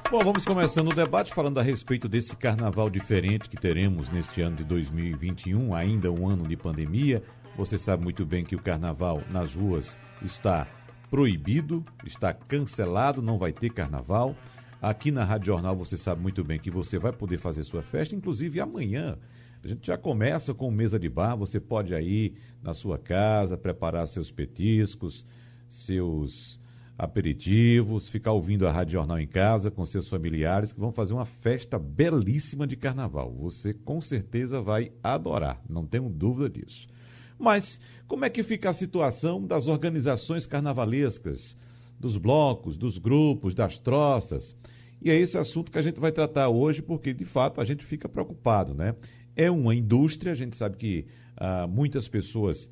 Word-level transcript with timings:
Bom, 0.10 0.24
vamos 0.24 0.44
começando 0.44 0.90
o 0.90 0.96
debate 0.96 1.36
falando 1.36 1.60
a 1.60 1.64
respeito 1.64 2.10
desse 2.10 2.36
carnaval 2.36 2.90
diferente 2.90 3.48
que 3.48 3.58
teremos 3.58 4.10
neste 4.10 4.42
ano 4.42 4.56
de 4.56 4.64
2021, 4.64 5.76
ainda 5.76 6.12
um 6.12 6.28
ano 6.28 6.48
de 6.48 6.58
pandemia. 6.58 7.22
Você 7.56 7.78
sabe 7.78 8.04
muito 8.04 8.26
bem 8.26 8.44
que 8.44 8.56
o 8.56 8.62
carnaval 8.62 9.22
nas 9.30 9.54
ruas 9.54 10.00
está 10.24 10.66
proibido, 11.10 11.84
está 12.06 12.34
cancelado, 12.34 13.21
não 13.21 13.38
vai 13.38 13.52
ter 13.52 13.70
carnaval. 13.70 14.36
Aqui 14.82 15.11
na 15.11 15.24
Rádio 15.24 15.47
Jornal 15.47 15.75
você 15.75 15.97
sabe 15.97 16.21
muito 16.21 16.43
bem 16.43 16.60
que 16.60 16.70
você 16.70 17.00
vai 17.00 17.11
poder 17.11 17.38
fazer 17.38 17.64
sua 17.64 17.82
festa, 17.82 18.16
inclusive 18.16 18.60
amanhã. 18.60 19.18
A 19.64 19.68
gente 19.68 19.88
já 19.88 19.97
começa 19.97 20.54
com 20.54 20.70
mesa 20.70 21.00
de 21.00 21.10
bar, 21.10 21.36
você 21.36 21.60
pode 21.60 21.93
aí 21.96 22.36
na 22.61 22.74
sua 22.74 22.97
casa 22.97 23.57
preparar 23.57 24.07
seus 24.07 24.32
petiscos, 24.32 25.25
seus 25.68 26.60
aperitivos, 26.97 28.10
ficar 28.10 28.32
ouvindo 28.32 28.68
a 28.68 28.71
Rádio 28.71 28.94
Jornal 28.94 29.19
em 29.19 29.28
casa 29.28 29.69
com 29.69 29.86
seus 29.86 30.08
familiares 30.08 30.74
que 30.74 30.80
vão 30.80 30.92
fazer 30.92 31.14
uma 31.14 31.25
festa 31.25 31.78
belíssima 31.78 32.66
de 32.66 32.75
carnaval. 32.75 33.31
Você 33.39 33.73
com 33.73 34.02
certeza 34.02 34.61
vai 34.61 34.92
adorar, 35.03 35.61
não 35.69 35.86
tenho 35.86 36.09
dúvida 36.09 36.50
disso. 36.50 36.88
Mas 37.38 37.80
como 38.08 38.25
é 38.25 38.30
que 38.30 38.44
fica 38.44 38.69
a 38.69 38.73
situação 38.73 39.45
das 39.45 39.67
organizações 39.67 40.45
carnavalescas, 40.45 41.58
dos 42.00 42.17
blocos, 42.17 42.77
dos 42.77 42.97
grupos, 42.97 43.53
das 43.53 43.77
troças? 43.77 44.55
E 45.02 45.09
é 45.11 45.16
esse 45.16 45.38
assunto 45.38 45.71
que 45.71 45.77
a 45.77 45.81
gente 45.81 45.99
vai 45.99 46.11
tratar 46.11 46.49
hoje, 46.49 46.81
porque 46.81 47.13
de 47.13 47.25
fato 47.25 47.61
a 47.61 47.66
gente 47.66 47.85
fica 47.85 48.09
preocupado, 48.09 48.73
né? 48.73 48.95
É 49.35 49.52
uma 49.52 49.75
indústria, 49.75 50.31
a 50.31 50.35
gente 50.35 50.55
sabe 50.55 50.77
que 50.77 51.05
ah, 51.35 51.67
muitas 51.67 52.07
pessoas 52.07 52.69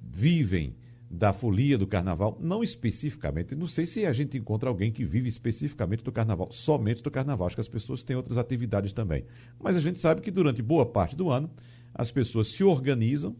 vivem 0.00 0.74
da 1.10 1.32
folia 1.32 1.78
do 1.78 1.86
carnaval, 1.86 2.38
não 2.40 2.62
especificamente, 2.62 3.54
não 3.54 3.66
sei 3.66 3.86
se 3.86 4.04
a 4.04 4.12
gente 4.12 4.36
encontra 4.36 4.68
alguém 4.68 4.92
que 4.92 5.04
vive 5.04 5.28
especificamente 5.28 6.02
do 6.02 6.12
carnaval, 6.12 6.48
somente 6.52 7.02
do 7.02 7.10
carnaval, 7.10 7.46
acho 7.46 7.56
que 7.56 7.62
as 7.62 7.68
pessoas 7.68 8.02
têm 8.02 8.14
outras 8.14 8.36
atividades 8.36 8.92
também. 8.92 9.24
Mas 9.58 9.76
a 9.76 9.80
gente 9.80 9.98
sabe 9.98 10.20
que 10.20 10.30
durante 10.30 10.60
boa 10.60 10.84
parte 10.84 11.16
do 11.16 11.30
ano 11.30 11.50
as 11.94 12.10
pessoas 12.10 12.48
se 12.48 12.62
organizam 12.62 13.34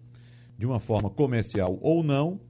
de 0.59 0.67
uma 0.67 0.81
forma 0.81 1.09
comercial 1.09 1.78
ou 1.81 2.03
não 2.03 2.41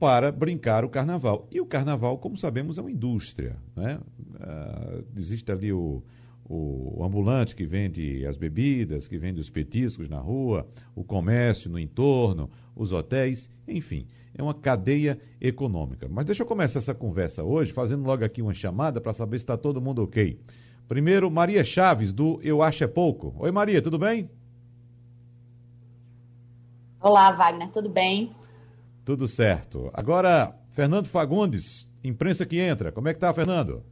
para 0.00 0.32
brincar 0.32 0.84
o 0.84 0.88
carnaval. 0.88 1.46
E 1.50 1.60
o 1.60 1.66
carnaval, 1.66 2.18
como 2.18 2.36
sabemos, 2.36 2.78
é 2.78 2.80
uma 2.80 2.90
indústria. 2.90 3.56
Né? 3.76 4.00
Uh, 4.18 5.04
existe 5.16 5.52
ali 5.52 5.72
o, 5.72 6.02
o 6.48 7.02
ambulante 7.04 7.54
que 7.54 7.66
vende 7.66 8.26
as 8.26 8.36
bebidas, 8.36 9.06
que 9.06 9.18
vende 9.18 9.40
os 9.40 9.50
petiscos 9.50 10.08
na 10.08 10.18
rua, 10.18 10.66
o 10.94 11.04
comércio 11.04 11.70
no 11.70 11.78
entorno, 11.78 12.50
os 12.74 12.92
hotéis, 12.92 13.48
enfim, 13.68 14.06
é 14.34 14.42
uma 14.42 14.54
cadeia 14.54 15.18
econômica. 15.40 16.08
Mas 16.08 16.26
deixa 16.26 16.42
eu 16.42 16.46
começar 16.46 16.80
essa 16.80 16.94
conversa 16.94 17.42
hoje 17.42 17.72
fazendo 17.72 18.04
logo 18.04 18.24
aqui 18.24 18.42
uma 18.42 18.54
chamada 18.54 19.00
para 19.00 19.12
saber 19.12 19.38
se 19.38 19.44
está 19.44 19.56
todo 19.56 19.80
mundo 19.80 20.02
ok. 20.02 20.40
Primeiro, 20.88 21.30
Maria 21.30 21.64
Chaves, 21.64 22.12
do 22.12 22.40
Eu 22.42 22.60
Acho 22.60 22.84
É 22.84 22.86
Pouco. 22.86 23.34
Oi, 23.38 23.50
Maria, 23.50 23.80
tudo 23.80 23.98
bem? 23.98 24.28
Olá, 27.04 27.30
Wagner, 27.32 27.68
tudo 27.70 27.90
bem? 27.90 28.34
Tudo 29.04 29.28
certo. 29.28 29.90
Agora, 29.92 30.58
Fernando 30.72 31.06
Fagundes, 31.06 31.86
imprensa 32.02 32.46
que 32.46 32.58
entra. 32.58 32.90
Como 32.90 33.06
é 33.06 33.12
que 33.12 33.20
tá, 33.20 33.30
Fernando? 33.34 33.84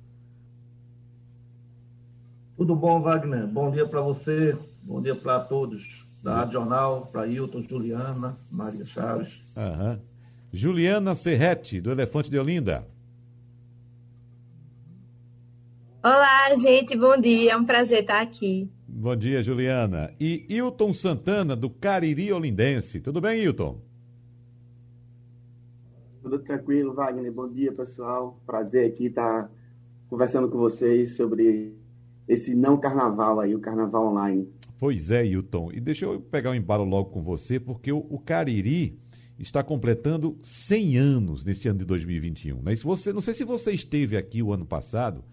Tudo 2.57 2.75
bom, 2.75 3.03
Wagner? 3.03 3.47
Bom 3.47 3.71
dia 3.71 3.87
para 3.87 4.01
você, 4.01 4.57
bom 4.83 5.03
dia 5.03 5.15
para 5.15 5.41
todos 5.41 6.07
da 6.23 6.37
Rádio 6.37 6.53
Jornal, 6.55 7.07
para 7.13 7.27
Hilton, 7.27 7.63
Juliana, 7.65 8.35
Maria 8.51 8.87
Chaves. 8.87 9.55
Uhum. 9.59 9.99
Juliana 10.51 11.15
Serrete, 11.15 11.83
do 11.83 11.91
Elefante 11.91 12.31
de 12.31 12.39
Olinda. 12.39 12.89
Olá, 16.05 16.53
gente, 16.57 16.97
bom 16.97 17.17
dia, 17.17 17.53
é 17.53 17.57
um 17.57 17.65
prazer 17.65 18.01
estar 18.01 18.21
aqui. 18.21 18.69
Bom 18.89 19.15
dia, 19.15 19.41
Juliana. 19.41 20.13
E 20.19 20.45
Hilton 20.49 20.93
Santana, 20.93 21.55
do 21.55 21.71
Cariri 21.71 22.33
Olindense. 22.33 22.99
Tudo 22.99 23.21
bem, 23.21 23.41
Hilton? 23.41 23.81
Tudo 26.21 26.41
tranquilo, 26.41 26.93
Wagner. 26.93 27.31
Bom 27.33 27.49
dia, 27.49 27.71
pessoal. 27.71 28.37
Prazer 28.45 28.91
aqui 28.91 29.07
estar 29.07 29.49
conversando 30.09 30.51
com 30.51 30.59
vocês 30.59 31.15
sobre 31.15 31.73
esse 32.27 32.57
não 32.57 32.77
carnaval 32.81 33.39
aí, 33.39 33.55
o 33.55 33.61
carnaval 33.61 34.09
online. 34.09 34.49
Pois 34.81 35.09
é, 35.09 35.25
Hilton. 35.25 35.71
E 35.73 35.79
deixa 35.79 36.07
eu 36.07 36.21
pegar 36.21 36.51
o 36.51 36.53
um 36.53 36.57
embalo 36.57 36.83
logo 36.83 37.11
com 37.11 37.23
você, 37.23 37.61
porque 37.61 37.93
o, 37.93 38.19
Cariri 38.19 38.99
está 39.39 39.63
completando 39.63 40.37
100 40.43 40.99
anos 40.99 41.45
neste 41.45 41.69
ano 41.69 41.79
de 41.79 41.85
2021. 41.85 42.61
Né? 42.61 42.75
Se 42.75 42.83
você, 42.83 43.13
não 43.13 43.21
sei 43.21 43.35
se 43.35 43.45
você 43.45 43.71
esteve 43.71 44.17
aqui 44.17 44.43
o 44.43 44.53
ano 44.53 44.67
passado, 44.67 45.25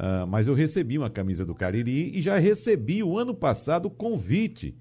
uh, 0.00 0.26
mas 0.26 0.46
eu 0.46 0.54
recebi 0.54 0.96
uma 0.96 1.10
camisa 1.10 1.44
do 1.44 1.54
Cariri 1.54 2.16
e 2.16 2.22
já 2.22 2.38
recebi 2.38 3.02
o 3.02 3.18
ano 3.18 3.34
passado 3.34 3.86
o 3.86 3.90
convite 3.90 4.74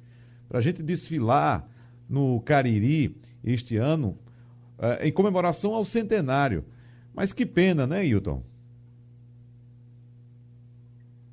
para 0.47 0.59
a 0.59 0.61
gente 0.61 0.81
desfilar 0.81 1.69
no 2.09 2.41
Cariri 2.41 3.15
este 3.43 3.75
ano, 3.77 4.17
uh, 4.77 5.03
em 5.03 5.11
comemoração 5.11 5.75
ao 5.75 5.83
centenário. 5.83 6.63
Mas 7.13 7.33
que 7.33 7.45
pena, 7.45 7.85
né, 7.85 8.05
Hilton? 8.05 8.43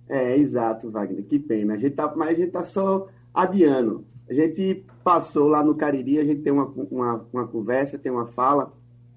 É, 0.08 0.36
exato, 0.36 0.90
Wagner, 0.90 1.24
que 1.24 1.38
pena. 1.38 1.74
A 1.74 1.76
gente 1.76 1.94
tá, 1.94 2.12
mas 2.14 2.30
a 2.30 2.34
gente 2.34 2.48
está 2.48 2.62
só 2.62 3.08
adiando. 3.32 4.04
A 4.28 4.34
gente 4.34 4.84
passou 5.02 5.48
lá 5.48 5.62
no 5.62 5.76
Cariri, 5.76 6.18
a 6.18 6.24
gente 6.24 6.42
tem 6.42 6.52
uma, 6.52 6.64
uma, 6.64 7.26
uma, 7.32 7.46
conversa, 7.46 7.98
tem 7.98 8.10
uma 8.10 8.26
fala 8.26 8.72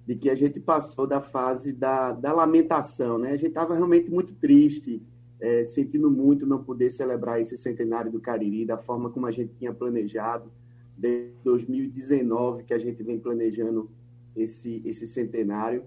de 0.10 0.16
que 0.16 0.28
a 0.28 0.34
gente 0.34 0.60
passou 0.60 1.06
da 1.06 1.22
fase 1.22 1.72
da, 1.72 2.12
da 2.14 2.34
lamentação, 2.34 3.20
né? 3.20 3.30
A 3.30 3.38
gente 3.38 3.50
estava 3.50 3.76
realmente 3.76 4.10
muito 4.10 4.34
triste, 4.34 5.06
é, 5.40 5.64
sentindo 5.64 6.10
muito 6.10 6.48
não 6.48 6.64
poder 6.64 6.90
celebrar 6.90 7.40
esse 7.40 7.56
centenário 7.56 8.12
do 8.12 8.20
Cariri 8.20 8.66
da 8.66 8.76
forma 8.76 9.12
como 9.12 9.28
a 9.28 9.32
gente 9.32 9.54
tinha 9.54 9.72
planejado, 9.72 10.52
desde 10.98 11.36
2019 11.44 12.64
que 12.64 12.74
a 12.74 12.80
gente 12.80 13.04
vem 13.04 13.20
planejando 13.20 13.88
esse, 14.36 14.82
esse 14.84 15.06
centenário. 15.06 15.84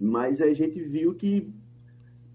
Mas 0.00 0.40
a 0.40 0.50
gente 0.54 0.80
viu 0.80 1.12
que 1.12 1.54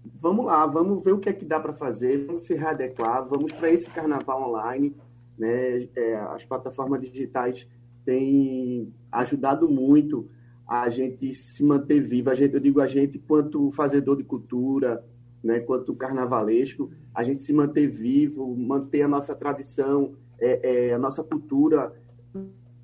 vamos 0.04 0.44
lá, 0.44 0.64
vamos 0.66 1.02
ver 1.02 1.14
o 1.14 1.18
que 1.18 1.30
é 1.30 1.32
que 1.32 1.44
dá 1.44 1.58
para 1.58 1.72
fazer, 1.72 2.26
vamos 2.26 2.42
se 2.42 2.54
readequar, 2.54 3.28
vamos 3.28 3.50
para 3.50 3.68
esse 3.72 3.90
carnaval 3.90 4.50
online. 4.50 4.94
Né? 5.36 5.88
É, 5.96 6.14
as 6.14 6.44
plataformas 6.44 7.00
digitais 7.00 7.66
têm 8.04 8.94
ajudado 9.10 9.68
muito 9.68 10.30
a 10.80 10.88
gente 10.88 11.30
se 11.34 11.62
manter 11.62 12.00
vivo. 12.00 12.30
A 12.30 12.34
gente, 12.34 12.54
eu 12.54 12.60
digo 12.60 12.80
a 12.80 12.86
gente, 12.86 13.18
quanto 13.18 13.70
fazedor 13.72 14.16
de 14.16 14.24
cultura, 14.24 15.04
né, 15.44 15.60
quanto 15.60 15.94
carnavalesco, 15.94 16.90
a 17.14 17.22
gente 17.22 17.42
se 17.42 17.52
manter 17.52 17.88
vivo, 17.88 18.56
manter 18.56 19.02
a 19.02 19.08
nossa 19.08 19.34
tradição, 19.34 20.14
é, 20.40 20.88
é, 20.88 20.94
a 20.94 20.98
nossa 20.98 21.22
cultura 21.22 21.92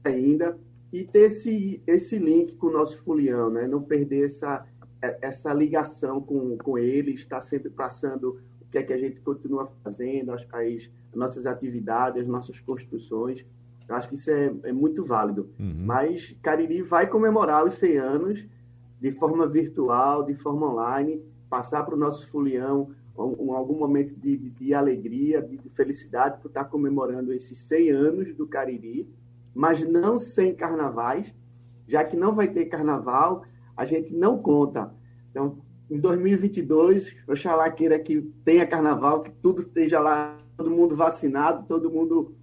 ainda, 0.04 0.58
e 0.92 1.02
ter 1.02 1.28
esse, 1.28 1.82
esse 1.86 2.18
link 2.18 2.56
com 2.56 2.66
o 2.66 2.72
nosso 2.72 2.98
folião, 2.98 3.48
né? 3.48 3.66
não 3.66 3.82
perder 3.82 4.26
essa, 4.26 4.66
essa 5.00 5.54
ligação 5.54 6.20
com, 6.20 6.58
com 6.58 6.76
ele, 6.76 7.14
está 7.14 7.40
sempre 7.40 7.70
passando 7.70 8.38
o 8.60 8.70
que 8.70 8.76
é 8.76 8.82
que 8.82 8.92
a 8.92 8.98
gente 8.98 9.18
continua 9.22 9.64
fazendo, 9.82 10.32
as, 10.32 10.46
as 10.52 10.90
nossas 11.14 11.46
atividades, 11.46 12.20
as 12.20 12.28
nossas 12.28 12.60
construções. 12.60 13.46
Eu 13.88 13.96
acho 13.96 14.08
que 14.08 14.14
isso 14.14 14.30
é, 14.30 14.52
é 14.64 14.72
muito 14.72 15.04
válido. 15.04 15.50
Uhum. 15.58 15.84
Mas 15.86 16.36
Cariri 16.42 16.82
vai 16.82 17.06
comemorar 17.06 17.66
os 17.66 17.74
100 17.74 17.96
anos 17.96 18.46
de 19.00 19.10
forma 19.10 19.46
virtual, 19.46 20.24
de 20.24 20.34
forma 20.34 20.70
online, 20.70 21.22
passar 21.48 21.84
para 21.84 21.94
o 21.94 21.98
nosso 21.98 22.28
folião 22.28 22.90
um, 23.16 23.46
um, 23.48 23.52
algum 23.52 23.78
momento 23.78 24.14
de, 24.14 24.36
de, 24.36 24.50
de 24.50 24.74
alegria, 24.74 25.42
de, 25.42 25.56
de, 25.56 25.68
felicidade 25.68 26.40
por 26.40 26.48
estar 26.48 26.64
comemorando 26.64 27.32
esses 27.32 27.58
100 27.60 27.90
anos 27.90 28.34
do 28.34 28.46
Cariri, 28.46 29.08
mas 29.54 29.86
não 29.86 30.18
sem 30.18 30.54
carnavais, 30.54 31.34
já 31.86 32.04
que 32.04 32.16
não 32.16 32.32
vai 32.32 32.48
ter 32.48 32.66
carnaval, 32.66 33.44
a 33.76 33.84
gente 33.84 34.14
não 34.14 34.38
conta. 34.38 34.92
Então, 35.30 35.58
em 35.90 35.98
2022, 35.98 37.16
oxalá 37.26 37.70
queira 37.70 37.98
que 37.98 38.20
tenha 38.44 38.66
carnaval, 38.66 39.22
que 39.22 39.30
tudo 39.30 39.62
esteja 39.62 39.98
lá, 40.00 40.38
todo 40.56 40.70
mundo 40.70 40.94
vacinado, 40.94 41.66
todo 41.66 41.90
mundo, 41.90 42.34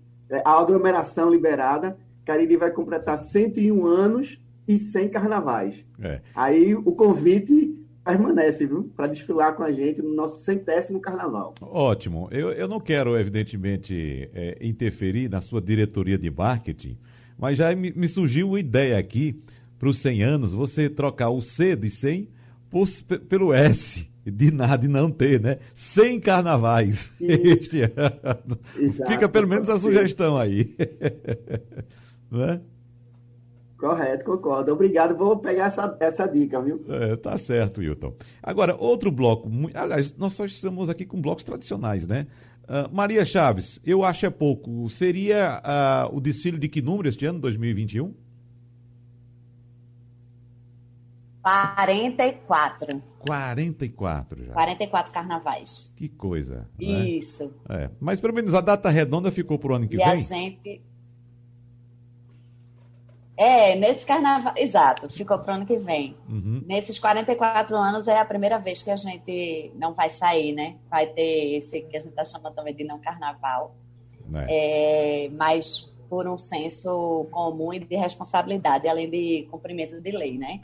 a 0.43 0.59
aglomeração 0.59 1.29
liberada. 1.29 1.97
Cariri 2.25 2.57
vai 2.57 2.71
completar 2.71 3.17
101 3.17 3.85
anos 3.85 4.41
e 4.67 4.77
100 4.77 5.09
carnavais. 5.09 5.85
É. 6.01 6.21
Aí 6.35 6.75
o 6.75 6.91
convite 6.91 7.75
permanece, 8.03 8.67
viu? 8.67 8.91
Para 8.95 9.07
desfilar 9.07 9.55
com 9.55 9.63
a 9.63 9.71
gente 9.71 10.01
no 10.01 10.13
nosso 10.13 10.43
centésimo 10.43 10.99
carnaval. 10.99 11.55
Ótimo. 11.61 12.27
Eu, 12.31 12.51
eu 12.51 12.67
não 12.67 12.79
quero, 12.79 13.17
evidentemente, 13.17 14.29
é, 14.33 14.57
interferir 14.61 15.29
na 15.29 15.41
sua 15.41 15.61
diretoria 15.61 16.17
de 16.17 16.29
marketing, 16.29 16.97
mas 17.37 17.57
já 17.57 17.75
me, 17.75 17.91
me 17.91 18.07
surgiu 18.07 18.49
uma 18.49 18.59
ideia 18.59 18.97
aqui 18.97 19.41
para 19.77 19.89
os 19.89 19.99
100 19.99 20.23
anos, 20.23 20.53
você 20.53 20.89
trocar 20.89 21.29
o 21.29 21.41
C 21.41 21.75
de 21.75 21.89
100 21.89 22.29
por, 22.69 22.87
pelo 23.27 23.53
S 23.53 24.07
de 24.31 24.51
nada 24.51 24.85
e 24.85 24.89
não 24.89 25.11
ter, 25.11 25.39
né? 25.39 25.59
100 25.73 26.19
carnavais 26.19 27.11
este 27.19 27.81
ano. 27.83 28.59
Exato, 28.77 29.11
Fica 29.11 29.29
pelo 29.29 29.47
menos 29.47 29.69
a 29.69 29.79
sugestão 29.79 30.37
aí. 30.37 30.75
né? 32.31 32.61
Correto, 33.77 34.23
concordo. 34.23 34.71
Obrigado, 34.71 35.15
vou 35.15 35.37
pegar 35.37 35.65
essa, 35.65 35.95
essa 35.99 36.25
dica, 36.27 36.61
viu? 36.61 36.83
É, 36.89 37.15
tá 37.17 37.37
certo, 37.37 37.81
Wilton. 37.81 38.15
Agora, 38.41 38.75
outro 38.75 39.11
bloco, 39.11 39.49
aliás, 39.73 40.15
nós 40.17 40.33
só 40.33 40.45
estamos 40.45 40.89
aqui 40.89 41.05
com 41.05 41.21
blocos 41.21 41.43
tradicionais, 41.43 42.07
né? 42.07 42.25
Uh, 42.63 42.91
Maria 42.91 43.23
Chaves, 43.23 43.79
eu 43.85 44.03
acho 44.03 44.25
é 44.25 44.29
pouco. 44.29 44.89
Seria 44.89 45.61
uh, 46.09 46.15
o 46.15 46.19
desfile 46.19 46.57
de 46.57 46.67
que 46.67 46.81
número 46.81 47.09
este 47.09 47.25
ano, 47.25 47.39
2021? 47.39 48.11
44. 51.43 53.03
44 53.27 54.45
já. 54.45 54.53
44 54.53 55.11
carnavais. 55.11 55.93
Que 55.95 56.07
coisa. 56.09 56.67
Né? 56.79 57.05
Isso. 57.09 57.51
Né? 57.67 57.85
É. 57.85 57.89
Mas 57.99 58.19
pelo 58.19 58.33
menos 58.33 58.53
a 58.53 58.61
data 58.61 58.89
redonda 58.89 59.31
ficou 59.31 59.57
para 59.57 59.71
o 59.71 59.75
ano 59.75 59.87
que 59.87 59.95
e 59.95 59.97
vem? 59.97 60.07
E 60.07 60.09
a 60.09 60.15
gente. 60.15 60.81
É, 63.37 63.75
nesse 63.75 64.05
carnaval. 64.05 64.53
Exato, 64.55 65.09
ficou 65.09 65.37
para 65.39 65.51
o 65.51 65.55
ano 65.55 65.65
que 65.65 65.77
vem. 65.77 66.15
Uhum. 66.29 66.63
Nesses 66.65 66.97
44 66.97 67.75
anos 67.75 68.07
é 68.07 68.17
a 68.17 68.23
primeira 68.23 68.57
vez 68.57 68.81
que 68.81 68.89
a 68.89 68.95
gente 68.95 69.71
não 69.75 69.93
vai 69.93 70.09
sair, 70.09 70.53
né? 70.53 70.77
Vai 70.89 71.07
ter 71.07 71.55
esse 71.55 71.81
que 71.81 71.97
a 71.97 71.99
gente 71.99 72.11
está 72.11 72.23
chamando 72.23 72.55
também 72.55 72.73
de 72.73 72.85
não 72.85 72.99
carnaval. 72.99 73.75
É. 74.47 75.25
É, 75.25 75.29
mas 75.29 75.91
por 76.09 76.27
um 76.27 76.37
senso 76.37 77.27
comum 77.31 77.73
e 77.73 77.79
de 77.79 77.95
responsabilidade, 77.95 78.87
além 78.87 79.09
de 79.09 79.47
cumprimento 79.51 79.99
de 79.99 80.11
lei, 80.11 80.37
né? 80.37 80.61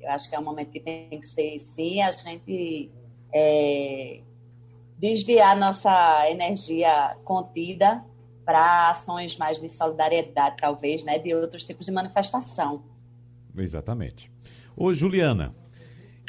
Eu 0.00 0.10
acho 0.10 0.28
que 0.28 0.36
é 0.36 0.38
um 0.38 0.44
momento 0.44 0.70
que 0.70 0.80
tem 0.80 1.10
que 1.10 1.26
ser, 1.26 1.58
sim, 1.58 2.00
a 2.00 2.10
gente 2.12 2.90
é, 3.32 4.20
desviar 4.98 5.56
nossa 5.56 6.28
energia 6.30 7.16
contida 7.24 8.04
para 8.44 8.90
ações 8.90 9.36
mais 9.36 9.60
de 9.60 9.68
solidariedade, 9.68 10.56
talvez, 10.58 11.04
né, 11.04 11.18
de 11.18 11.34
outros 11.34 11.64
tipos 11.64 11.86
de 11.86 11.92
manifestação. 11.92 12.82
Exatamente. 13.56 14.30
Ô, 14.76 14.94
Juliana, 14.94 15.54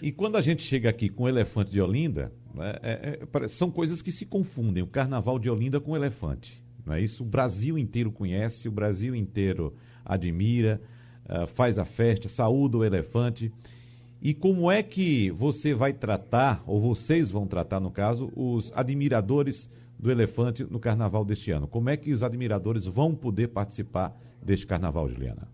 e 0.01 0.11
quando 0.11 0.35
a 0.35 0.41
gente 0.41 0.61
chega 0.61 0.89
aqui 0.89 1.07
com 1.09 1.23
o 1.23 1.29
elefante 1.29 1.71
de 1.71 1.81
Olinda, 1.81 2.33
é, 2.81 3.19
é, 3.21 3.47
são 3.47 3.69
coisas 3.69 4.01
que 4.01 4.11
se 4.11 4.25
confundem, 4.25 4.83
o 4.83 4.87
carnaval 4.87 5.37
de 5.37 5.49
Olinda 5.49 5.79
com 5.79 5.91
o 5.91 5.95
elefante. 5.95 6.63
Não 6.85 6.93
é 6.93 7.01
isso? 7.01 7.23
O 7.23 7.25
Brasil 7.25 7.77
inteiro 7.77 8.11
conhece, 8.11 8.67
o 8.67 8.71
Brasil 8.71 9.13
inteiro 9.13 9.75
admira. 10.03 10.81
Ah, 11.29 11.45
faz 11.45 11.77
a 11.77 11.85
festa, 11.85 12.27
saúda 12.27 12.79
o 12.79 12.83
elefante. 12.83 13.51
E 14.19 14.33
como 14.33 14.69
é 14.69 14.81
que 14.81 15.29
você 15.29 15.73
vai 15.75 15.93
tratar, 15.93 16.63
ou 16.65 16.81
vocês 16.81 17.29
vão 17.29 17.45
tratar, 17.45 17.79
no 17.79 17.91
caso, 17.91 18.31
os 18.35 18.73
admiradores 18.75 19.69
do 19.97 20.11
elefante 20.11 20.63
no 20.63 20.79
carnaval 20.79 21.23
deste 21.23 21.51
ano? 21.51 21.67
Como 21.67 21.89
é 21.89 21.95
que 21.95 22.11
os 22.11 22.23
admiradores 22.23 22.85
vão 22.85 23.13
poder 23.13 23.49
participar 23.49 24.17
deste 24.41 24.65
carnaval, 24.65 25.07
Juliana? 25.07 25.47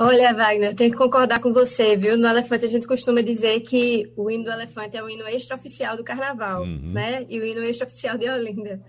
Olha, 0.00 0.32
Wagner, 0.32 0.76
tenho 0.76 0.92
que 0.92 0.96
concordar 0.96 1.40
com 1.40 1.52
você, 1.52 1.96
viu? 1.96 2.16
No 2.16 2.28
Elefante 2.28 2.64
a 2.64 2.68
gente 2.68 2.86
costuma 2.86 3.20
dizer 3.20 3.62
que 3.62 4.12
o 4.16 4.30
hino 4.30 4.44
do 4.44 4.52
Elefante 4.52 4.96
é 4.96 5.02
o 5.02 5.10
hino 5.10 5.26
extraoficial 5.26 5.96
do 5.96 6.04
carnaval, 6.04 6.62
uhum. 6.62 6.92
né? 6.92 7.26
E 7.28 7.40
o 7.40 7.44
hino 7.44 7.64
extraoficial 7.64 8.16
de 8.16 8.30
Olinda. 8.30 8.80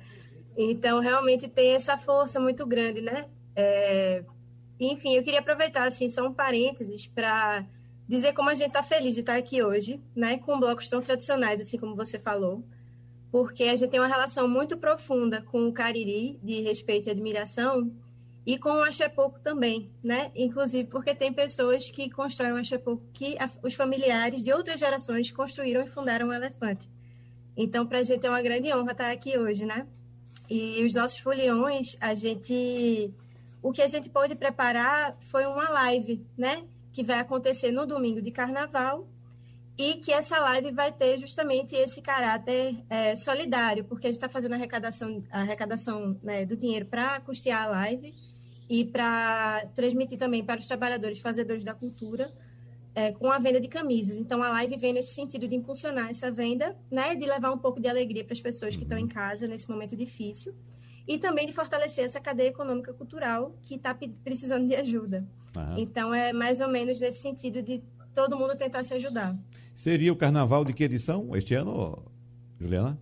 Então, 0.55 0.99
realmente 0.99 1.47
tem 1.47 1.73
essa 1.73 1.97
força 1.97 2.39
muito 2.39 2.63
grande, 2.63 3.01
né? 3.01 3.25
É, 3.59 4.23
enfim, 4.79 5.15
eu 5.15 5.21
queria 5.21 5.41
aproveitar 5.41 5.85
assim 5.85 6.09
só 6.09 6.25
um 6.25 6.33
parênteses 6.33 7.07
para 7.07 7.65
dizer 8.07 8.33
como 8.33 8.49
a 8.49 8.53
gente 8.53 8.69
está 8.69 8.81
feliz 8.81 9.13
de 9.13 9.19
estar 9.19 9.35
aqui 9.35 9.61
hoje, 9.61 10.01
né, 10.15 10.37
com 10.37 10.57
blocos 10.57 10.87
tão 10.87 11.01
tradicionais, 11.01 11.59
assim 11.59 11.77
como 11.77 11.93
você 11.93 12.17
falou, 12.17 12.63
porque 13.29 13.65
a 13.65 13.75
gente 13.75 13.89
tem 13.89 13.99
uma 13.99 14.07
relação 14.07 14.47
muito 14.47 14.77
profunda 14.77 15.41
com 15.41 15.67
o 15.67 15.73
Cariri, 15.73 16.39
de 16.41 16.61
respeito 16.61 17.09
e 17.09 17.11
admiração, 17.11 17.91
e 18.45 18.57
com 18.57 18.69
o 18.69 18.81
Axepoco 18.81 19.39
também, 19.41 19.91
né? 20.01 20.31
Inclusive 20.33 20.89
porque 20.89 21.13
tem 21.13 21.31
pessoas 21.31 21.91
que 21.91 22.09
constroem 22.09 22.53
o 22.53 22.55
Axepoco 22.55 23.03
que 23.13 23.37
a, 23.37 23.47
os 23.61 23.75
familiares 23.75 24.43
de 24.43 24.51
outras 24.51 24.79
gerações 24.79 25.29
construíram 25.29 25.83
e 25.83 25.87
fundaram 25.87 26.29
o 26.29 26.33
elefante. 26.33 26.89
Então, 27.55 27.85
para 27.85 27.99
a 27.99 28.03
gente 28.03 28.25
é 28.25 28.29
uma 28.29 28.41
grande 28.41 28.73
honra 28.73 28.93
estar 28.93 29.11
aqui 29.11 29.37
hoje, 29.37 29.65
né? 29.65 29.85
E 30.49 30.83
os 30.83 30.93
nossos 30.95 31.19
foliões, 31.19 31.95
a 31.99 32.15
gente 32.15 33.13
o 33.61 33.71
que 33.71 33.81
a 33.81 33.87
gente 33.87 34.09
pode 34.09 34.35
preparar 34.35 35.17
foi 35.31 35.45
uma 35.45 35.69
live, 35.69 36.25
né? 36.37 36.63
Que 36.91 37.03
vai 37.03 37.19
acontecer 37.19 37.71
no 37.71 37.85
domingo 37.85 38.21
de 38.21 38.31
carnaval 38.31 39.07
e 39.77 39.95
que 39.95 40.11
essa 40.11 40.39
live 40.39 40.71
vai 40.71 40.91
ter 40.91 41.17
justamente 41.19 41.73
esse 41.73 42.01
caráter 42.01 42.83
é, 42.89 43.15
solidário, 43.15 43.85
porque 43.85 44.07
a 44.07 44.09
gente 44.09 44.17
está 44.17 44.27
fazendo 44.27 44.53
a 44.53 44.55
arrecadação, 44.55 45.23
a 45.31 45.41
arrecadação 45.41 46.19
né, 46.21 46.45
do 46.45 46.57
dinheiro 46.57 46.85
para 46.85 47.21
custear 47.21 47.63
a 47.63 47.67
live 47.67 48.13
e 48.69 48.83
para 48.83 49.65
transmitir 49.75 50.19
também 50.19 50.43
para 50.43 50.59
os 50.59 50.67
trabalhadores 50.67 51.19
fazedores 51.19 51.63
da 51.63 51.73
cultura 51.73 52.29
é, 52.93 53.13
com 53.13 53.31
a 53.31 53.39
venda 53.39 53.59
de 53.59 53.69
camisas. 53.69 54.17
Então, 54.17 54.43
a 54.43 54.49
live 54.49 54.75
vem 54.75 54.91
nesse 54.91 55.13
sentido 55.13 55.47
de 55.47 55.55
impulsionar 55.55 56.09
essa 56.09 56.29
venda, 56.29 56.75
né, 56.91 57.15
de 57.15 57.25
levar 57.25 57.51
um 57.51 57.57
pouco 57.57 57.79
de 57.79 57.87
alegria 57.87 58.25
para 58.25 58.33
as 58.33 58.41
pessoas 58.41 58.75
que 58.75 58.83
estão 58.83 58.97
em 58.97 59.07
casa 59.07 59.47
nesse 59.47 59.69
momento 59.69 59.95
difícil 59.95 60.53
e 61.07 61.17
também 61.17 61.47
de 61.47 61.53
fortalecer 61.53 62.03
essa 62.05 62.19
cadeia 62.19 62.49
econômica 62.49 62.93
cultural 62.93 63.55
que 63.63 63.75
está 63.75 63.95
precisando 64.23 64.67
de 64.67 64.75
ajuda. 64.75 65.25
Então, 65.77 66.13
é 66.13 66.31
mais 66.31 66.61
ou 66.61 66.69
menos 66.69 66.99
nesse 66.99 67.21
sentido 67.21 67.61
de 67.61 67.81
todo 68.13 68.37
mundo 68.37 68.55
tentar 68.55 68.83
se 68.83 68.93
ajudar. 68.93 69.35
Seria 69.73 70.11
o 70.11 70.15
carnaval 70.15 70.63
de 70.63 70.73
que 70.73 70.83
edição 70.83 71.35
este 71.35 71.53
ano, 71.53 72.03
Juliana? 72.59 72.97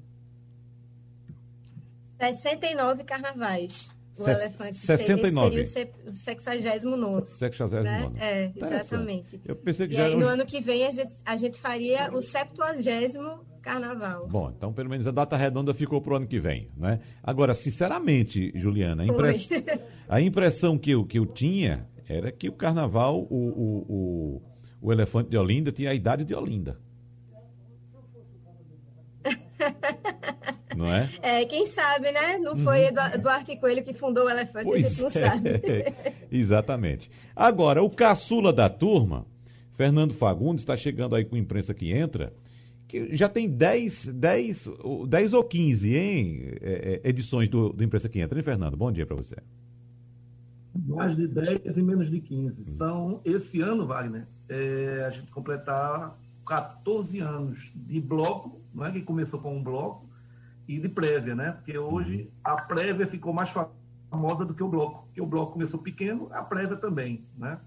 69 2.20 3.04
carnavais. 3.04 3.90
O 4.18 4.24
Se 4.24 4.32
elefante 4.32 4.78
69. 4.78 5.66
seria 5.66 5.92
o 6.08 6.14
69. 6.14 7.28
69. 7.28 7.84
Né? 7.84 8.12
É, 8.20 8.52
exatamente. 8.56 9.40
Eu 9.46 9.56
pensei 9.56 9.88
que 9.88 9.94
e 9.94 9.98
já 9.98 10.06
aí, 10.06 10.16
no 10.16 10.28
ano 10.28 10.44
que 10.46 10.60
vem, 10.60 10.86
a 10.86 10.92
gente, 10.92 11.14
a 11.24 11.36
gente 11.36 11.60
faria 11.60 12.12
o 12.12 12.22
70 12.22 13.46
carnaval. 13.62 14.28
Bom, 14.28 14.52
então 14.56 14.74
pelo 14.74 14.90
menos 14.90 15.08
a 15.08 15.12
data 15.12 15.38
redonda 15.38 15.74
ficou 15.74 16.02
para 16.02 16.14
o 16.14 16.16
ano 16.16 16.26
que 16.26 16.40
vem, 16.40 16.72
né? 16.76 17.00
Agora, 17.22 17.54
sinceramente, 17.54 18.52
Juliana, 18.56 19.04
a, 19.04 19.06
impress... 19.06 19.50
a 20.10 20.22
impressão 20.22 20.78
que 20.78 20.92
eu, 20.92 21.06
que 21.06 21.20
eu 21.20 21.26
tinha 21.26 21.88
era 22.08 22.32
que 22.32 22.50
o 22.50 22.54
carnaval, 22.54 23.28
o, 23.30 23.36
o, 23.36 23.86
o, 23.90 24.42
o 24.82 24.92
elefante 24.92 25.30
de 25.30 25.38
Olinda 25.38 25.72
tinha 25.72 25.92
a 25.92 25.94
idade 25.94 26.24
de 26.24 26.34
Olinda. 26.34 26.80
Não 30.78 30.94
é? 30.94 31.10
É, 31.22 31.46
quem 31.46 31.66
sabe, 31.66 32.12
né? 32.12 32.38
Não 32.38 32.56
foi 32.56 32.86
uhum. 32.86 33.22
Duarte 33.22 33.56
Coelho 33.58 33.84
que 33.84 33.94
fundou 33.94 34.26
o 34.26 34.30
elefante, 34.30 34.66
pois 34.66 34.86
a 34.86 34.90
gente 34.90 35.02
não 35.02 35.08
é. 35.08 35.12
sabe. 35.12 35.50
Exatamente. 36.32 37.10
Agora, 37.36 37.82
o 37.82 37.90
caçula 37.90 38.54
da 38.54 38.70
turma, 38.70 39.26
Fernando 39.74 40.14
Fagundes, 40.14 40.62
está 40.62 40.78
chegando 40.78 41.16
aí 41.16 41.26
com 41.26 41.36
a 41.36 41.40
imprensa 41.40 41.74
que 41.74 41.92
entra 41.92 42.32
que 42.88 43.16
já 43.16 43.28
tem 43.28 43.50
10, 43.50 44.14
10, 44.14 44.70
10 45.08 45.34
ou 45.34 45.44
15 45.44 45.96
hein, 45.96 46.42
é, 46.62 47.02
é, 47.04 47.10
edições 47.10 47.50
do, 47.50 47.74
do 47.74 47.84
Imprensa 47.84 48.08
que 48.08 48.20
entra, 48.20 48.40
hein, 48.40 48.44
Fernando? 48.44 48.78
Bom 48.78 48.92
dia 48.92 49.06
para 49.06 49.16
você. 49.16 49.36
Mais 50.86 51.16
de 51.16 51.28
10 51.28 51.76
e 51.76 51.82
menos 51.82 52.10
de 52.10 52.22
15. 52.22 52.64
São, 52.78 53.20
esse 53.26 53.60
ano, 53.60 53.86
Wagner, 53.86 54.26
é, 54.48 55.04
a 55.06 55.10
gente 55.10 55.30
completar 55.32 56.18
14 56.46 57.20
anos 57.20 57.72
de 57.76 58.00
bloco, 58.00 58.62
não 58.74 58.86
é 58.86 58.92
que 58.92 59.02
começou 59.02 59.40
com 59.40 59.58
um 59.58 59.62
bloco, 59.62 60.07
e 60.68 60.80
de 60.80 60.90
prévia, 60.90 61.34
né? 61.34 61.52
Porque 61.54 61.78
hoje 61.78 62.24
uhum. 62.24 62.30
a 62.44 62.56
prévia 62.62 63.08
ficou 63.08 63.34
mais 63.34 63.50
famosa 64.10 64.46
do 64.46 64.54
que 64.54 64.64
o 64.64 64.68
bloco. 64.68 65.06
Porque 65.06 65.22
o 65.22 65.26
bloco 65.26 65.54
começou 65.54 65.80
pequeno, 65.80 66.28
a 66.32 66.44
prévia 66.44 66.76
também, 66.76 67.26
né? 67.38 67.60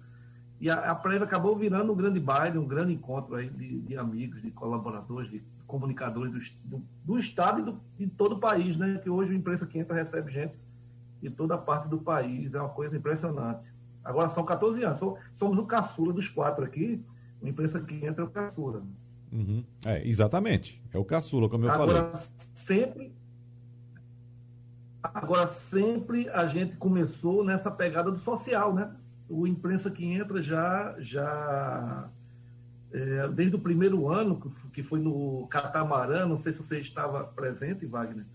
E 0.61 0.69
a, 0.69 0.90
a 0.90 0.95
prévia 0.95 1.25
acabou 1.25 1.57
virando 1.57 1.92
um 1.92 1.97
grande 1.97 2.21
baile, 2.21 2.59
um 2.59 2.66
grande 2.66 2.92
encontro 2.92 3.35
aí 3.35 3.49
de, 3.49 3.80
de 3.80 3.97
amigos, 3.97 4.42
de 4.42 4.50
colaboradores, 4.50 5.30
de 5.30 5.42
comunicadores 5.66 6.33
do, 6.64 6.76
do, 6.76 6.85
do 7.04 7.19
Estado 7.19 7.61
e 7.61 7.62
do, 7.62 7.80
de 7.99 8.07
todo 8.09 8.35
o 8.35 8.38
país, 8.38 8.76
né? 8.76 8.99
Que 9.02 9.09
hoje 9.09 9.33
a 9.33 9.35
imprensa 9.35 9.66
que 9.66 9.78
entra 9.78 9.95
recebe 9.95 10.30
gente 10.30 10.54
de 11.23 11.30
toda 11.30 11.57
parte 11.57 11.88
do 11.88 11.99
país. 11.99 12.52
É 12.52 12.61
uma 12.61 12.69
coisa 12.69 12.95
impressionante. 12.97 13.66
Agora 14.04 14.28
são 14.28 14.45
14 14.45 14.83
anos. 14.83 15.00
Somos 15.38 15.59
o 15.59 15.64
caçula 15.64 16.12
dos 16.12 16.28
quatro 16.28 16.64
aqui. 16.64 17.02
A 17.42 17.49
imprensa 17.49 17.80
que 17.80 17.95
entra 18.04 18.23
é 18.23 18.26
o 18.26 18.30
caçula. 18.30 18.83
Uhum. 19.32 19.64
É, 19.84 20.06
exatamente. 20.06 20.82
É 20.92 20.99
o 20.99 21.04
caçula, 21.04 21.49
como 21.49 21.64
eu 21.64 21.70
Agora, 21.70 21.90
falei. 21.90 22.02
Agora, 22.02 22.22
sempre. 22.54 23.12
Agora, 25.02 25.46
sempre 25.46 26.28
a 26.28 26.46
gente 26.46 26.76
começou 26.76 27.44
nessa 27.44 27.70
pegada 27.70 28.10
do 28.10 28.18
social, 28.18 28.75
né? 28.75 28.94
o 29.30 29.46
imprensa 29.46 29.90
que 29.90 30.04
entra 30.04 30.42
já, 30.42 30.96
já 30.99 32.08
é, 32.92 33.28
desde 33.28 33.54
o 33.54 33.60
primeiro 33.60 34.08
ano, 34.08 34.52
que 34.72 34.82
foi 34.82 34.99
no 34.99 35.46
Catamarã, 35.46 36.26
não 36.26 36.40
sei 36.40 36.52
se 36.52 36.58
você 36.58 36.80
estava 36.80 37.25
presente, 37.25 37.87
Wagner, 37.87 38.26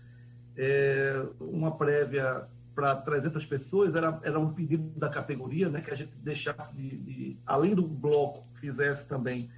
é, 0.56 1.22
uma 1.38 1.76
prévia 1.76 2.44
para 2.74 2.96
300 2.96 3.44
pessoas, 3.44 3.94
era, 3.94 4.18
era 4.22 4.38
um 4.38 4.52
pedido 4.52 4.90
da 4.98 5.08
categoria, 5.08 5.68
né, 5.68 5.82
que 5.82 5.90
a 5.90 5.94
gente 5.94 6.12
deixasse, 6.16 6.74
de, 6.74 6.96
de, 6.96 7.36
além 7.46 7.74
do 7.74 7.86
bloco, 7.86 8.46
fizesse 8.54 9.06
também 9.06 9.50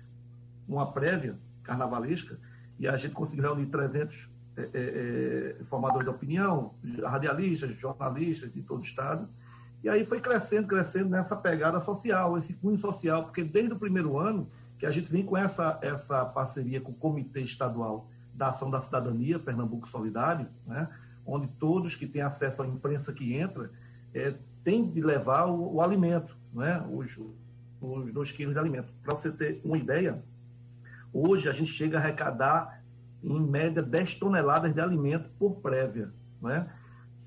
uma 0.69 0.93
prévia 0.93 1.35
carnavalesca, 1.63 2.39
e 2.79 2.87
a 2.87 2.97
gente 2.97 3.15
conseguiu 3.15 3.45
reunir 3.45 3.67
300 3.67 4.29
é, 4.57 4.61
é, 4.61 4.67
é, 5.61 5.65
formadores 5.65 6.05
de 6.05 6.11
opinião, 6.11 6.75
radialistas, 7.05 7.77
jornalistas 7.79 8.53
de 8.53 8.63
todo 8.63 8.81
o 8.81 8.85
Estado, 8.85 9.29
e 9.83 9.89
aí 9.89 10.05
foi 10.05 10.21
crescendo, 10.21 10.67
crescendo 10.67 11.09
nessa 11.09 11.37
pegada 11.37 11.79
social, 11.81 12.37
esse 12.37 12.53
cunho 12.53 12.79
social, 12.79 13.23
porque 13.25 13.45
desde 13.45 13.73
o 13.73 13.79
primeiro 13.79 14.19
ano 14.19 14.51
que 14.79 14.87
a 14.87 14.91
gente 14.91 15.11
vem 15.11 15.25
com 15.25 15.37
essa, 15.37 15.79
essa 15.83 16.25
parceria 16.25 16.81
com 16.81 16.93
o 16.93 16.95
Comitê 16.95 17.41
Estadual 17.41 18.09
da 18.35 18.49
Ação 18.49 18.71
da 18.71 18.81
Cidadania, 18.81 19.39
Pernambuco 19.39 19.89
Solidário, 19.89 20.47
né, 20.67 20.89
onde 21.27 21.47
todos 21.47 21.95
que 21.95 22.07
têm 22.07 22.23
acesso 22.23 22.63
à 22.63 22.67
imprensa 22.67 23.13
que 23.13 23.35
entra 23.35 23.71
é, 24.15 24.35
têm 24.65 24.89
de 24.91 25.01
levar 25.01 25.47
o, 25.47 25.75
o 25.75 25.83
alimento, 25.83 26.37
né, 26.53 26.85
os, 26.91 27.17
os 27.81 28.13
dois 28.13 28.33
quilos 28.33 28.55
de 28.55 28.61
alimento. 28.61 28.93
Para 29.03 29.15
você 29.15 29.31
ter 29.31 29.61
uma 29.65 29.77
ideia, 29.77 30.21
hoje 31.13 31.49
a 31.49 31.53
gente 31.53 31.71
chega 31.73 31.99
a 31.99 32.01
arrecadar, 32.01 32.83
em 33.23 33.41
média, 33.41 33.83
10 33.83 34.17
toneladas 34.17 34.73
de 34.73 34.81
alimento 34.81 35.31
por 35.39 35.57
prévia. 35.57 36.09
Né? 36.41 36.69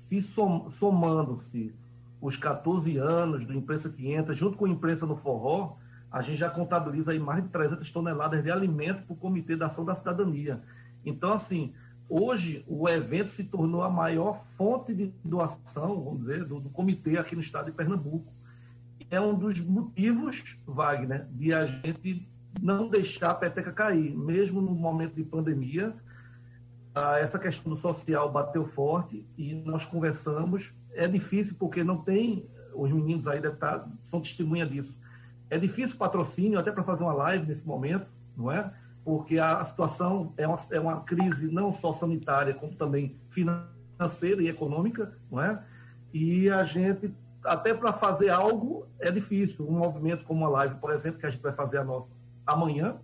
Se 0.08 0.22
som, 0.22 0.70
somando-se 0.78 1.74
os 2.20 2.36
14 2.36 2.96
anos 2.96 3.44
do 3.44 3.52
Imprensa 3.52 3.90
que 3.90 4.10
entra, 4.12 4.34
junto 4.34 4.56
com 4.56 4.64
a 4.64 4.68
Imprensa 4.68 5.04
no 5.04 5.16
Forró, 5.16 5.76
a 6.10 6.22
gente 6.22 6.38
já 6.38 6.48
contabiliza 6.48 7.12
aí 7.12 7.18
mais 7.18 7.42
de 7.42 7.48
300 7.48 7.90
toneladas 7.90 8.42
de 8.42 8.50
alimento 8.50 9.02
para 9.02 9.14
o 9.14 9.16
Comitê 9.16 9.56
da 9.56 9.66
Ação 9.66 9.84
da 9.84 9.94
Cidadania. 9.94 10.60
Então, 11.04 11.32
assim, 11.32 11.72
hoje 12.08 12.64
o 12.68 12.88
evento 12.88 13.30
se 13.30 13.44
tornou 13.44 13.82
a 13.82 13.90
maior 13.90 14.44
fonte 14.56 14.94
de 14.94 15.12
doação, 15.24 16.04
vamos 16.04 16.20
dizer, 16.20 16.44
do, 16.44 16.60
do 16.60 16.68
comitê 16.70 17.18
aqui 17.18 17.34
no 17.34 17.40
estado 17.40 17.66
de 17.66 17.72
Pernambuco. 17.72 18.30
É 19.10 19.20
um 19.20 19.34
dos 19.34 19.58
motivos, 19.60 20.56
Wagner, 20.66 21.26
de 21.30 21.52
a 21.52 21.66
gente 21.66 22.28
não 22.60 22.88
deixar 22.88 23.30
a 23.30 23.34
peteca 23.34 23.72
cair, 23.72 24.16
mesmo 24.16 24.60
no 24.60 24.72
momento 24.72 25.14
de 25.14 25.24
pandemia. 25.24 25.92
Ah, 26.94 27.18
essa 27.18 27.38
questão 27.38 27.72
do 27.72 27.80
social 27.80 28.30
bateu 28.30 28.66
forte 28.66 29.24
e 29.38 29.54
nós 29.54 29.84
conversamos 29.84 30.72
é 30.94 31.08
difícil 31.08 31.56
porque 31.58 31.82
não 31.82 31.96
tem, 31.98 32.46
os 32.74 32.90
meninos 32.90 33.26
aí 33.26 33.38
estar, 33.38 33.50
tá, 33.50 33.88
são 34.04 34.20
testemunha 34.20 34.66
disso. 34.66 34.94
É 35.48 35.58
difícil 35.58 35.96
patrocínio, 35.96 36.58
até 36.58 36.70
para 36.70 36.84
fazer 36.84 37.02
uma 37.02 37.12
live 37.12 37.46
nesse 37.46 37.66
momento, 37.66 38.06
não 38.36 38.50
é? 38.50 38.72
Porque 39.04 39.38
a, 39.38 39.64
situação 39.64 40.32
é 40.36 40.46
uma, 40.46 40.58
é 40.70 40.80
uma 40.80 41.00
crise 41.00 41.50
não 41.50 41.72
só 41.72 41.92
sanitária, 41.92 42.54
como 42.54 42.74
também 42.74 43.16
financeira 43.30 44.42
e 44.42 44.48
econômica, 44.48 45.12
não 45.30 45.42
é? 45.42 45.62
E 46.12 46.50
a 46.50 46.62
gente, 46.64 47.12
até 47.44 47.74
para 47.74 47.92
fazer 47.92 48.28
algo, 48.28 48.86
é 48.98 49.10
difícil. 49.10 49.66
Um 49.66 49.78
movimento 49.78 50.24
como 50.24 50.40
uma 50.40 50.50
live, 50.50 50.76
por 50.76 50.92
exemplo, 50.92 51.18
que 51.18 51.26
a 51.26 51.30
gente 51.30 51.42
vai 51.42 51.52
fazer 51.52 51.78
a 51.78 51.84
nossa 51.84 52.12
amanhã, 52.46 52.96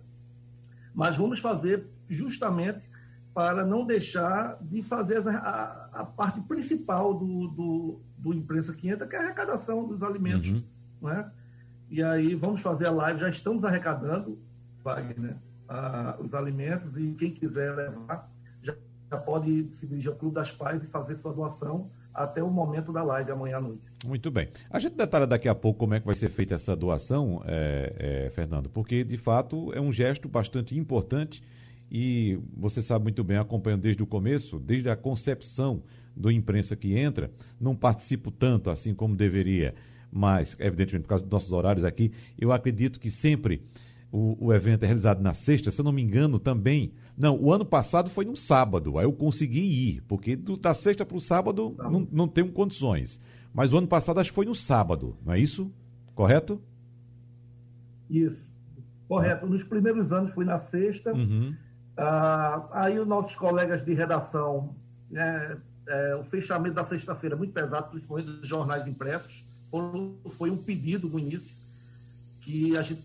mas 0.93 1.17
vamos 1.17 1.39
fazer 1.39 1.85
justamente 2.07 2.89
para 3.33 3.65
não 3.65 3.85
deixar 3.85 4.57
de 4.61 4.81
fazer 4.81 5.25
a, 5.27 5.89
a 5.93 6.05
parte 6.05 6.41
principal 6.41 7.13
do, 7.13 7.47
do, 7.47 8.01
do, 8.17 8.33
Imprensa 8.33 8.73
500, 8.73 9.07
que 9.07 9.15
é 9.15 9.19
a 9.19 9.23
arrecadação 9.23 9.87
dos 9.87 10.01
alimentos. 10.03 10.49
Uhum. 10.49 10.63
Né? 11.01 11.31
E 11.89 12.03
aí 12.03 12.35
vamos 12.35 12.61
fazer 12.61 12.87
a 12.87 12.91
live, 12.91 13.19
já 13.19 13.29
estamos 13.29 13.63
arrecadando, 13.63 14.37
Wagner, 14.83 15.17
né? 15.19 15.35
os 16.19 16.33
alimentos, 16.33 16.91
e 16.97 17.15
quem 17.17 17.31
quiser 17.31 17.75
levar, 17.75 18.29
já, 18.61 18.75
já 19.09 19.17
pode 19.17 19.69
se 19.75 19.87
dirigir 19.87 20.09
ao 20.09 20.17
Clube 20.17 20.35
das 20.35 20.51
Pais 20.51 20.83
e 20.83 20.87
fazer 20.87 21.15
sua 21.17 21.33
doação 21.33 21.89
até 22.13 22.43
o 22.43 22.49
momento 22.49 22.91
da 22.91 23.03
live 23.03 23.31
amanhã 23.31 23.57
à 23.57 23.61
noite. 23.61 23.81
Muito 24.05 24.31
bem. 24.31 24.49
A 24.69 24.79
gente 24.79 24.95
detalha 24.95 25.27
daqui 25.27 25.47
a 25.47 25.55
pouco 25.55 25.79
como 25.79 25.93
é 25.93 25.99
que 25.99 26.05
vai 26.05 26.15
ser 26.15 26.29
feita 26.29 26.55
essa 26.55 26.75
doação, 26.75 27.41
é, 27.45 28.25
é, 28.27 28.29
Fernando, 28.31 28.69
porque 28.69 29.03
de 29.03 29.17
fato 29.17 29.71
é 29.73 29.81
um 29.81 29.91
gesto 29.91 30.27
bastante 30.27 30.77
importante 30.77 31.43
e 31.91 32.39
você 32.55 32.81
sabe 32.81 33.03
muito 33.03 33.23
bem, 33.23 33.37
acompanhando 33.37 33.81
desde 33.81 34.03
o 34.03 34.05
começo, 34.05 34.59
desde 34.59 34.89
a 34.89 34.95
concepção 34.95 35.81
do 36.15 36.31
imprensa 36.31 36.75
que 36.75 36.97
entra, 36.97 37.31
não 37.59 37.75
participo 37.75 38.29
tanto 38.29 38.69
assim 38.69 38.93
como 38.93 39.15
deveria, 39.15 39.73
mas, 40.11 40.55
evidentemente, 40.59 41.03
por 41.03 41.09
causa 41.09 41.23
dos 41.23 41.31
nossos 41.31 41.51
horários 41.51 41.85
aqui, 41.85 42.11
eu 42.37 42.51
acredito 42.51 42.99
que 42.99 43.11
sempre 43.11 43.61
o, 44.11 44.47
o 44.47 44.53
evento 44.53 44.83
é 44.83 44.87
realizado 44.87 45.21
na 45.21 45.33
sexta, 45.33 45.71
se 45.71 45.79
eu 45.79 45.85
não 45.85 45.91
me 45.91 46.01
engano, 46.01 46.39
também. 46.39 46.93
Não, 47.17 47.39
o 47.39 47.53
ano 47.53 47.65
passado 47.65 48.09
foi 48.09 48.25
no 48.25 48.35
sábado, 48.35 48.97
aí 48.97 49.05
eu 49.05 49.13
consegui 49.13 49.61
ir, 49.61 50.01
porque 50.07 50.35
do, 50.35 50.57
da 50.57 50.73
sexta 50.73 51.05
para 51.05 51.17
o 51.17 51.21
sábado 51.21 51.71
tá. 51.71 51.89
não, 51.89 52.07
não 52.11 52.27
tenho 52.27 52.51
condições. 52.51 53.21
Mas 53.53 53.73
o 53.73 53.77
ano 53.77 53.87
passado 53.87 54.19
acho 54.19 54.29
que 54.29 54.35
foi 54.35 54.45
no 54.45 54.55
sábado, 54.55 55.17
não 55.25 55.33
é 55.33 55.39
isso? 55.39 55.71
Correto? 56.15 56.61
Isso. 58.09 58.37
Correto. 59.07 59.47
Nos 59.47 59.63
primeiros 59.63 60.11
anos 60.11 60.33
foi 60.33 60.45
na 60.45 60.59
sexta. 60.59 61.13
Uhum. 61.13 61.55
Ah, 61.97 62.67
aí 62.71 62.99
os 62.99 63.07
nossos 63.07 63.35
colegas 63.35 63.83
de 63.83 63.93
redação, 63.93 64.75
é, 65.13 65.57
é, 65.87 66.15
o 66.15 66.23
fechamento 66.23 66.75
da 66.75 66.85
sexta-feira 66.85 67.35
é 67.35 67.37
muito 67.37 67.53
pesado, 67.53 67.89
principalmente 67.89 68.39
dos 68.39 68.47
jornais 68.47 68.87
impressos, 68.87 69.43
foi 70.37 70.49
um 70.49 70.57
pedido 70.57 71.09
no 71.09 71.19
início 71.19 71.53
que 72.43 72.77
a 72.77 72.81
gente 72.81 73.01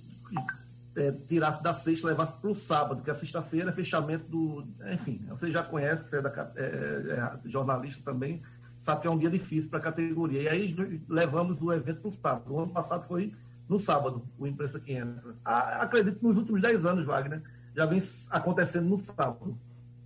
é, 0.96 1.12
tirasse 1.12 1.62
da 1.62 1.74
sexta 1.74 2.08
levasse 2.08 2.40
para 2.40 2.50
o 2.50 2.54
sábado, 2.54 3.02
que 3.02 3.10
a 3.10 3.14
sexta-feira 3.14 3.70
é 3.70 3.72
fechamento 3.72 4.24
do. 4.28 4.64
Enfim, 4.92 5.20
você 5.28 5.50
já 5.50 5.62
conhece, 5.62 6.08
você 6.08 6.16
é, 6.18 6.22
da, 6.22 6.52
é, 6.56 6.62
é 6.64 7.48
jornalista 7.48 8.00
também, 8.04 8.40
sabe 8.82 9.02
que 9.02 9.06
é 9.06 9.10
um 9.10 9.18
dia 9.18 9.30
difícil 9.30 9.70
para 9.70 9.78
a 9.80 9.82
categoria. 9.82 10.42
E 10.42 10.48
aí 10.48 10.76
levamos 11.08 11.60
o 11.60 11.72
evento 11.72 12.00
para 12.00 12.08
o 12.08 12.12
sábado. 12.12 12.54
O 12.54 12.60
ano 12.60 12.72
passado 12.72 13.06
foi 13.06 13.32
no 13.68 13.78
sábado, 13.78 14.22
o 14.38 14.46
Imprensa 14.46 14.78
que 14.78 14.92
entra. 14.92 15.34
Ah, 15.44 15.82
acredito 15.82 16.18
que 16.18 16.24
nos 16.24 16.36
últimos 16.36 16.60
10 16.60 16.84
anos, 16.84 17.06
Wagner, 17.06 17.42
já 17.74 17.86
vem 17.86 18.02
acontecendo 18.30 18.88
no 18.88 18.98
sábado. 19.04 19.56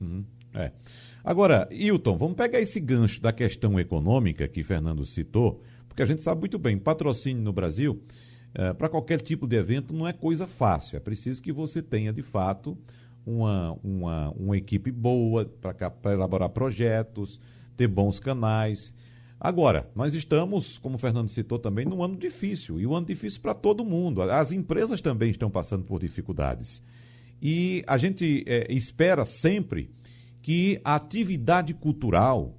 Uhum, 0.00 0.25
é. 0.54 0.73
Agora, 1.25 1.68
Hilton, 1.71 2.16
vamos 2.16 2.37
pegar 2.37 2.61
esse 2.61 2.80
gancho 2.80 3.21
da 3.21 3.33
questão 3.33 3.78
econômica 3.78 4.49
que 4.49 4.62
Fernando 4.62 5.04
citou, 5.04 5.62
porque 5.88 6.02
a 6.02 6.07
gente 6.07 6.23
sabe 6.23 6.40
muito 6.40 6.59
bem, 6.59 6.78
patrocínio 6.78 7.42
no 7.42 7.52
Brasil, 7.52 8.00
é, 8.55 8.73
para 8.73 8.88
qualquer 8.88 9.21
tipo 9.21 9.47
de 9.47 9.57
evento, 9.57 9.95
não 9.95 10.07
é 10.07 10.12
coisa 10.12 10.47
fácil. 10.47 10.97
É 10.97 11.00
preciso 11.00 11.43
que 11.43 11.52
você 11.52 11.83
tenha, 11.83 12.12
de 12.12 12.23
fato, 12.23 12.76
uma, 13.25 13.78
uma, 13.85 14.31
uma 14.31 14.57
equipe 14.57 14.90
boa 14.90 15.45
para 15.45 16.12
elaborar 16.12 16.49
projetos, 16.49 17.40
ter 17.76 17.87
bons 17.87 18.19
canais. 18.19 18.95
Agora, 19.40 19.88
nós 19.95 20.14
estamos, 20.14 20.78
como 20.78 20.97
o 20.97 20.99
Fernando 20.99 21.28
citou 21.28 21.59
também, 21.59 21.85
num 21.85 22.02
ano 22.02 22.17
difícil, 22.17 22.81
e 22.81 22.87
um 22.87 22.95
ano 22.95 23.07
difícil 23.07 23.40
para 23.40 23.55
todo 23.55 23.85
mundo. 23.85 24.23
As 24.23 24.50
empresas 24.50 25.00
também 25.00 25.31
estão 25.31 25.50
passando 25.50 25.85
por 25.85 26.00
dificuldades. 26.00 26.83
E 27.40 27.85
a 27.87 27.97
gente 27.97 28.43
é, 28.47 28.67
espera 28.73 29.25
sempre 29.25 29.90
que 30.43 30.81
a 30.83 30.97
atividade 30.97 31.73
cultural 31.75 32.57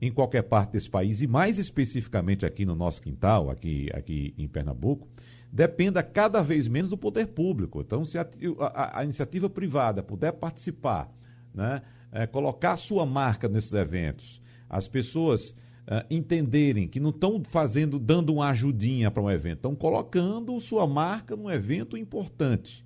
em 0.00 0.10
qualquer 0.10 0.42
parte 0.42 0.72
desse 0.72 0.88
país, 0.88 1.20
e 1.20 1.26
mais 1.26 1.58
especificamente 1.58 2.46
aqui 2.46 2.64
no 2.64 2.74
nosso 2.74 3.02
quintal, 3.02 3.50
aqui, 3.50 3.88
aqui 3.92 4.34
em 4.38 4.48
Pernambuco, 4.48 5.06
dependa 5.52 6.02
cada 6.02 6.42
vez 6.42 6.66
menos 6.66 6.90
do 6.90 6.96
poder 6.96 7.26
público. 7.28 7.80
Então, 7.80 8.04
se 8.04 8.16
a, 8.18 8.26
a, 8.60 9.00
a 9.00 9.04
iniciativa 9.04 9.50
privada 9.50 10.02
puder 10.02 10.32
participar, 10.32 11.12
né, 11.54 11.82
é, 12.12 12.26
colocar 12.26 12.76
sua 12.76 13.04
marca 13.04 13.48
nesses 13.48 13.72
eventos, 13.72 14.40
as 14.68 14.88
pessoas 14.88 15.54
é, 15.86 16.06
entenderem 16.08 16.86
que 16.86 17.00
não 17.00 17.10
estão 17.10 17.42
fazendo, 17.44 17.98
dando 17.98 18.32
uma 18.32 18.48
ajudinha 18.50 19.10
para 19.10 19.22
um 19.22 19.30
evento, 19.30 19.56
estão 19.56 19.74
colocando 19.74 20.58
sua 20.60 20.86
marca 20.86 21.36
num 21.36 21.50
evento 21.50 21.96
importante. 21.96 22.84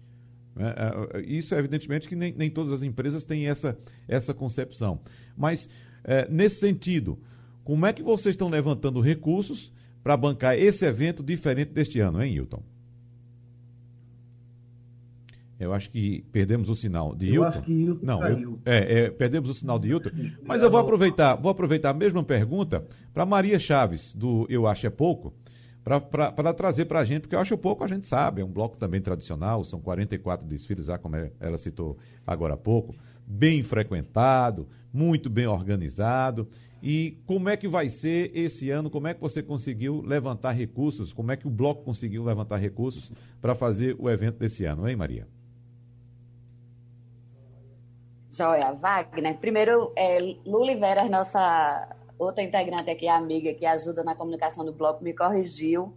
É, 0.57 1.19
é, 1.19 1.21
isso, 1.23 1.55
evidentemente, 1.55 2.09
que 2.09 2.17
nem, 2.17 2.33
nem, 2.33 2.49
todas 2.49 2.73
as 2.73 2.83
empresas 2.83 3.25
têm 3.25 3.47
essa, 3.47 3.77
essa 4.09 4.33
concepção. 4.33 5.01
Mas, 5.37 5.69
é, 6.05 6.29
nesse 6.31 6.57
sentido, 6.57 7.19
como 7.65 7.87
é 7.87 7.93
que 7.93 8.03
vocês 8.03 8.35
estão 8.35 8.49
levantando 8.49 9.01
recursos 9.01 9.73
para 10.03 10.17
bancar 10.17 10.59
esse 10.59 10.85
evento 10.85 11.23
diferente 11.23 11.73
deste 11.73 11.99
ano, 11.99 12.23
hein, 12.23 12.35
Hilton? 12.35 12.63
Eu 15.59 15.73
acho 15.73 15.91
que 15.91 16.25
perdemos 16.31 16.69
o 16.69 16.75
sinal 16.75 17.15
de 17.15 17.27
Hilton. 17.27 17.37
Eu 17.37 17.45
acho 17.45 17.63
que 17.63 17.73
Hilton 17.73 18.07
Não, 18.07 18.27
eu, 18.27 18.59
é, 18.67 19.05
é, 19.05 19.11
perdemos 19.11 19.49
o 19.49 19.55
sinal 19.55 19.79
de 19.79 19.89
Hilton. 19.89 20.11
Mas 20.45 20.63
eu 20.63 20.71
vou 20.71 20.81
aproveitar, 20.81 21.37
vou 21.37 21.51
aproveitar 21.51 21.91
a 21.91 21.95
mesma 21.95 22.23
pergunta 22.23 22.85
para 23.13 23.25
Maria 23.25 23.59
Chaves, 23.59 24.13
do 24.15 24.47
Eu 24.51 24.67
Acho 24.67 24.87
É 24.87 24.91
Pouco 24.91 25.33
para 25.85 26.55
trazer 26.55 26.87
para 26.87 27.01
a 27.01 27.05
gente, 27.05 27.23
porque 27.23 27.35
eu 27.35 27.41
acho 27.41 27.59
pouco 27.59 27.85
a 27.85 27.87
gente 27.87 28.07
sabe, 28.07 28.41
é 28.41 28.45
um 28.45 28.51
bloco 28.51 28.79
também 28.79 29.03
tradicional, 29.03 29.63
são 29.65 29.79
44 29.81 30.47
desfiles, 30.47 30.87
lá, 30.87 30.97
como 30.97 31.15
ela 31.39 31.59
citou 31.59 31.99
agora 32.27 32.55
há 32.55 32.57
pouco, 32.57 32.95
bem 33.27 33.63
frequentado, 33.63 34.69
muito 34.93 35.29
bem 35.29 35.47
organizado. 35.47 36.49
E 36.83 37.19
como 37.27 37.49
é 37.49 37.57
que 37.57 37.67
vai 37.67 37.89
ser 37.89 38.31
esse 38.37 38.69
ano? 38.71 38.91
Como 38.91 39.09
é 39.09 39.15
que 39.15 39.21
você 39.21 39.43
conseguiu 39.43 40.03
levantar 40.03 40.53
recursos? 40.53 41.13
Como 41.13 41.33
é 41.33 41.37
que 41.37 41.47
o 41.47 41.51
bloco 41.51 41.83
conseguiu 41.83 42.23
levantar 42.23 42.59
recursos 42.59 43.11
para 43.41 43.55
fazer 43.55 43.97
o 43.99 44.11
evento 44.11 44.39
desse 44.39 44.65
ano, 44.67 44.87
hein, 44.87 44.95
Maria? 44.95 45.27
Joia, 48.31 48.73
Wagner. 48.73 49.39
Primeiro, 49.39 49.93
é, 49.97 50.19
Vera, 50.79 51.09
nossa 51.09 51.89
outra 52.19 52.43
integrante 52.43 52.91
aqui, 52.91 53.09
amiga, 53.09 53.55
que 53.55 53.65
ajuda 53.65 54.05
na 54.05 54.15
comunicação 54.15 54.65
do 54.65 54.73
bloco, 54.73 55.03
me 55.03 55.15
corrigiu, 55.15 55.95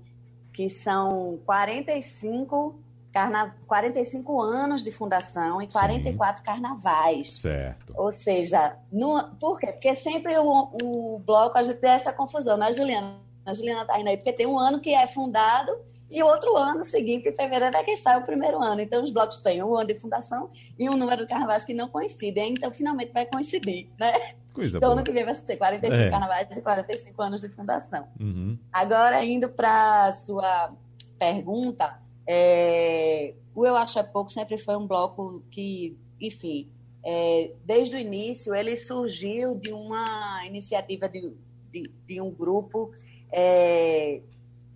que 0.54 0.70
são 0.70 1.40
45 1.46 2.80
carna... 3.18 3.56
45 3.66 4.42
anos 4.42 4.84
de 4.84 4.92
fundação 4.92 5.62
e 5.62 5.68
44 5.68 6.38
Sim. 6.38 6.46
carnavais. 6.46 7.34
Certo. 7.34 7.94
Ou 7.96 8.12
seja, 8.12 8.78
no... 8.92 9.24
por 9.40 9.60
quê? 9.60 9.68
Porque 9.68 9.96
sempre 9.96 10.38
o, 10.38 10.70
o 10.82 11.20
bloco 11.26 11.58
a 11.58 11.64
gente 11.64 11.80
tem 11.80 11.92
essa 11.92 12.14
confusão, 12.14 12.58
né, 12.58 12.72
Juliana? 12.72 13.16
A 13.46 13.54
Juliana 13.54 13.82
está 13.82 14.00
indo 14.00 14.10
aí, 14.10 14.18
porque 14.18 14.34
tem 14.34 14.46
um 14.46 14.60
ano 14.60 14.80
que 14.80 14.94
é 14.94 15.08
fundado 15.08 15.72
e 16.12 16.22
outro 16.22 16.56
ano 16.56 16.84
seguinte, 16.84 17.30
em 17.30 17.36
fevereiro, 17.36 17.76
é 17.76 17.84
que 17.84 17.96
sai 17.96 18.18
o 18.20 18.24
primeiro 18.24 18.62
ano. 18.62 18.82
Então, 18.82 19.04
os 19.04 19.12
blocos 19.12 19.40
têm 19.40 19.64
um 19.64 19.76
ano 19.76 19.88
de 19.88 19.96
fundação 19.96 20.50
e 20.78 20.90
um 20.90 20.94
número 20.94 21.24
de 21.24 21.30
carnavais 21.30 21.64
que 21.66 21.74
não 21.74 21.88
coincidem. 21.88 22.54
Então, 22.54 22.72
finalmente 22.72 23.12
vai 23.14 23.26
coincidir, 23.26 23.90
né? 24.00 24.12
Coisa 24.54 24.78
então, 24.78 24.90
boa. 24.90 25.00
ano 25.00 25.04
que 25.04 25.12
vem 25.12 25.24
vai 25.24 25.34
ser 25.34 25.56
45 25.56 26.02
é. 26.02 26.10
carnavais 26.10 26.58
e 26.58 26.62
45 26.62 27.22
anos 27.22 27.42
de 27.42 27.50
fundação. 27.50 28.08
Uhum. 28.20 28.58
Agora, 28.72 29.24
indo 29.24 29.50
para 29.50 30.06
a 30.06 30.12
sua 30.14 30.72
pergunta, 31.20 32.00
é, 32.28 33.34
o 33.56 33.66
Eu 33.66 33.76
Acho 33.78 34.00
É 34.00 34.04
Pouco 34.04 34.30
sempre 34.30 34.58
foi 34.58 34.76
um 34.76 34.86
bloco 34.86 35.42
que, 35.50 35.98
enfim, 36.20 36.70
é, 37.04 37.54
desde 37.64 37.96
o 37.96 38.00
início 38.00 38.54
ele 38.54 38.76
surgiu 38.76 39.56
de 39.56 39.72
uma 39.72 40.46
iniciativa 40.46 41.08
de, 41.08 41.34
de, 41.72 41.90
de 42.06 42.22
um 42.22 42.30
grupo 42.30 42.92
é, 43.32 44.22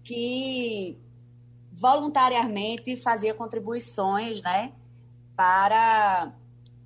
que 0.04 0.98
voluntariamente 1.74 2.96
fazia 2.96 3.34
contribuições, 3.34 4.42
né, 4.42 4.72
para 5.36 6.34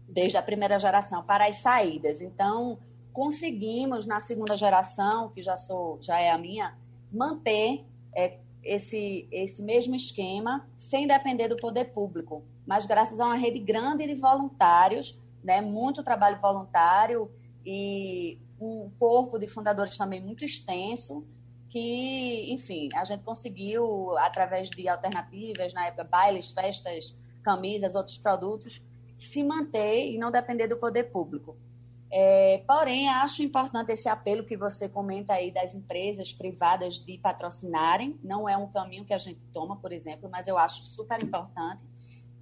desde 0.07 0.37
a 0.37 0.41
primeira 0.41 0.79
geração 0.79 1.23
para 1.23 1.47
as 1.47 1.57
saídas. 1.57 2.21
Então, 2.21 2.79
conseguimos 3.11 4.05
na 4.05 4.19
segunda 4.19 4.55
geração, 4.55 5.29
que 5.29 5.41
já 5.41 5.57
sou, 5.57 5.97
já 6.01 6.19
é 6.19 6.31
a 6.31 6.37
minha, 6.37 6.75
manter 7.11 7.85
é, 8.15 8.39
esse, 8.65 9.27
esse 9.31 9.61
mesmo 9.61 9.95
esquema 9.95 10.67
sem 10.75 11.07
depender 11.07 11.47
do 11.47 11.55
poder 11.55 11.93
público, 11.93 12.43
mas 12.65 12.85
graças 12.85 13.19
a 13.19 13.25
uma 13.25 13.35
rede 13.35 13.59
grande 13.59 14.07
de 14.07 14.15
voluntários, 14.15 15.17
né, 15.43 15.61
muito 15.61 16.03
trabalho 16.03 16.39
voluntário 16.39 17.31
e 17.63 18.39
um 18.59 18.89
corpo 18.97 19.37
de 19.37 19.47
fundadores 19.47 19.95
também 19.95 20.19
muito 20.19 20.43
extenso, 20.43 21.25
que, 21.69 22.51
enfim, 22.51 22.89
a 22.95 23.03
gente 23.03 23.23
conseguiu, 23.23 24.17
através 24.17 24.69
de 24.69 24.87
alternativas, 24.87 25.73
na 25.73 25.87
época, 25.87 26.03
bailes, 26.05 26.51
festas, 26.51 27.15
camisas, 27.43 27.95
outros 27.95 28.17
produtos, 28.17 28.81
se 29.15 29.43
manter 29.43 30.09
e 30.11 30.17
não 30.17 30.31
depender 30.31 30.67
do 30.67 30.77
poder 30.77 31.05
público. 31.05 31.55
É, 32.11 32.63
porém, 32.67 33.09
acho 33.09 33.43
importante 33.43 33.91
esse 33.91 34.07
apelo 34.07 34.43
que 34.43 34.55
você 34.55 34.87
comenta 34.87 35.33
aí 35.33 35.51
das 35.51 35.75
empresas 35.75 36.33
privadas 36.33 36.95
de 36.95 37.17
patrocinarem. 37.17 38.19
Não 38.23 38.47
é 38.47 38.55
um 38.55 38.67
caminho 38.67 39.05
que 39.05 39.13
a 39.13 39.17
gente 39.17 39.43
toma, 39.47 39.75
por 39.77 39.91
exemplo, 39.91 40.29
mas 40.29 40.47
eu 40.47 40.57
acho 40.57 40.85
super 40.85 41.21
importante. 41.21 41.83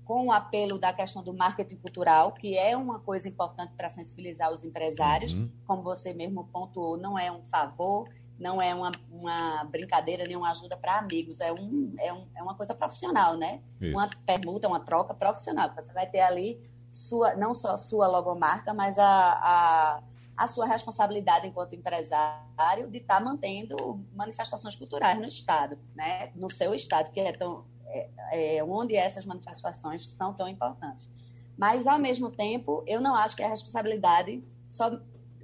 Com 0.03 0.27
o 0.27 0.31
apelo 0.33 0.77
da 0.77 0.91
questão 0.91 1.23
do 1.23 1.33
marketing 1.33 1.77
cultural, 1.77 2.33
que 2.33 2.57
é 2.57 2.75
uma 2.75 2.99
coisa 2.99 3.29
importante 3.29 3.73
para 3.75 3.87
sensibilizar 3.87 4.51
os 4.51 4.63
empresários, 4.65 5.33
uhum. 5.33 5.49
como 5.65 5.81
você 5.81 6.13
mesmo 6.13 6.43
pontuou, 6.51 6.97
não 6.97 7.17
é 7.17 7.31
um 7.31 7.41
favor, 7.43 8.09
não 8.37 8.61
é 8.61 8.75
uma, 8.75 8.91
uma 9.09 9.63
brincadeira 9.63 10.25
nem 10.25 10.35
uma 10.35 10.51
ajuda 10.51 10.75
para 10.75 10.97
amigos, 10.97 11.39
é, 11.39 11.53
um, 11.53 11.93
é, 11.97 12.11
um, 12.11 12.27
é 12.35 12.43
uma 12.43 12.55
coisa 12.55 12.75
profissional, 12.75 13.37
né? 13.37 13.61
Isso. 13.79 13.95
Uma 13.95 14.09
permuta, 14.25 14.67
uma 14.67 14.81
troca 14.81 15.13
profissional. 15.13 15.73
Você 15.73 15.93
vai 15.93 16.05
ter 16.05 16.19
ali 16.19 16.59
sua, 16.93 17.35
não 17.35 17.55
só 17.55 17.75
sua 17.75 18.07
logomarca, 18.07 18.71
mas 18.71 18.99
a, 18.99 19.05
a, 19.05 20.03
a 20.37 20.47
sua 20.47 20.67
responsabilidade 20.67 21.47
enquanto 21.47 21.73
empresário 21.73 22.87
de 22.89 22.99
estar 22.99 23.17
tá 23.17 23.19
mantendo 23.19 24.05
manifestações 24.13 24.75
culturais 24.75 25.17
no 25.17 25.25
Estado, 25.25 25.77
né? 25.95 26.31
no 26.35 26.51
seu 26.51 26.73
Estado, 26.73 27.09
que 27.09 27.19
é, 27.19 27.31
tão, 27.31 27.65
é, 27.87 28.57
é 28.57 28.63
onde 28.63 28.95
essas 28.95 29.25
manifestações 29.25 30.07
são 30.07 30.33
tão 30.33 30.47
importantes. 30.47 31.09
Mas, 31.57 31.87
ao 31.87 31.97
mesmo 31.97 32.29
tempo, 32.29 32.83
eu 32.85 33.01
não 33.01 33.15
acho 33.15 33.35
que 33.35 33.41
é 33.41 33.47
a 33.47 33.49
responsabilidade 33.49 34.43
só 34.69 34.99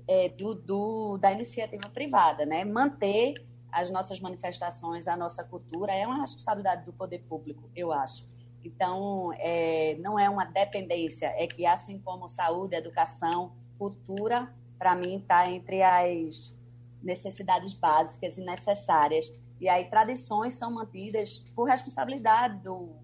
é, 0.08 0.30
do, 0.30 0.54
do, 0.54 1.18
da 1.18 1.32
iniciativa 1.32 1.90
privada. 1.90 2.46
Né? 2.46 2.64
Manter 2.64 3.34
as 3.72 3.90
nossas 3.90 4.20
manifestações, 4.20 5.08
a 5.08 5.18
nossa 5.18 5.44
cultura, 5.44 5.92
é 5.92 6.06
uma 6.06 6.22
responsabilidade 6.22 6.86
do 6.86 6.94
poder 6.94 7.20
público, 7.20 7.70
eu 7.76 7.92
acho. 7.92 8.26
Então, 8.64 9.32
é, 9.38 9.96
não 10.00 10.20
é 10.20 10.30
uma 10.30 10.46
dependência, 10.46 11.28
é 11.28 11.48
que 11.48 11.66
assim 11.66 12.00
como 12.00 12.28
saúde, 12.28 12.76
educação, 12.76 13.54
cultura, 13.78 14.54
para 14.78 14.96
mim 14.96 15.18
está 15.18 15.50
entre 15.50 15.82
as 15.82 16.58
necessidades 17.02 17.74
básicas 17.74 18.38
e 18.38 18.42
necessárias. 18.42 19.34
E 19.60 19.68
aí 19.68 19.90
tradições 19.90 20.54
são 20.54 20.72
mantidas 20.72 21.46
por 21.56 21.66
responsabilidade 21.66 22.64
do, 22.64 22.96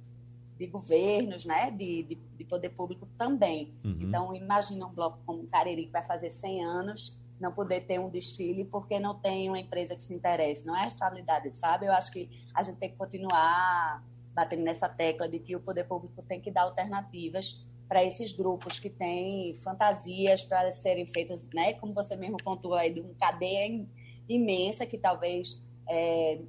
de 0.57 0.67
governos, 0.67 1.45
né, 1.45 1.71
de, 1.71 2.03
de, 2.03 2.15
de 2.15 2.45
poder 2.45 2.69
público 2.69 3.07
também. 3.17 3.73
Uhum. 3.83 3.97
Então, 4.01 4.35
imagina 4.35 4.85
um 4.85 4.93
bloco 4.93 5.19
como 5.25 5.43
o 5.43 5.47
Cariri, 5.47 5.85
que 5.85 5.91
vai 5.91 6.03
fazer 6.03 6.29
100 6.29 6.65
anos, 6.65 7.17
não 7.39 7.51
poder 7.51 7.81
ter 7.81 7.99
um 7.99 8.09
desfile 8.09 8.63
porque 8.63 8.99
não 8.99 9.15
tem 9.15 9.49
uma 9.49 9.59
empresa 9.59 9.95
que 9.95 10.03
se 10.03 10.13
interesse. 10.13 10.65
Não 10.65 10.75
é 10.75 10.83
a 10.83 10.87
estabilidade, 10.87 11.53
sabe? 11.53 11.85
Eu 11.85 11.91
acho 11.91 12.11
que 12.11 12.29
a 12.53 12.63
gente 12.63 12.77
tem 12.77 12.89
que 12.89 12.97
continuar 12.97 14.01
batendo 14.35 14.63
nessa 14.63 14.89
tecla 14.89 15.29
de 15.29 15.39
que 15.39 15.55
o 15.55 15.61
poder 15.61 15.85
público 15.85 16.21
tem 16.23 16.41
que 16.41 16.51
dar 16.51 16.63
alternativas 16.63 17.65
para 17.87 18.03
esses 18.03 18.33
grupos 18.33 18.79
que 18.79 18.89
têm 18.89 19.53
fantasias 19.53 20.43
para 20.43 20.69
serem 20.71 21.05
feitas, 21.05 21.47
né, 21.53 21.73
como 21.73 21.93
você 21.93 22.15
mesmo 22.15 22.37
pontuou 22.37 22.73
aí, 22.73 22.91
de 22.91 22.99
uma 22.99 23.13
cadeia 23.13 23.85
imensa 24.27 24.85
que 24.85 24.97
talvez 24.97 25.63
é, 25.87 26.41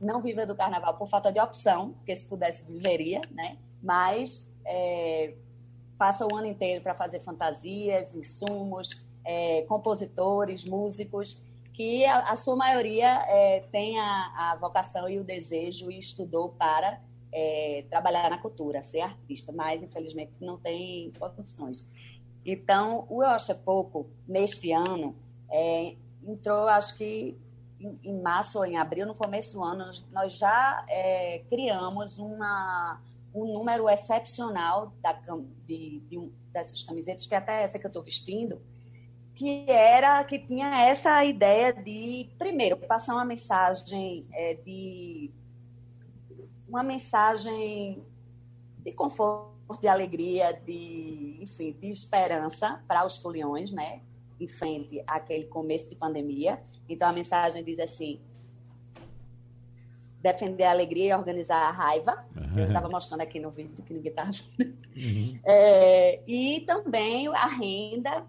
não 0.00 0.22
viva 0.22 0.46
do 0.46 0.56
carnaval 0.56 0.96
por 0.96 1.06
falta 1.06 1.30
de 1.30 1.40
opção, 1.40 1.92
porque 1.92 2.14
se 2.16 2.26
pudesse 2.26 2.64
viveria, 2.64 3.20
né, 3.30 3.58
mas 3.82 4.50
é, 4.64 5.34
passa 5.98 6.26
o 6.26 6.34
ano 6.34 6.46
inteiro 6.46 6.80
para 6.82 6.94
fazer 6.94 7.20
fantasias, 7.20 8.14
insumos, 8.14 9.04
é, 9.24 9.62
compositores, 9.62 10.64
músicos, 10.64 11.42
que 11.72 12.04
a, 12.06 12.30
a 12.30 12.36
sua 12.36 12.54
maioria 12.54 13.24
é, 13.26 13.60
tem 13.72 13.98
a, 13.98 14.52
a 14.52 14.56
vocação 14.56 15.08
e 15.08 15.18
o 15.18 15.24
desejo 15.24 15.90
e 15.90 15.98
estudou 15.98 16.50
para 16.50 17.00
é, 17.34 17.84
trabalhar 17.90 18.30
na 18.30 18.38
cultura, 18.38 18.80
ser 18.80 19.00
artista, 19.00 19.52
mas 19.52 19.82
infelizmente 19.82 20.32
não 20.40 20.56
tem 20.56 21.12
condições. 21.18 21.84
Então, 22.46 23.06
o 23.10 23.24
Eu 23.24 23.30
Acho 23.30 23.50
é 23.50 23.54
Pouco, 23.54 24.08
neste 24.26 24.70
ano, 24.70 25.16
é, 25.50 25.96
entrou, 26.22 26.68
acho 26.68 26.96
que 26.96 27.36
em, 27.80 27.98
em, 28.04 28.22
março 28.22 28.58
ou 28.58 28.64
em 28.64 28.76
abril, 28.76 29.04
no 29.04 29.14
começo 29.14 29.54
do 29.54 29.64
ano, 29.64 29.90
nós 30.12 30.38
já 30.38 30.84
é, 30.88 31.40
criamos 31.50 32.18
uma, 32.18 33.02
um 33.34 33.52
número 33.52 33.88
excepcional 33.88 34.92
da, 35.02 35.12
de, 35.66 36.00
de 36.08 36.18
um, 36.18 36.32
dessas 36.52 36.84
camisetas, 36.84 37.26
que 37.26 37.34
é 37.34 37.38
até 37.38 37.64
essa 37.64 37.80
que 37.80 37.86
eu 37.86 37.88
estou 37.88 38.02
vestindo, 38.02 38.62
que 39.34 39.68
era 39.68 40.22
que 40.22 40.38
tinha 40.38 40.82
essa 40.86 41.24
ideia 41.24 41.72
de, 41.72 42.30
primeiro, 42.38 42.76
passar 42.76 43.14
uma 43.14 43.24
mensagem 43.24 44.24
é, 44.32 44.54
de 44.54 45.32
uma 46.74 46.82
mensagem 46.82 48.02
de 48.78 48.92
conforto, 48.92 49.80
de 49.80 49.86
alegria, 49.86 50.52
de, 50.52 51.38
enfim, 51.40 51.72
de 51.80 51.88
esperança 51.88 52.82
para 52.88 53.06
os 53.06 53.16
foliões, 53.16 53.70
né? 53.70 54.02
Em 54.40 54.48
frente 54.48 55.02
àquele 55.06 55.44
começo 55.44 55.88
de 55.88 55.94
pandemia. 55.94 56.60
Então 56.88 57.08
a 57.08 57.12
mensagem 57.12 57.62
diz 57.62 57.78
assim: 57.78 58.20
defender 60.20 60.64
a 60.64 60.72
alegria 60.72 61.10
e 61.10 61.14
organizar 61.14 61.68
a 61.68 61.70
raiva. 61.70 62.26
Uhum. 62.36 62.58
Eu 62.58 62.66
estava 62.66 62.88
mostrando 62.88 63.20
aqui 63.20 63.38
no 63.38 63.52
vídeo 63.52 63.84
que 63.84 63.94
ninguém 63.94 64.10
estava 64.10 64.32
vendo. 64.58 64.76
Uhum. 64.96 65.38
É, 65.44 66.20
e 66.26 66.60
também 66.66 67.28
a 67.28 67.46
renda 67.46 68.26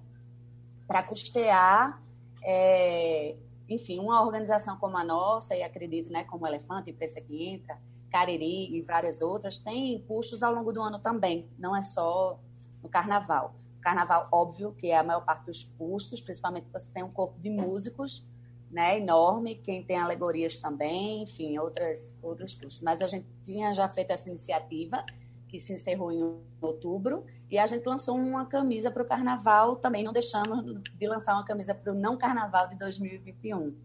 para 0.88 1.02
custear, 1.02 2.00
é, 2.44 3.36
enfim, 3.68 3.98
uma 3.98 4.22
organização 4.24 4.78
como 4.78 4.96
a 4.98 5.04
nossa, 5.04 5.56
e 5.56 5.64
acredito, 5.64 6.12
né, 6.12 6.24
como 6.26 6.46
o 6.46 6.48
Elefante, 6.48 6.94
Preço 6.94 7.20
que 7.24 7.44
entra, 7.44 7.80
Cariri 8.16 8.74
e 8.74 8.82
várias 8.82 9.22
outras, 9.22 9.60
têm 9.60 10.02
custos 10.08 10.42
ao 10.42 10.54
longo 10.54 10.72
do 10.72 10.82
ano 10.82 11.00
também, 11.00 11.50
não 11.60 11.76
é 11.76 11.82
só 11.82 12.40
no 12.82 12.88
carnaval. 12.88 13.54
Carnaval, 13.82 14.30
óbvio, 14.32 14.72
que 14.72 14.88
é 14.88 14.98
a 14.98 15.04
maior 15.04 15.26
parte 15.26 15.46
dos 15.46 15.66
custos, 15.78 16.22
principalmente 16.22 16.66
você 16.72 16.90
tem 16.94 17.04
um 17.04 17.12
corpo 17.12 17.38
de 17.42 17.50
músicos 17.50 18.26
né, 18.72 19.00
enorme, 19.00 19.56
quem 19.56 19.84
tem 19.84 19.98
alegorias 19.98 20.62
também, 20.62 21.24
enfim, 21.24 21.58
outras, 21.58 22.18
outros 22.24 22.56
custos. 22.56 22.80
Mas 22.80 23.02
a 23.02 23.08
gente 23.08 23.28
tinha 23.44 23.74
já 23.74 23.90
feito 23.90 24.12
essa 24.12 24.30
iniciativa, 24.30 25.06
que 25.50 25.60
se 25.60 25.74
encerrou 25.74 26.10
em 26.10 26.40
outubro, 26.62 27.26
e 27.52 27.58
a 27.58 27.68
gente 27.68 27.86
lançou 27.86 28.16
uma 28.16 28.46
camisa 28.46 28.90
para 28.90 29.04
o 29.04 29.06
carnaval, 29.06 29.76
também 29.76 30.06
não 30.06 30.14
deixamos 30.14 30.82
de 30.82 31.08
lançar 31.08 31.34
uma 31.34 31.44
camisa 31.44 31.76
para 31.76 31.92
o 31.92 31.96
não 31.96 32.18
carnaval 32.18 32.66
de 32.70 32.78
2021. 32.78 33.76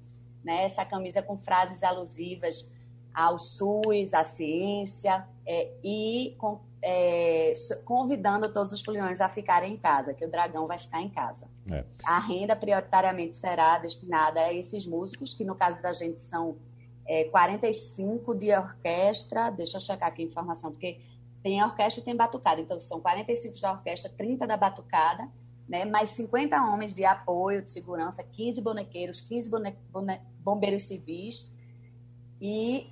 Né? 0.45 0.65
Essa 0.65 0.85
camisa 0.85 1.21
com 1.21 1.37
frases 1.37 1.83
alusivas 1.83 2.71
ao 3.15 3.39
SUS, 3.39 4.15
à 4.15 4.25
ciência, 4.25 5.27
é, 5.47 5.71
e 5.83 6.35
com 6.39 6.61
é, 6.83 7.53
convidando 7.85 8.53
todos 8.53 8.73
os 8.73 8.81
foliões 8.81 9.21
a 9.21 9.29
ficarem 9.29 9.75
em 9.75 9.77
casa, 9.77 10.15
que 10.15 10.25
o 10.25 10.31
dragão 10.31 10.67
vai 10.67 10.79
ficar 10.79 11.03
em 11.03 11.11
casa. 11.11 11.47
É. 11.71 11.85
A 12.05 12.19
renda 12.19 12.57
prioritariamente 12.57 13.37
será 13.37 13.79
destinada 13.79 14.41
a 14.41 14.53
esses 14.53 14.87
músicos, 14.87 15.35
que 15.35 15.45
no 15.45 15.55
caso 15.55 15.81
da 15.83 15.93
gente 15.93 16.23
são 16.23 16.57
é, 17.07 17.25
45 17.25 18.35
de 18.35 18.53
orquestra. 18.53 19.51
Deixa 19.51 19.77
eu 19.77 19.81
checar 19.81 20.09
aqui 20.09 20.23
a 20.23 20.25
informação, 20.25 20.71
porque 20.71 20.99
tem 21.43 21.63
orquestra 21.63 22.01
e 22.01 22.05
tem 22.05 22.17
batucada. 22.17 22.61
Então, 22.61 22.81
são 22.81 23.01
45 23.01 23.61
da 23.61 23.73
orquestra, 23.73 24.11
30 24.17 24.47
da 24.47 24.57
batucada, 24.57 25.29
né? 25.69 25.85
mais 25.85 26.11
50 26.11 26.57
homens 26.63 26.95
de 26.95 27.05
apoio, 27.05 27.63
de 27.63 27.71
segurança, 27.71 28.23
15 28.23 28.61
bonequeiros, 28.63 29.21
15 29.21 29.51
bone, 29.51 29.77
bone, 29.91 30.21
bombeiros 30.39 30.85
civis 30.85 31.53
e 32.41 32.89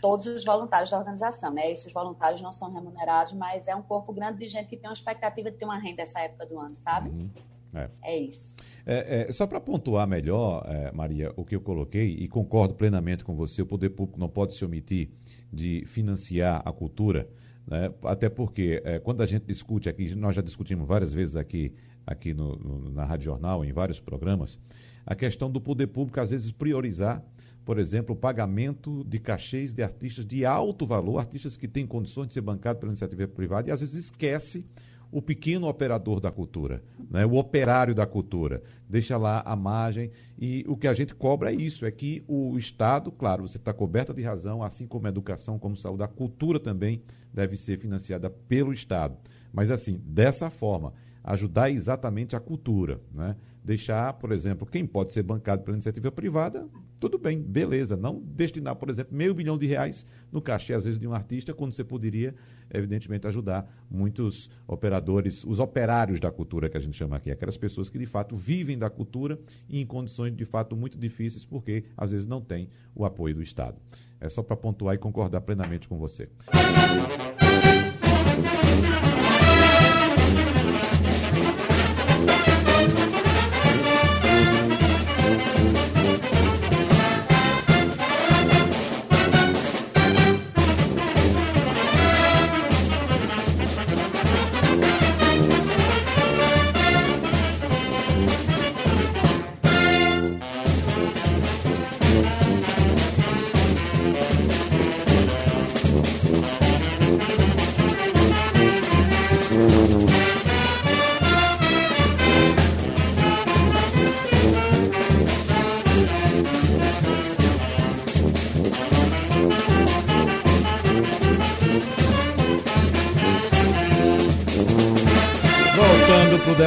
todos 0.00 0.26
os 0.26 0.44
voluntários 0.44 0.90
da 0.90 0.98
organização, 0.98 1.52
né? 1.52 1.70
Esses 1.70 1.92
voluntários 1.92 2.40
não 2.40 2.52
são 2.52 2.72
remunerados, 2.72 3.32
mas 3.32 3.68
é 3.68 3.74
um 3.74 3.82
corpo 3.82 4.12
grande 4.12 4.38
de 4.38 4.48
gente 4.48 4.68
que 4.68 4.76
tem 4.76 4.88
uma 4.88 4.94
expectativa 4.94 5.50
de 5.50 5.56
ter 5.56 5.64
uma 5.64 5.78
renda 5.78 5.98
nessa 5.98 6.20
época 6.20 6.46
do 6.46 6.58
ano, 6.58 6.76
sabe? 6.76 7.10
Uhum. 7.10 7.30
É. 7.74 7.90
é. 8.02 8.18
isso. 8.18 8.54
É, 8.84 9.28
é, 9.28 9.32
só 9.32 9.46
para 9.46 9.60
pontuar 9.60 10.06
melhor, 10.06 10.64
é, 10.66 10.92
Maria, 10.92 11.32
o 11.36 11.44
que 11.44 11.54
eu 11.54 11.60
coloquei, 11.60 12.08
e 12.08 12.28
concordo 12.28 12.74
plenamente 12.74 13.24
com 13.24 13.34
você, 13.34 13.60
o 13.60 13.66
poder 13.66 13.90
público 13.90 14.18
não 14.18 14.28
pode 14.28 14.54
se 14.54 14.64
omitir 14.64 15.10
de 15.52 15.84
financiar 15.86 16.62
a 16.64 16.72
cultura, 16.72 17.28
né? 17.66 17.92
até 18.04 18.28
porque 18.28 18.80
é, 18.84 18.98
quando 18.98 19.22
a 19.22 19.26
gente 19.26 19.44
discute 19.44 19.88
aqui, 19.88 20.14
nós 20.14 20.34
já 20.34 20.42
discutimos 20.42 20.86
várias 20.86 21.12
vezes 21.12 21.36
aqui, 21.36 21.74
aqui 22.06 22.32
no, 22.32 22.56
no, 22.56 22.90
na 22.90 23.04
Rádio 23.04 23.24
Jornal, 23.26 23.64
em 23.64 23.72
vários 23.72 23.98
programas, 24.00 24.58
a 25.04 25.14
questão 25.14 25.50
do 25.50 25.60
poder 25.60 25.88
público 25.88 26.20
às 26.20 26.30
vezes 26.30 26.50
priorizar 26.52 27.22
por 27.66 27.80
exemplo, 27.80 28.14
o 28.14 28.18
pagamento 28.18 29.02
de 29.04 29.18
cachês 29.18 29.74
de 29.74 29.82
artistas 29.82 30.24
de 30.24 30.46
alto 30.46 30.86
valor, 30.86 31.18
artistas 31.18 31.56
que 31.56 31.66
têm 31.66 31.84
condições 31.84 32.28
de 32.28 32.34
ser 32.34 32.40
bancados 32.40 32.78
pela 32.78 32.92
iniciativa 32.92 33.26
privada 33.26 33.68
e 33.68 33.72
às 33.72 33.80
vezes 33.80 34.04
esquece 34.04 34.64
o 35.10 35.20
pequeno 35.20 35.66
operador 35.68 36.20
da 36.20 36.30
cultura, 36.30 36.80
né? 37.10 37.26
o 37.26 37.34
operário 37.34 37.92
da 37.92 38.06
cultura. 38.06 38.62
Deixa 38.88 39.16
lá 39.16 39.42
a 39.44 39.56
margem 39.56 40.12
e 40.38 40.64
o 40.68 40.76
que 40.76 40.86
a 40.86 40.92
gente 40.92 41.12
cobra 41.12 41.52
é 41.52 41.56
isso, 41.56 41.84
é 41.84 41.90
que 41.90 42.22
o 42.28 42.56
Estado, 42.56 43.10
claro, 43.10 43.48
você 43.48 43.56
está 43.56 43.72
coberta 43.72 44.14
de 44.14 44.22
razão, 44.22 44.62
assim 44.62 44.86
como 44.86 45.08
a 45.08 45.10
educação, 45.10 45.58
como 45.58 45.74
a 45.74 45.78
saúde, 45.78 46.04
a 46.04 46.08
cultura 46.08 46.60
também 46.60 47.02
deve 47.34 47.56
ser 47.56 47.80
financiada 47.80 48.30
pelo 48.30 48.72
Estado. 48.72 49.16
Mas 49.52 49.72
assim, 49.72 50.00
dessa 50.04 50.50
forma, 50.50 50.92
ajudar 51.24 51.68
exatamente 51.68 52.36
a 52.36 52.40
cultura, 52.40 53.00
né? 53.12 53.34
Deixar, 53.66 54.12
por 54.12 54.30
exemplo, 54.30 54.64
quem 54.64 54.86
pode 54.86 55.12
ser 55.12 55.24
bancado 55.24 55.64
pela 55.64 55.74
iniciativa 55.76 56.12
privada, 56.12 56.68
tudo 57.00 57.18
bem, 57.18 57.42
beleza. 57.42 57.96
Não 57.96 58.22
destinar, 58.22 58.76
por 58.76 58.88
exemplo, 58.88 59.16
meio 59.16 59.34
bilhão 59.34 59.58
de 59.58 59.66
reais 59.66 60.06
no 60.30 60.40
cachê, 60.40 60.72
às 60.72 60.84
vezes, 60.84 61.00
de 61.00 61.06
um 61.08 61.12
artista, 61.12 61.52
quando 61.52 61.72
você 61.72 61.82
poderia, 61.82 62.32
evidentemente, 62.72 63.26
ajudar 63.26 63.68
muitos 63.90 64.48
operadores, 64.68 65.42
os 65.42 65.58
operários 65.58 66.20
da 66.20 66.30
cultura 66.30 66.68
que 66.68 66.76
a 66.76 66.80
gente 66.80 66.96
chama 66.96 67.16
aqui, 67.16 67.28
aquelas 67.28 67.56
pessoas 67.56 67.90
que 67.90 67.98
de 67.98 68.06
fato 68.06 68.36
vivem 68.36 68.78
da 68.78 68.88
cultura 68.88 69.36
e 69.68 69.80
em 69.80 69.84
condições 69.84 70.36
de 70.36 70.44
fato 70.44 70.76
muito 70.76 70.96
difíceis, 70.96 71.44
porque 71.44 71.86
às 71.96 72.12
vezes 72.12 72.24
não 72.24 72.40
tem 72.40 72.68
o 72.94 73.04
apoio 73.04 73.34
do 73.34 73.42
Estado. 73.42 73.80
É 74.20 74.28
só 74.28 74.44
para 74.44 74.56
pontuar 74.56 74.94
e 74.94 74.98
concordar 74.98 75.40
plenamente 75.40 75.88
com 75.88 75.98
você. 75.98 76.28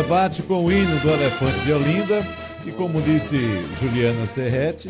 Debate 0.02 0.42
com 0.44 0.64
o 0.64 0.72
hino 0.72 0.98
do 1.02 1.10
Elefante 1.10 1.60
de 1.60 1.74
Olinda, 1.74 2.26
que, 2.64 2.72
como 2.72 3.02
disse 3.02 3.36
Juliana 3.82 4.26
Serrete, 4.28 4.90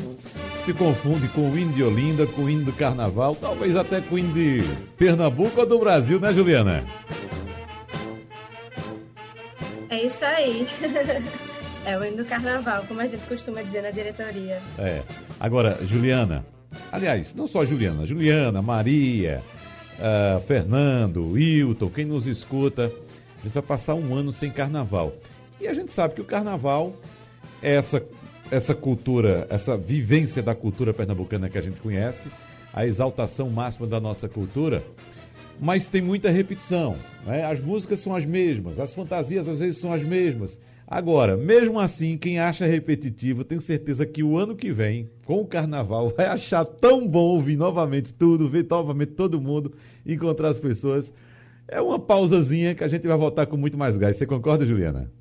se 0.63 0.71
confunde 0.71 1.27
com 1.29 1.49
o 1.49 1.57
hino 1.57 1.73
de 1.73 1.83
Olinda, 1.83 2.27
com 2.27 2.43
o 2.43 2.49
hino 2.49 2.63
do 2.65 2.71
Carnaval, 2.73 3.35
talvez 3.35 3.75
até 3.75 4.01
com 4.01 4.13
o 4.13 4.19
hino 4.19 4.31
de 4.31 4.63
Pernambuco 4.99 5.61
ou 5.61 5.65
do 5.65 5.79
Brasil, 5.79 6.19
né, 6.19 6.31
Juliana? 6.31 6.83
É 9.89 10.03
isso 10.03 10.23
aí. 10.23 10.67
É 11.85 11.97
o 11.97 12.03
hino 12.03 12.17
do 12.17 12.25
Carnaval, 12.25 12.83
como 12.87 12.99
a 12.99 13.07
gente 13.07 13.25
costuma 13.25 13.63
dizer 13.63 13.81
na 13.81 13.89
diretoria. 13.89 14.61
É. 14.77 15.01
Agora, 15.39 15.79
Juliana, 15.81 16.45
aliás, 16.91 17.33
não 17.33 17.47
só 17.47 17.65
Juliana, 17.65 18.05
Juliana, 18.05 18.61
Maria, 18.61 19.41
uh, 19.97 20.39
Fernando, 20.41 21.39
Hilton, 21.39 21.89
quem 21.89 22.05
nos 22.05 22.27
escuta 22.27 22.91
a 23.39 23.43
gente 23.43 23.53
vai 23.53 23.63
passar 23.63 23.95
um 23.95 24.13
ano 24.13 24.31
sem 24.31 24.51
carnaval. 24.51 25.13
E 25.59 25.67
a 25.67 25.73
gente 25.73 25.91
sabe 25.91 26.13
que 26.13 26.21
o 26.21 26.25
carnaval 26.25 26.93
é 27.61 27.75
essa, 27.75 28.03
essa 28.51 28.75
cultura, 28.75 29.47
essa 29.49 29.77
vivência 29.77 30.41
da 30.41 30.53
cultura 30.53 30.93
pernambucana 30.93 31.49
que 31.49 31.57
a 31.57 31.61
gente 31.61 31.79
conhece, 31.79 32.27
a 32.73 32.85
exaltação 32.85 33.49
máxima 33.49 33.87
da 33.87 33.99
nossa 33.99 34.27
cultura, 34.27 34.83
mas 35.59 35.87
tem 35.87 36.01
muita 36.01 36.29
repetição. 36.29 36.95
Né? 37.25 37.43
As 37.43 37.59
músicas 37.59 37.99
são 37.99 38.15
as 38.15 38.25
mesmas, 38.25 38.79
as 38.79 38.93
fantasias 38.93 39.47
às 39.47 39.59
vezes 39.59 39.79
são 39.79 39.93
as 39.93 40.03
mesmas. 40.03 40.59
Agora, 40.87 41.37
mesmo 41.37 41.79
assim, 41.79 42.17
quem 42.17 42.39
acha 42.39 42.65
repetitivo, 42.65 43.43
tenho 43.43 43.61
certeza 43.61 44.07
que 44.07 44.23
o 44.23 44.37
ano 44.37 44.55
que 44.55 44.71
vem, 44.71 45.07
com 45.23 45.39
o 45.39 45.45
carnaval, 45.45 46.09
vai 46.09 46.25
achar 46.25 46.65
tão 46.65 47.07
bom 47.07 47.25
ouvir 47.25 47.55
novamente 47.55 48.11
tudo, 48.11 48.49
ver 48.49 48.65
novamente 48.67 49.11
todo 49.11 49.39
mundo, 49.39 49.71
encontrar 50.03 50.49
as 50.49 50.57
pessoas 50.57 51.13
é 51.71 51.81
uma 51.81 51.99
pausazinha 51.99 52.73
que 52.73 52.83
a 52.83 52.87
gente 52.87 53.07
vai 53.07 53.17
voltar 53.17 53.45
com 53.45 53.55
muito 53.55 53.77
mais 53.77 53.95
gás. 53.95 54.17
Você 54.17 54.25
concorda, 54.25 54.65
Juliana? 54.65 55.11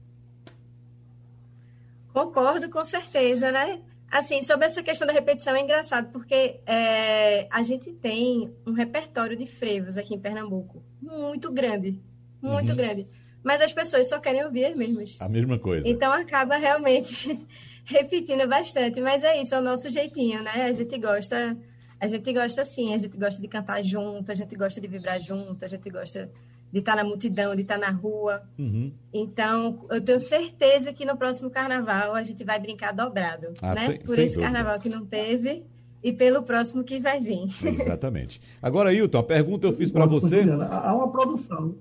Concordo, 2.13 2.69
com 2.71 2.85
certeza, 2.85 3.53
né? 3.53 3.81
Assim, 4.11 4.43
sobre 4.43 4.65
essa 4.65 4.83
questão 4.83 5.07
da 5.07 5.13
repetição 5.13 5.55
é 5.55 5.61
engraçado, 5.61 6.11
porque 6.11 6.61
é, 6.67 7.47
a 7.51 7.63
gente 7.63 7.93
tem 7.93 8.51
um 8.67 8.73
repertório 8.73 9.37
de 9.37 9.45
frevos 9.45 9.99
aqui 9.99 10.15
em 10.15 10.19
Pernambuco 10.19 10.83
muito 11.01 11.53
grande, 11.53 12.01
muito 12.41 12.71
uhum. 12.71 12.77
grande. 12.77 13.07
Mas 13.43 13.61
as 13.61 13.73
pessoas 13.73 14.09
só 14.09 14.19
querem 14.19 14.45
ouvir 14.45 14.65
as 14.65 14.77
mesmas. 14.77 15.17
A 15.21 15.29
mesma 15.29 15.59
coisa. 15.59 15.87
Então 15.87 16.11
acaba 16.13 16.57
realmente 16.57 17.39
repetindo 17.85 18.49
bastante. 18.49 19.01
Mas 19.01 19.23
é 19.23 19.41
isso, 19.41 19.55
é 19.55 19.59
o 19.59 19.63
nosso 19.63 19.91
jeitinho, 19.91 20.43
né? 20.43 20.65
A 20.65 20.73
gente 20.73 20.99
gosta 20.99 21.57
a 22.01 22.07
gente 22.07 22.33
gosta 22.33 22.63
assim, 22.63 22.95
a 22.95 22.99
gente 22.99 23.17
gosta 23.17 23.41
de 23.41 23.49
cantar 23.49 23.83
junto, 23.83 24.31
a 24.31 24.35
gente 24.35 24.55
gosta 24.57 24.81
de 24.81 24.87
vibrar 24.87 25.21
junto, 25.21 25.65
a 25.65 25.69
gente 25.69 25.91
gosta 25.91 26.31
de 26.73 26.79
estar 26.81 26.97
na 26.97 27.05
multidão, 27.05 27.57
de 27.57 27.63
estar 27.63 27.79
na 27.79 27.91
rua. 27.91 28.43
Uhum. 28.59 28.93
Então, 29.13 29.87
eu 29.91 30.01
tenho 30.01 30.21
certeza 30.21 30.93
que 30.93 31.05
no 31.05 31.17
próximo 31.17 31.51
carnaval 31.51 32.15
a 32.15 32.23
gente 32.23 32.45
vai 32.45 32.59
brincar 32.61 32.93
dobrado, 32.93 33.55
ah, 33.63 33.75
né? 33.75 33.87
Sem, 33.87 34.01
Por 34.01 34.17
sem 34.17 34.25
esse 34.27 34.35
dúvida. 34.37 34.53
carnaval 34.53 34.79
que 34.79 34.89
não 34.89 35.05
teve 35.07 35.65
e 36.03 36.13
pelo 36.13 36.43
próximo 36.43 36.85
que 36.85 37.01
vai 37.01 37.21
vir. 37.21 37.49
Exatamente. 37.65 38.41
Agora, 38.63 38.93
Hilton, 38.93 39.19
a 39.19 39.23
pergunta 39.23 39.67
eu 39.67 39.73
fiz 39.73 39.91
para 39.91 40.07
você. 40.07 40.45
Há 40.71 40.95
uma 40.95 41.11
produção. 41.11 41.75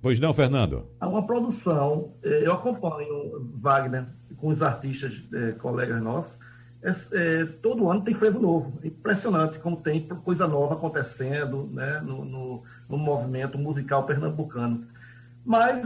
Pois 0.00 0.18
não, 0.18 0.32
Fernando? 0.32 0.86
Há 0.98 1.08
uma 1.08 1.24
produção. 1.24 2.14
Eh, 2.24 2.42
eu 2.44 2.52
acompanho 2.54 3.50
Wagner 3.60 4.06
com 4.36 4.48
os 4.48 4.60
artistas, 4.60 5.22
eh, 5.32 5.52
colegas 5.52 6.02
nossos, 6.02 6.41
é, 6.82 6.90
é, 7.12 7.44
todo 7.62 7.88
ano 7.90 8.02
tem 8.02 8.14
frevo 8.14 8.40
novo. 8.40 8.80
É 8.82 8.88
impressionante 8.88 9.58
como 9.58 9.76
tem 9.76 10.00
coisa 10.24 10.48
nova 10.48 10.74
acontecendo 10.74 11.68
né, 11.72 12.00
no, 12.04 12.24
no, 12.24 12.62
no 12.90 12.98
movimento 12.98 13.56
musical 13.56 14.04
pernambucano. 14.04 14.84
Mas 15.44 15.80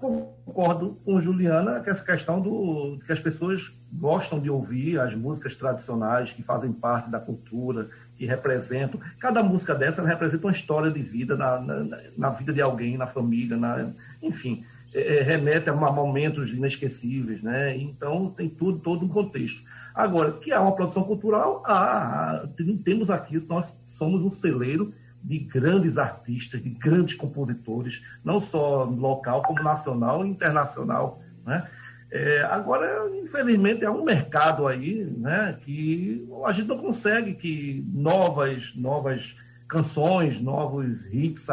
concordo 0.00 0.96
com 1.04 1.20
Juliana 1.20 1.80
que 1.80 1.90
essa 1.90 2.04
questão 2.04 2.40
do 2.40 2.98
que 3.04 3.12
as 3.12 3.20
pessoas 3.20 3.72
gostam 3.92 4.38
de 4.38 4.48
ouvir 4.48 5.00
as 5.00 5.14
músicas 5.14 5.54
tradicionais 5.54 6.32
que 6.32 6.42
fazem 6.42 6.72
parte 6.72 7.10
da 7.10 7.18
cultura, 7.18 7.88
que 8.16 8.26
representam. 8.26 9.00
Cada 9.18 9.42
música 9.42 9.74
dessa 9.74 10.02
representa 10.02 10.46
uma 10.46 10.52
história 10.52 10.90
de 10.90 11.02
vida 11.02 11.36
na, 11.36 11.60
na, 11.60 11.98
na 12.16 12.30
vida 12.30 12.52
de 12.52 12.60
alguém, 12.60 12.96
na 12.96 13.06
família, 13.06 13.56
na, 13.56 13.90
enfim, 14.22 14.64
é, 15.00 15.22
remete 15.22 15.68
a 15.68 15.74
momentos 15.74 16.52
inesquecíveis, 16.52 17.42
né? 17.42 17.76
Então 17.76 18.30
tem 18.30 18.48
tudo, 18.48 18.78
todo 18.78 19.04
um 19.04 19.08
contexto. 19.08 19.62
Agora, 19.94 20.32
que 20.32 20.52
há 20.52 20.60
uma 20.60 20.74
produção 20.74 21.02
cultural, 21.02 21.62
há, 21.66 22.44
temos 22.84 23.10
aqui, 23.10 23.44
nós 23.48 23.66
somos 23.96 24.22
um 24.22 24.32
celeiro 24.32 24.92
de 25.22 25.40
grandes 25.40 25.98
artistas, 25.98 26.62
de 26.62 26.70
grandes 26.70 27.16
compositores, 27.16 28.00
não 28.24 28.40
só 28.40 28.84
local, 28.84 29.42
como 29.42 29.62
nacional 29.62 30.24
e 30.24 30.28
internacional. 30.28 31.20
Né? 31.44 31.66
É, 32.10 32.42
agora, 32.44 33.10
infelizmente, 33.22 33.84
é 33.84 33.90
um 33.90 34.04
mercado 34.04 34.66
aí 34.66 35.04
né, 35.18 35.58
que 35.64 36.26
a 36.44 36.52
gente 36.52 36.68
não 36.68 36.78
consegue 36.78 37.34
que 37.34 37.84
novas, 37.92 38.72
novas 38.76 39.36
canções, 39.68 40.40
novos 40.40 40.86
hits 41.12 41.44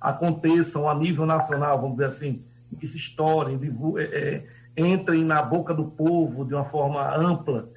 aconteçam 0.00 0.88
a 0.88 0.94
nível 0.94 1.26
nacional, 1.26 1.80
vamos 1.80 1.98
dizer 1.98 2.08
assim, 2.08 2.42
se 2.86 2.96
estourem, 2.96 3.58
é, 3.98 4.02
é, 4.02 4.46
entrem 4.76 5.24
na 5.24 5.42
boca 5.42 5.72
do 5.72 5.84
povo 5.84 6.44
de 6.44 6.54
uma 6.54 6.64
forma 6.64 7.16
ampla, 7.16 7.68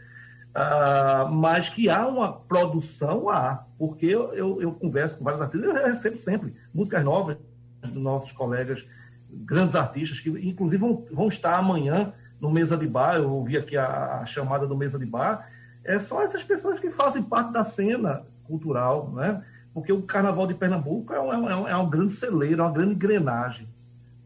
uh, 0.55 1.31
mas 1.31 1.69
que 1.69 1.89
há 1.89 2.07
uma 2.07 2.33
produção, 2.33 3.29
há, 3.29 3.65
porque 3.77 4.05
eu, 4.05 4.33
eu, 4.33 4.61
eu 4.61 4.71
converso 4.73 5.17
com 5.17 5.23
vários 5.23 5.41
artistas, 5.41 5.69
eu 5.69 5.85
recebo 5.85 6.17
sempre 6.17 6.53
músicas 6.73 7.03
novas 7.03 7.37
dos 7.81 7.93
nossos 7.93 8.31
colegas, 8.31 8.85
grandes 9.31 9.75
artistas, 9.75 10.19
que 10.19 10.29
inclusive 10.29 10.77
vão, 10.77 11.05
vão 11.11 11.27
estar 11.27 11.55
amanhã 11.55 12.11
no 12.41 12.49
Mesa 12.49 12.75
de 12.75 12.87
Bar, 12.87 13.15
eu 13.15 13.31
ouvi 13.31 13.57
aqui 13.57 13.77
a, 13.77 14.19
a 14.21 14.25
chamada 14.25 14.65
do 14.65 14.75
Mesa 14.75 14.97
de 14.97 15.05
Bar, 15.05 15.47
é 15.83 15.99
só 15.99 16.23
essas 16.23 16.43
pessoas 16.43 16.79
que 16.79 16.89
fazem 16.91 17.21
parte 17.21 17.51
da 17.51 17.63
cena 17.63 18.23
cultural, 18.45 19.11
né? 19.11 19.43
porque 19.73 19.91
o 19.91 20.01
Carnaval 20.01 20.47
de 20.47 20.53
Pernambuco 20.53 21.13
é 21.13 21.21
um, 21.21 21.49
é 21.49 21.55
um, 21.55 21.67
é 21.67 21.77
um 21.77 21.89
grande 21.89 22.13
celeiro, 22.13 22.61
é 22.61 22.65
uma 22.65 22.71
grande 22.71 22.93
engrenagem. 22.93 23.67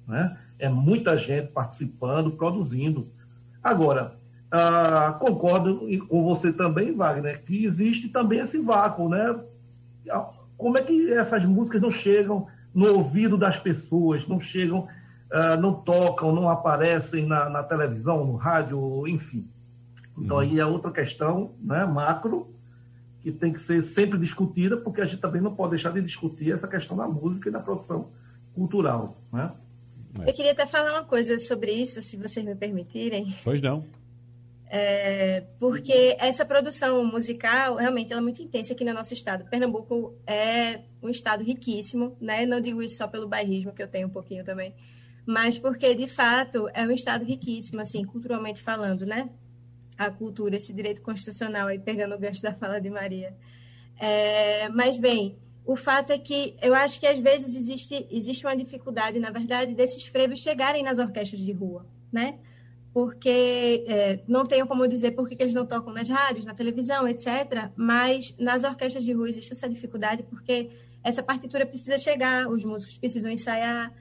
Né? 0.08 0.38
É 0.64 0.70
muita 0.70 1.18
gente 1.18 1.52
participando, 1.52 2.32
produzindo. 2.32 3.10
Agora, 3.62 4.16
ah, 4.50 5.14
concordo 5.20 5.82
com 6.08 6.24
você 6.24 6.54
também, 6.54 6.96
Wagner, 6.96 7.44
que 7.44 7.66
existe 7.66 8.08
também 8.08 8.40
esse 8.40 8.58
vácuo. 8.60 9.10
Né? 9.10 9.38
Como 10.56 10.78
é 10.78 10.82
que 10.82 11.12
essas 11.12 11.44
músicas 11.44 11.82
não 11.82 11.92
chegam 11.92 12.48
no 12.74 12.94
ouvido 12.94 13.38
das 13.38 13.58
pessoas, 13.58 14.26
não 14.26 14.40
chegam, 14.40 14.88
ah, 15.30 15.58
não 15.58 15.74
tocam, 15.74 16.34
não 16.34 16.48
aparecem 16.48 17.26
na, 17.26 17.50
na 17.50 17.62
televisão, 17.62 18.26
no 18.26 18.38
rádio, 18.38 19.06
enfim. 19.06 19.46
Então, 20.18 20.40
aí 20.40 20.62
é 20.62 20.66
outra 20.66 20.92
questão 20.92 21.56
né, 21.62 21.84
macro 21.84 22.56
que 23.20 23.34
tem 23.34 23.52
que 23.52 23.62
ser 23.62 23.84
sempre 23.84 24.18
discutida, 24.18 24.78
porque 24.78 25.02
a 25.02 25.06
gente 25.06 25.20
também 25.20 25.42
não 25.42 25.54
pode 25.54 25.72
deixar 25.72 25.92
de 25.92 26.02
discutir 26.02 26.54
essa 26.54 26.70
questão 26.70 26.96
da 26.96 27.06
música 27.06 27.50
e 27.50 27.52
da 27.52 27.60
produção 27.60 28.10
cultural. 28.56 29.18
Né? 29.34 29.52
É. 30.20 30.30
Eu 30.30 30.34
queria 30.34 30.52
até 30.52 30.66
falar 30.66 30.92
uma 30.92 31.04
coisa 31.04 31.40
sobre 31.40 31.72
isso, 31.72 32.02
se 32.02 32.18
vocês 32.18 32.46
me 32.46 32.56
permitirem. 32.56 33.36
Pois 33.44 33.62
não. 33.62 33.86
É, 34.68 35.44
porque 35.60 36.16
essa 36.20 36.44
produção 36.44 37.06
musical 37.06 37.76
realmente 37.76 38.12
ela 38.12 38.22
é 38.22 38.24
muito 38.24 38.42
intensa 38.42 38.74
aqui 38.74 38.84
no 38.84 38.94
nosso 38.94 39.14
estado. 39.14 39.46
Pernambuco 39.50 40.16
é 40.26 40.82
um 41.02 41.10
estado 41.10 41.44
riquíssimo, 41.44 42.18
né? 42.20 42.46
Não 42.46 42.60
digo 42.60 42.82
isso 42.82 42.98
só 42.98 43.08
pelo 43.08 43.28
bairrismo 43.28 43.72
que 43.72 43.84
eu 43.84 43.88
tenho 43.88 44.08
um 44.08 44.12
pouquinho 44.12 44.44
também, 44.44 44.74
mas 45.26 45.60
porque 45.60 45.94
de 45.94 46.08
fato 46.08 46.68
é 46.74 46.84
um 46.84 46.92
estado 46.92 47.24
riquíssimo, 47.24 47.82
assim, 47.82 48.04
culturalmente 48.04 48.62
falando, 48.62 49.06
né? 49.06 49.30
a 49.98 50.10
cultura, 50.10 50.56
esse 50.56 50.74
direito 50.74 51.02
constitucional, 51.02 51.68
aí 51.68 51.80
pegando 51.80 52.16
o 52.16 52.20
gancho 52.20 52.42
da 52.42 52.54
fala 52.54 52.80
de 52.80 52.90
Maria. 52.90 53.36
É, 54.00 54.70
mas, 54.70 54.98
bem, 54.98 55.38
o 55.66 55.76
fato 55.76 56.12
é 56.12 56.18
que 56.18 56.56
eu 56.62 56.74
acho 56.74 57.00
que 57.00 57.08
às 57.08 57.20
vezes 57.20 57.56
existe, 57.56 58.06
existe 58.12 58.46
uma 58.46 58.56
dificuldade, 58.56 59.20
na 59.20 59.30
verdade, 59.30 59.74
desses 59.74 60.06
frevos 60.06 60.40
chegarem 60.40 60.84
nas 60.84 61.00
orquestras 61.00 61.42
de 61.42 61.52
rua, 61.52 61.86
né? 62.12 62.38
Porque 62.94 63.86
é, 63.88 64.20
não 64.28 64.46
tenho 64.46 64.68
como 64.68 64.88
dizer 64.88 65.12
por 65.12 65.28
que 65.28 65.42
eles 65.42 65.54
não 65.54 65.66
tocam 65.66 65.94
nas 65.94 66.08
rádios, 66.10 66.46
na 66.46 66.54
televisão, 66.54 67.08
etc. 67.08 67.70
Mas 67.76 68.36
nas 68.38 68.64
orquestras 68.64 69.04
de 69.04 69.14
rua 69.14 69.30
existe 69.30 69.54
essa 69.54 69.68
dificuldade 69.70 70.24
porque 70.24 70.70
essa 71.04 71.24
partitura 71.24 71.66
precisa 71.66 71.98
chegar, 71.98 72.48
os 72.48 72.64
músicos 72.64 72.98
precisam 72.98 73.32
ensaiar, 73.32 73.92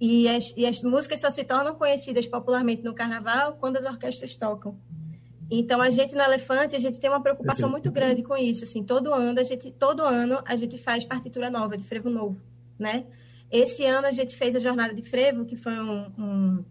e 0.00 0.28
as, 0.28 0.52
e 0.56 0.66
as 0.66 0.82
músicas 0.82 1.20
só 1.20 1.30
se 1.30 1.44
tornam 1.44 1.74
conhecidas 1.74 2.26
popularmente 2.26 2.82
no 2.82 2.94
carnaval 2.94 3.56
quando 3.58 3.78
as 3.78 3.84
orquestras 3.84 4.36
tocam. 4.36 4.78
Então 5.50 5.80
a 5.80 5.90
gente 5.90 6.14
no 6.14 6.22
Elefante 6.22 6.74
a 6.74 6.78
gente 6.78 6.98
tem 6.98 7.08
uma 7.08 7.20
preocupação 7.20 7.68
muito 7.70 7.90
grande 7.90 8.22
com 8.22 8.36
isso. 8.36 8.64
Assim, 8.64 8.82
todo 8.82 9.12
ano 9.12 9.38
a 9.38 9.42
gente 9.42 9.70
todo 9.70 10.02
ano 10.02 10.42
a 10.44 10.56
gente 10.56 10.76
faz 10.78 11.04
partitura 11.04 11.50
nova 11.50 11.76
de 11.76 11.84
frevo 11.84 12.10
novo, 12.10 12.40
né? 12.78 13.04
Esse 13.50 13.84
ano 13.84 14.06
a 14.06 14.10
gente 14.10 14.36
fez 14.36 14.56
a 14.56 14.58
jornada 14.58 14.92
de 14.92 15.02
frevo, 15.02 15.44
que 15.44 15.56
foi 15.56 15.78
um, 15.78 16.06
um, 16.18 16.64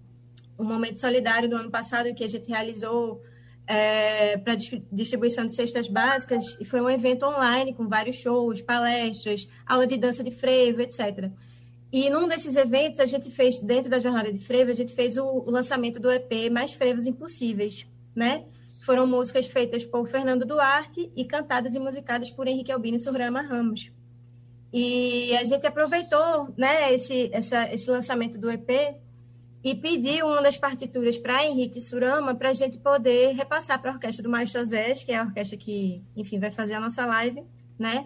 um 0.59 0.63
momento 0.65 0.99
solidário 0.99 1.49
do 1.49 1.55
ano 1.55 1.71
passado 1.71 2.13
que 2.13 2.23
a 2.23 2.27
gente 2.27 2.49
realizou 2.49 3.21
é, 3.65 4.37
para 4.37 4.55
distribuição 4.91 5.45
de 5.45 5.55
cestas 5.55 5.87
básicas 5.87 6.57
e 6.59 6.65
foi 6.65 6.81
um 6.81 6.89
evento 6.89 7.25
online 7.25 7.73
com 7.73 7.87
vários 7.87 8.17
shows, 8.17 8.61
palestras, 8.61 9.47
aula 9.65 9.87
de 9.87 9.97
dança 9.97 10.23
de 10.23 10.31
frevo, 10.31 10.81
etc. 10.81 11.31
E 11.91 12.09
num 12.09 12.27
desses 12.27 12.55
eventos 12.57 12.99
a 12.99 13.05
gente 13.05 13.31
fez 13.31 13.59
dentro 13.59 13.89
da 13.89 13.99
jornada 13.99 14.31
de 14.31 14.45
frevo 14.45 14.69
a 14.69 14.73
gente 14.73 14.93
fez 14.93 15.15
o, 15.15 15.25
o 15.25 15.49
lançamento 15.49 15.99
do 15.99 16.11
EP 16.11 16.51
Mais 16.51 16.73
Frevos 16.73 17.05
Impossíveis, 17.05 17.87
né? 18.13 18.43
Foram 18.85 19.07
músicas 19.07 19.47
feitas 19.47 19.83
por 19.83 20.07
Fernando 20.07 20.45
Duarte 20.45 21.11
e 21.15 21.25
cantadas 21.25 21.73
e 21.73 21.79
musicadas 21.79 22.29
por 22.29 22.47
Henrique 22.47 22.71
Albino 22.71 22.97
e 22.97 22.99
Surama 22.99 23.41
Ramos. 23.41 23.91
E 24.71 25.35
a 25.35 25.43
gente 25.43 25.65
aproveitou 25.65 26.53
né, 26.55 26.93
esse, 26.93 27.29
essa, 27.33 27.73
esse 27.73 27.89
lançamento 27.89 28.37
do 28.37 28.51
EP 28.51 28.95
e 29.63 29.73
pediu 29.73 30.27
uma 30.27 30.41
das 30.41 30.57
partituras 30.57 31.17
para 31.17 31.43
Henrique 31.43 31.81
Surama 31.81 32.35
para 32.35 32.49
a 32.49 32.53
gente 32.53 32.77
poder 32.77 33.33
repassar 33.33 33.81
para 33.81 33.89
a 33.89 33.93
orquestra 33.95 34.21
do 34.21 34.29
Maestro 34.29 34.63
Zés, 34.63 35.03
que 35.03 35.11
é 35.11 35.17
a 35.17 35.23
orquestra 35.23 35.57
que, 35.57 36.03
enfim, 36.15 36.39
vai 36.39 36.51
fazer 36.51 36.75
a 36.75 36.79
nossa 36.79 37.03
live, 37.07 37.43
né? 37.79 38.05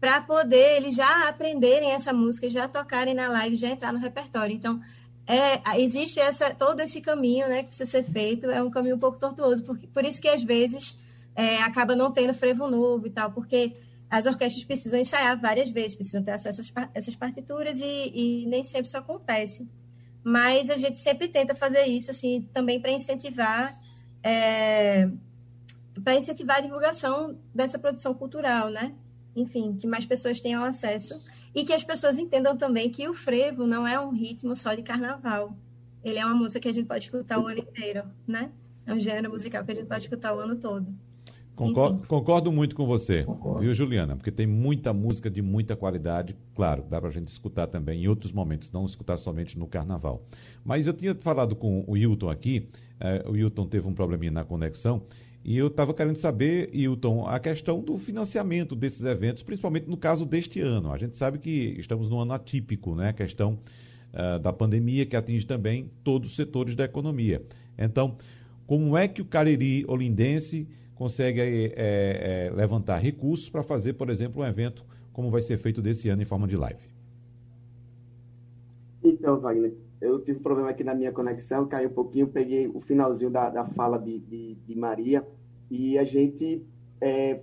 Para 0.00 0.20
poder 0.20 0.78
eles 0.78 0.96
já 0.96 1.28
aprenderem 1.28 1.92
essa 1.92 2.12
música, 2.12 2.50
já 2.50 2.66
tocarem 2.66 3.14
na 3.14 3.28
live, 3.28 3.54
já 3.54 3.68
entrar 3.68 3.92
no 3.92 4.00
repertório. 4.00 4.56
Então, 4.56 4.80
é, 5.26 5.80
existe 5.80 6.20
essa, 6.20 6.54
todo 6.54 6.80
esse 6.80 7.00
caminho 7.00 7.48
né, 7.48 7.62
que 7.62 7.68
precisa 7.68 7.90
ser 7.90 8.04
feito, 8.04 8.50
é 8.50 8.62
um 8.62 8.70
caminho 8.70 8.96
um 8.96 8.98
pouco 8.98 9.18
tortuoso, 9.18 9.64
por, 9.64 9.76
por 9.78 10.04
isso 10.04 10.20
que 10.20 10.28
às 10.28 10.42
vezes 10.42 10.96
é, 11.34 11.62
acaba 11.62 11.96
não 11.96 12.12
tendo 12.12 12.32
frevo 12.32 12.68
novo 12.68 13.06
e 13.06 13.10
tal, 13.10 13.32
porque 13.32 13.76
as 14.08 14.24
orquestras 14.24 14.64
precisam 14.64 15.00
ensaiar 15.00 15.38
várias 15.40 15.68
vezes, 15.68 15.96
precisam 15.96 16.22
ter 16.22 16.30
acesso 16.30 16.62
a 16.76 16.88
essas 16.94 17.16
partituras 17.16 17.80
e, 17.80 18.12
e 18.14 18.46
nem 18.46 18.62
sempre 18.62 18.86
isso 18.86 18.96
acontece. 18.96 19.68
Mas 20.22 20.70
a 20.70 20.76
gente 20.76 20.98
sempre 20.98 21.28
tenta 21.28 21.54
fazer 21.54 21.84
isso 21.86 22.10
assim 22.10 22.48
também 22.52 22.80
para 22.80 22.92
incentivar 22.92 23.72
é, 24.22 25.08
para 26.02 26.14
incentivar 26.14 26.58
a 26.58 26.60
divulgação 26.60 27.38
dessa 27.54 27.78
produção 27.78 28.14
cultural, 28.14 28.68
né? 28.68 28.92
Enfim, 29.34 29.76
que 29.76 29.86
mais 29.86 30.06
pessoas 30.06 30.40
tenham 30.40 30.64
acesso 30.64 31.20
e 31.56 31.64
que 31.64 31.72
as 31.72 31.82
pessoas 31.82 32.18
entendam 32.18 32.54
também 32.54 32.90
que 32.90 33.08
o 33.08 33.14
frevo 33.14 33.66
não 33.66 33.88
é 33.88 33.98
um 33.98 34.10
ritmo 34.10 34.54
só 34.54 34.74
de 34.74 34.82
carnaval. 34.82 35.56
Ele 36.04 36.18
é 36.18 36.26
uma 36.26 36.34
música 36.34 36.60
que 36.60 36.68
a 36.68 36.72
gente 36.72 36.86
pode 36.86 37.04
escutar 37.04 37.40
o 37.40 37.46
ano 37.46 37.60
inteiro, 37.60 38.02
né? 38.28 38.50
É 38.86 38.92
um 38.92 39.00
gênero 39.00 39.30
musical 39.30 39.64
que 39.64 39.72
a 39.72 39.74
gente 39.74 39.86
pode 39.86 40.02
escutar 40.04 40.36
o 40.36 40.38
ano 40.38 40.56
todo. 40.56 40.86
Concordo, 41.56 42.06
concordo 42.06 42.52
muito 42.52 42.76
com 42.76 42.84
você, 42.84 43.24
concordo. 43.24 43.60
viu, 43.60 43.72
Juliana? 43.72 44.14
Porque 44.14 44.30
tem 44.30 44.46
muita 44.46 44.92
música 44.92 45.30
de 45.30 45.40
muita 45.40 45.74
qualidade. 45.74 46.36
Claro, 46.54 46.84
dá 46.90 47.00
para 47.00 47.08
a 47.08 47.12
gente 47.12 47.28
escutar 47.28 47.66
também 47.66 48.04
em 48.04 48.06
outros 48.06 48.30
momentos, 48.30 48.70
não 48.70 48.84
escutar 48.84 49.16
somente 49.16 49.58
no 49.58 49.66
carnaval. 49.66 50.22
Mas 50.62 50.86
eu 50.86 50.92
tinha 50.92 51.14
falado 51.14 51.56
com 51.56 51.82
o 51.86 51.96
Hilton 51.96 52.28
aqui, 52.28 52.68
eh, 53.00 53.24
o 53.26 53.34
Hilton 53.34 53.66
teve 53.66 53.88
um 53.88 53.94
probleminha 53.94 54.30
na 54.30 54.44
conexão, 54.44 55.04
e 55.48 55.56
eu 55.56 55.68
estava 55.68 55.94
querendo 55.94 56.16
saber, 56.16 56.70
Hilton, 56.72 57.24
a 57.24 57.38
questão 57.38 57.80
do 57.80 57.96
financiamento 57.98 58.74
desses 58.74 59.04
eventos, 59.04 59.44
principalmente 59.44 59.88
no 59.88 59.96
caso 59.96 60.26
deste 60.26 60.60
ano. 60.60 60.90
A 60.90 60.98
gente 60.98 61.16
sabe 61.16 61.38
que 61.38 61.76
estamos 61.78 62.10
num 62.10 62.18
ano 62.18 62.32
atípico, 62.32 62.96
né? 62.96 63.10
A 63.10 63.12
questão 63.12 63.56
uh, 64.12 64.40
da 64.40 64.52
pandemia 64.52 65.06
que 65.06 65.14
atinge 65.14 65.46
também 65.46 65.88
todos 66.02 66.30
os 66.30 66.34
setores 66.34 66.74
da 66.74 66.82
economia. 66.82 67.46
Então, 67.78 68.16
como 68.66 68.96
é 68.96 69.06
que 69.06 69.22
o 69.22 69.24
Cariri 69.24 69.84
Olindense 69.86 70.66
consegue 70.96 71.40
é, 71.40 71.76
é, 71.76 72.52
levantar 72.52 72.98
recursos 72.98 73.48
para 73.48 73.62
fazer, 73.62 73.92
por 73.92 74.10
exemplo, 74.10 74.42
um 74.42 74.44
evento 74.44 74.84
como 75.12 75.30
vai 75.30 75.42
ser 75.42 75.58
feito 75.58 75.80
desse 75.80 76.08
ano 76.08 76.22
em 76.22 76.24
forma 76.26 76.48
de 76.48 76.56
live? 76.56 76.82
Então, 79.04 79.38
Wagner, 79.38 79.72
eu 80.00 80.20
tive 80.20 80.40
um 80.40 80.42
problema 80.42 80.70
aqui 80.70 80.82
na 80.82 80.94
minha 80.94 81.12
conexão, 81.12 81.66
caiu 81.66 81.88
um 81.88 81.92
pouquinho, 81.92 82.26
peguei 82.26 82.66
o 82.66 82.80
finalzinho 82.80 83.30
da, 83.30 83.48
da 83.48 83.64
fala 83.64 83.96
de, 83.98 84.18
de, 84.18 84.54
de, 84.56 84.76
Maria 84.76 85.26
e 85.70 85.98
a 85.98 86.04
gente 86.04 86.64
é, 87.00 87.40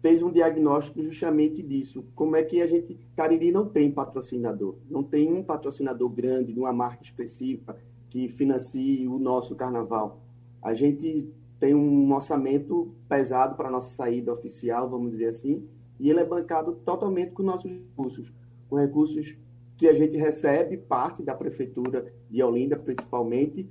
fez 0.00 0.22
um 0.22 0.30
diagnóstico 0.30 1.02
justamente 1.02 1.62
disso. 1.62 2.04
Como 2.14 2.36
é 2.36 2.42
que 2.42 2.60
a 2.60 2.66
gente, 2.66 2.98
Cariri 3.16 3.50
não 3.50 3.66
tem 3.66 3.90
patrocinador, 3.90 4.76
não 4.90 5.02
tem 5.02 5.32
um 5.32 5.42
patrocinador 5.42 6.10
grande, 6.10 6.52
de 6.52 6.60
uma 6.60 6.72
marca 6.72 7.02
específica 7.02 7.76
que 8.10 8.28
financie 8.28 9.08
o 9.08 9.18
nosso 9.18 9.54
carnaval. 9.56 10.20
A 10.62 10.74
gente 10.74 11.32
tem 11.58 11.74
um 11.74 12.12
orçamento 12.12 12.94
pesado 13.08 13.56
para 13.56 13.68
a 13.68 13.72
nossa 13.72 13.90
saída 13.90 14.32
oficial, 14.32 14.90
vamos 14.90 15.12
dizer 15.12 15.28
assim, 15.28 15.66
e 15.98 16.10
ele 16.10 16.20
é 16.20 16.24
bancado 16.24 16.72
totalmente 16.84 17.32
com 17.32 17.42
nossos 17.42 17.70
recursos, 17.70 18.32
com 18.68 18.76
recursos 18.76 19.38
que 19.76 19.88
a 19.88 19.92
gente 19.92 20.16
recebe, 20.16 20.76
parte 20.76 21.22
da 21.22 21.34
prefeitura 21.34 22.12
de 22.30 22.42
Olinda 22.42 22.76
principalmente, 22.76 23.68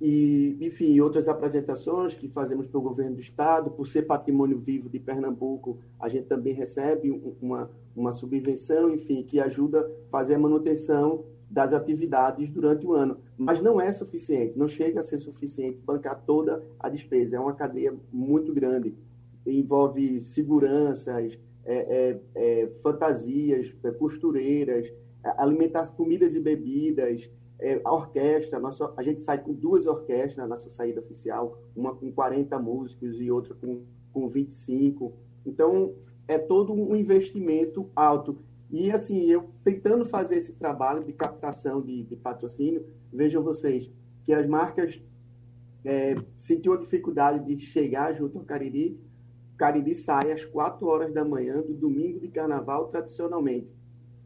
e, 0.00 0.56
enfim, 0.60 0.98
outras 1.00 1.28
apresentações 1.28 2.14
que 2.14 2.28
fazemos 2.28 2.66
para 2.66 2.78
o 2.78 2.82
governo 2.82 3.16
do 3.16 3.20
estado, 3.20 3.70
por 3.70 3.86
ser 3.86 4.02
patrimônio 4.02 4.58
vivo 4.58 4.88
de 4.88 4.98
Pernambuco, 4.98 5.78
a 6.00 6.08
gente 6.08 6.26
também 6.26 6.52
recebe 6.52 7.10
uma, 7.40 7.70
uma 7.94 8.12
subvenção, 8.12 8.92
enfim, 8.92 9.22
que 9.22 9.40
ajuda 9.40 9.80
a 9.80 10.10
fazer 10.10 10.34
a 10.34 10.38
manutenção 10.38 11.24
das 11.48 11.72
atividades 11.72 12.50
durante 12.50 12.84
o 12.84 12.92
ano. 12.92 13.18
Mas 13.38 13.60
não 13.60 13.80
é 13.80 13.92
suficiente, 13.92 14.58
não 14.58 14.66
chega 14.66 15.00
a 15.00 15.02
ser 15.02 15.18
suficiente 15.18 15.78
bancar 15.84 16.20
toda 16.26 16.62
a 16.80 16.88
despesa. 16.88 17.36
É 17.36 17.40
uma 17.40 17.54
cadeia 17.54 17.94
muito 18.12 18.52
grande, 18.52 18.94
envolve 19.46 20.24
seguranças, 20.24 21.38
é, 21.64 21.76
é, 21.76 22.20
é, 22.34 22.66
fantasias, 22.82 23.74
é, 23.84 23.90
costureiras, 23.92 24.92
alimentação, 25.38 25.96
comidas 25.96 26.34
e 26.34 26.40
bebidas, 26.40 27.30
é, 27.58 27.80
a 27.84 27.92
orquestra, 27.92 28.58
nossa, 28.58 28.92
a 28.96 29.02
gente 29.02 29.22
sai 29.22 29.42
com 29.42 29.52
duas 29.52 29.86
orquestras 29.86 30.36
na 30.36 30.46
nossa 30.46 30.68
saída 30.68 31.00
oficial, 31.00 31.58
uma 31.74 31.94
com 31.94 32.10
40 32.12 32.58
músicos 32.58 33.20
e 33.20 33.30
outra 33.30 33.54
com, 33.54 33.82
com 34.12 34.28
25. 34.28 35.12
Então, 35.46 35.94
é 36.26 36.38
todo 36.38 36.72
um 36.72 36.96
investimento 36.96 37.88
alto. 37.94 38.38
E, 38.70 38.90
assim, 38.90 39.30
eu 39.30 39.50
tentando 39.62 40.04
fazer 40.04 40.36
esse 40.36 40.54
trabalho 40.54 41.04
de 41.04 41.12
captação 41.12 41.80
de, 41.80 42.02
de 42.02 42.16
patrocínio, 42.16 42.86
vejam 43.12 43.42
vocês 43.42 43.90
que 44.24 44.32
as 44.32 44.46
marcas 44.46 45.00
é, 45.84 46.14
a 46.14 46.76
dificuldade 46.78 47.44
de 47.44 47.62
chegar 47.62 48.10
junto 48.12 48.38
ao 48.38 48.44
Cariri. 48.44 48.98
Cariri 49.56 49.94
sai 49.94 50.32
às 50.32 50.44
4 50.44 50.86
horas 50.86 51.12
da 51.12 51.24
manhã 51.24 51.60
do 51.60 51.74
domingo 51.74 52.18
de 52.18 52.28
carnaval, 52.28 52.88
tradicionalmente 52.88 53.72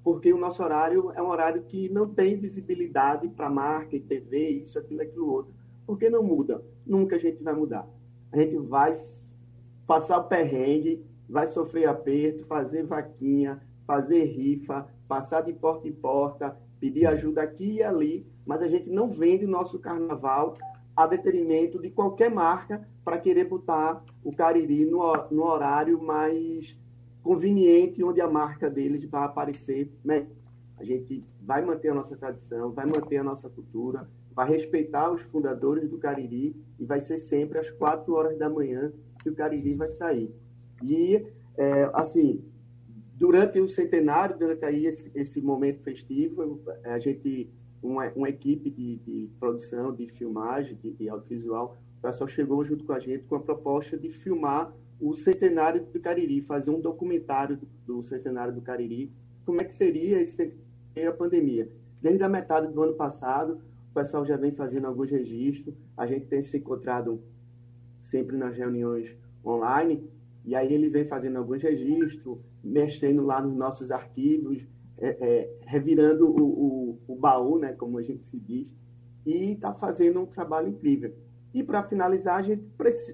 porque 0.09 0.33
o 0.33 0.39
nosso 0.39 0.63
horário 0.63 1.13
é 1.15 1.21
um 1.23 1.29
horário 1.29 1.65
que 1.65 1.91
não 1.91 2.09
tem 2.09 2.35
visibilidade 2.35 3.29
para 3.29 3.51
marca 3.51 3.95
e 3.95 4.01
TV, 4.01 4.49
isso, 4.49 4.79
aquilo, 4.79 5.03
aquilo 5.03 5.31
outro. 5.31 5.53
Por 5.87 5.99
que 5.99 6.09
não 6.09 6.23
muda? 6.23 6.65
Nunca 6.87 7.17
a 7.17 7.19
gente 7.19 7.43
vai 7.43 7.53
mudar. 7.53 7.87
A 8.33 8.39
gente 8.39 8.57
vai 8.57 8.91
passar 9.87 10.17
o 10.17 10.25
perrengue, 10.25 11.05
vai 11.29 11.47
sofrer 11.47 11.87
aperto, 11.87 12.43
fazer 12.45 12.85
vaquinha, 12.85 13.61
fazer 13.87 14.25
rifa, 14.25 14.89
passar 15.07 15.43
de 15.43 15.53
porta 15.53 15.87
em 15.87 15.93
porta, 15.93 16.57
pedir 16.81 17.05
ajuda 17.05 17.43
aqui 17.43 17.75
e 17.75 17.83
ali, 17.83 18.27
mas 18.47 18.63
a 18.63 18.67
gente 18.67 18.89
não 18.89 19.07
vende 19.07 19.45
o 19.45 19.51
nosso 19.51 19.79
carnaval 19.79 20.57
a 20.97 21.07
detrimento 21.07 21.79
de 21.79 21.91
qualquer 21.91 22.31
marca 22.31 22.89
para 23.05 23.19
querer 23.19 23.45
botar 23.45 24.03
o 24.25 24.33
Cariri 24.33 24.87
no, 24.87 25.03
no 25.31 25.45
horário 25.45 26.03
mais 26.03 26.81
conveniente 27.23 28.03
onde 28.03 28.21
a 28.21 28.29
marca 28.29 28.71
deles 28.71 29.05
vai 29.05 29.25
aparecer. 29.25 29.91
Né? 30.05 30.27
A 30.79 30.85
gente 30.85 31.25
vai 31.41 31.65
manter 31.65 31.89
a 31.89 31.95
nossa 31.95 32.17
tradição, 32.17 32.73
vai 32.73 32.87
manter 32.87 33.19
a 33.19 33.25
nossa 33.25 33.49
cultura, 33.49 34.09
vai 34.35 34.49
respeitar 34.49 35.11
os 35.11 35.23
fundadores 35.23 35.89
do 35.89 35.99
Cariri 35.99 36.55
e 36.79 36.85
vai 36.85 37.01
ser 37.01 37.19
sempre 37.19 37.59
às 37.59 37.71
quatro 37.71 38.15
horas 38.15 38.39
da 38.39 38.49
manhã 38.49 38.93
que 39.23 39.29
o 39.29 39.35
Cariri 39.35 39.75
vai 39.75 39.89
sair. 39.89 40.33
E, 40.83 41.27
é, 41.57 41.91
assim, 41.93 42.45
durante 43.17 43.59
o 43.59 43.69
centenário, 43.69 44.39
durante 44.39 44.65
aí 44.65 44.87
esse, 44.87 45.11
esse 45.15 45.43
momento 45.43 45.83
festivo, 45.83 46.61
a 46.85 46.99
gente, 47.01 47.51
uma, 47.83 48.13
uma 48.13 48.29
equipe 48.29 48.71
de, 48.71 48.99
de, 48.99 49.31
produção, 49.41 49.93
de 49.93 50.09
filmagem, 50.09 50.77
de, 50.77 50.93
de 50.93 51.09
audiovisual, 51.09 51.77
o 51.99 52.03
pessoal 52.03 52.29
chegou 52.29 52.63
junto 52.63 52.85
com 52.85 52.93
a 52.93 52.99
gente 53.01 53.25
com 53.25 53.35
a 53.35 53.41
proposta 53.41 53.99
de 53.99 54.09
filmar 54.09 54.73
o 55.01 55.15
centenário 55.15 55.85
do 55.85 56.01
Cariri, 56.01 56.43
fazer 56.43 56.71
um 56.71 56.81
documentário 56.81 57.59
do, 57.87 58.03
centenário 58.03 58.53
do 58.53 58.61
Cariri, 58.61 59.13
como 59.45 59.61
é 59.61 59.65
que 59.65 59.75
seria 59.75 60.21
esse 60.21 60.55
a 61.07 61.13
pandemia. 61.13 61.71
Desde 62.03 62.25
a 62.25 62.29
metade 62.29 62.73
do 62.73 62.83
ano 62.83 62.95
passado, 62.95 63.61
o 63.91 63.95
pessoal 63.95 64.25
já 64.25 64.37
vem 64.37 64.53
fazendo 64.53 64.87
alguns 64.87 65.11
registros, 65.11 65.75
a 65.97 66.07
gente 66.07 66.27
tem 66.27 66.43
se 66.43 66.59
encontrado 66.59 67.23
sempre 68.01 68.37
nas 68.37 68.57
reuniões 68.57 69.17
online, 69.45 70.09
e 70.45 70.55
aí 70.55 70.73
ele 70.73 70.89
vem 70.89 71.05
fazendo 71.05 71.37
alguns 71.37 71.63
registros, 71.63 72.39
mexendo 72.65 73.25
lá 73.25 73.41
nos 73.41 73.55
nossos 73.55 73.91
arquivos, 73.91 74.67
é, 74.97 75.09
é, 75.09 75.57
revirando 75.61 76.29
o, 76.29 76.43
o, 76.43 76.99
o, 77.07 77.17
baú, 77.17 77.59
né, 77.59 77.73
como 77.73 77.99
a 77.99 78.03
gente 78.03 78.25
se 78.25 78.39
diz, 78.39 78.75
e 79.25 79.53
está 79.53 79.73
fazendo 79.73 80.21
um 80.21 80.27
trabalho 80.27 80.69
incrível. 80.69 81.15
E 81.59 81.65
para 81.65 81.83
finalizar, 81.83 82.37
a 82.37 82.43
gente, 82.43 82.63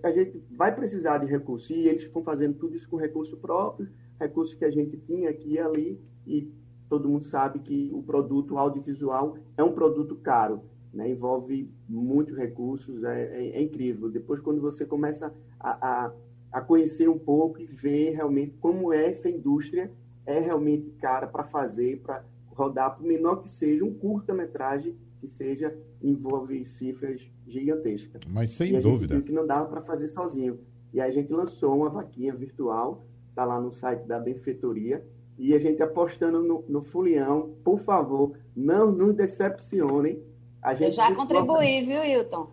a 0.02 0.10
gente 0.10 0.44
vai 0.50 0.74
precisar 0.74 1.16
de 1.16 1.26
recursos. 1.26 1.70
E 1.70 1.88
eles 1.88 2.02
estão 2.02 2.22
fazendo 2.22 2.58
tudo 2.58 2.76
isso 2.76 2.86
com 2.90 2.98
recurso 2.98 3.38
próprio, 3.38 3.88
recurso 4.20 4.54
que 4.58 4.66
a 4.66 4.70
gente 4.70 4.98
tinha 4.98 5.30
aqui 5.30 5.54
e 5.54 5.58
ali. 5.58 6.02
E 6.26 6.52
todo 6.86 7.08
mundo 7.08 7.24
sabe 7.24 7.60
que 7.60 7.90
o 7.94 8.02
produto 8.02 8.58
audiovisual 8.58 9.38
é 9.56 9.64
um 9.64 9.72
produto 9.72 10.14
caro. 10.16 10.60
Né? 10.92 11.08
Envolve 11.08 11.72
muitos 11.88 12.36
recursos, 12.36 13.02
é, 13.02 13.22
é, 13.22 13.46
é, 13.56 13.62
incrível. 13.62 14.10
Depois, 14.10 14.40
quando 14.40 14.60
você 14.60 14.84
começa 14.84 15.34
a, 15.58 15.70
a, 16.04 16.12
a 16.52 16.60
conhecer 16.60 17.08
um 17.08 17.18
pouco 17.18 17.62
e 17.62 17.64
ver 17.64 18.10
realmente 18.10 18.58
como 18.60 18.92
é 18.92 19.08
essa 19.08 19.30
indústria, 19.30 19.90
é 20.26 20.38
realmente 20.38 20.90
cara 21.00 21.26
para 21.26 21.44
fazer, 21.44 22.02
para 22.02 22.22
rodar, 22.48 22.94
por 22.94 23.06
menor 23.06 23.36
que 23.36 23.48
seja, 23.48 23.86
um 23.86 23.94
curta-metragem 23.94 24.94
que 25.24 25.30
seja, 25.30 25.74
envolve 26.02 26.62
cifras 26.66 27.26
gigantescas. 27.46 28.20
Mas 28.28 28.52
sem 28.52 28.72
e 28.72 28.76
a 28.76 28.80
dúvida. 28.80 29.14
Gente 29.14 29.14
viu 29.14 29.22
que 29.22 29.32
não 29.32 29.46
dava 29.46 29.66
para 29.66 29.80
fazer 29.80 30.08
sozinho. 30.08 30.60
E 30.92 31.00
a 31.00 31.10
gente 31.10 31.32
lançou 31.32 31.74
uma 31.78 31.88
vaquinha 31.88 32.34
virtual, 32.34 33.06
está 33.30 33.44
lá 33.44 33.58
no 33.58 33.72
site 33.72 34.06
da 34.06 34.20
benfeitoria, 34.20 35.02
e 35.38 35.54
a 35.54 35.58
gente 35.58 35.82
apostando 35.82 36.42
no, 36.42 36.62
no 36.68 36.82
Fulião, 36.82 37.54
por 37.64 37.78
favor, 37.78 38.38
não 38.54 38.92
nos 38.92 39.14
decepcionem. 39.14 40.22
A 40.62 40.74
gente 40.74 40.88
Eu 40.88 40.92
já 40.92 41.14
contribuí, 41.14 41.80
viu, 41.80 42.04
Hilton? 42.04 42.50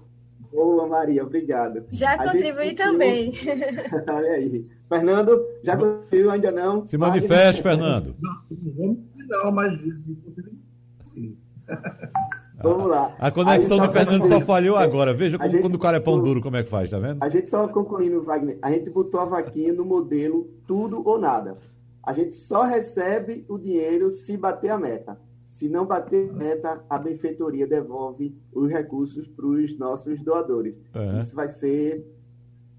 Boa, 0.52 0.88
Maria, 0.88 1.24
obrigado. 1.24 1.86
Já 1.92 2.14
a 2.14 2.32
contribuí 2.32 2.74
também. 2.74 3.34
Olha 4.10 4.32
aí. 4.32 4.66
Fernando, 4.88 5.46
já 5.62 5.78
contribuiu, 5.78 6.32
ainda 6.32 6.52
não? 6.52 6.88
Se 6.88 6.98
manifeste, 6.98 7.62
Fernando. 7.62 8.16
Não, 8.20 8.98
não, 9.28 9.52
mas 9.52 9.78
Vamos 12.64 12.88
lá. 12.88 13.16
A 13.20 13.32
conexão 13.32 13.80
do 13.80 13.92
Fernando 13.92 14.28
só 14.28 14.42
falhou 14.42 14.76
agora. 14.78 15.14
Veja 15.14 15.38
como, 15.38 15.62
quando 15.62 15.76
o 15.76 15.80
cara 15.80 15.98
é 15.98 16.00
pão 16.00 16.22
duro, 16.22 16.42
como 16.42 16.58
é 16.58 16.64
que 16.64 16.70
faz, 16.70 16.90
tá 16.90 17.00
vendo? 17.00 17.22
A 17.22 17.30
gente 17.30 17.50
só 17.50 17.68
concluindo, 17.68 18.22
Wagner, 18.22 18.58
a 18.62 18.72
gente 18.72 18.90
botou 18.90 19.20
a 19.20 19.26
vaquinha 19.26 19.74
no 19.74 19.86
modelo 19.86 20.50
tudo 20.68 21.02
ou 21.06 21.20
nada. 21.20 21.58
A 22.04 22.14
gente 22.14 22.36
só 22.36 22.64
recebe 22.64 23.46
o 23.48 23.58
dinheiro 23.58 24.10
se 24.10 24.38
bater 24.38 24.70
a 24.70 24.78
meta. 24.78 25.20
Se 25.46 25.68
não 25.68 25.86
bater 25.86 26.30
a 26.30 26.34
meta, 26.34 26.86
a 26.90 26.98
benfeitoria 26.98 27.68
devolve 27.68 28.36
os 28.54 28.72
recursos 28.72 29.28
para 29.28 29.46
os 29.46 29.78
nossos 29.78 30.22
doadores. 30.22 30.76
Uhum. 30.96 31.18
Isso 31.18 31.36
vai 31.36 31.50
ser 31.50 32.06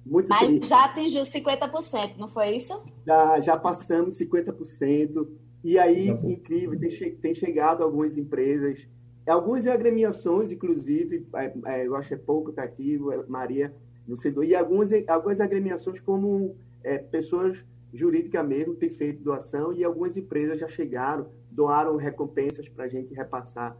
muito 0.04 0.28
Mas 0.28 0.46
triste. 0.46 0.68
já 0.68 0.84
atingiu 0.84 1.22
50%, 1.22 2.16
não 2.18 2.28
foi 2.28 2.56
isso? 2.56 2.82
Já, 3.06 3.40
já 3.40 3.56
passamos 3.56 4.18
50%. 4.18 5.28
E 5.62 5.78
aí, 5.78 6.08
incrível, 6.08 6.78
tem, 6.78 6.90
tem 7.16 7.34
chegado 7.34 7.84
algumas 7.84 8.16
empresas 8.16 8.88
Algumas 9.26 9.66
agremiações, 9.66 10.50
inclusive, 10.50 11.26
é, 11.34 11.54
é, 11.66 11.86
eu 11.86 11.94
acho 11.94 12.08
que 12.08 12.14
é 12.14 12.18
pouco 12.18 12.50
está 12.50 12.62
aqui, 12.62 12.98
Maria, 13.28 13.72
não 14.06 14.16
sei, 14.16 14.34
e 14.44 14.54
algumas, 14.54 14.90
algumas 15.08 15.40
agremiações 15.40 16.00
como 16.00 16.56
é, 16.82 16.98
pessoas 16.98 17.64
jurídicas 17.92 18.46
mesmo 18.46 18.74
têm 18.74 18.88
feito 18.88 19.22
doação 19.22 19.72
e 19.72 19.84
algumas 19.84 20.16
empresas 20.16 20.58
já 20.58 20.66
chegaram, 20.66 21.28
doaram 21.50 21.96
recompensas 21.96 22.68
para 22.68 22.84
a 22.84 22.88
gente 22.88 23.14
repassar 23.14 23.76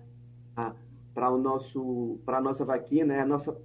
para 1.15 1.31
o 1.31 1.39
nosso 1.39 2.19
para 2.25 2.39
a 2.39 2.41
nossa 2.41 2.65
vaquinha, 2.65 3.05
né? 3.05 3.21
A 3.21 3.27
nossa 3.27 3.59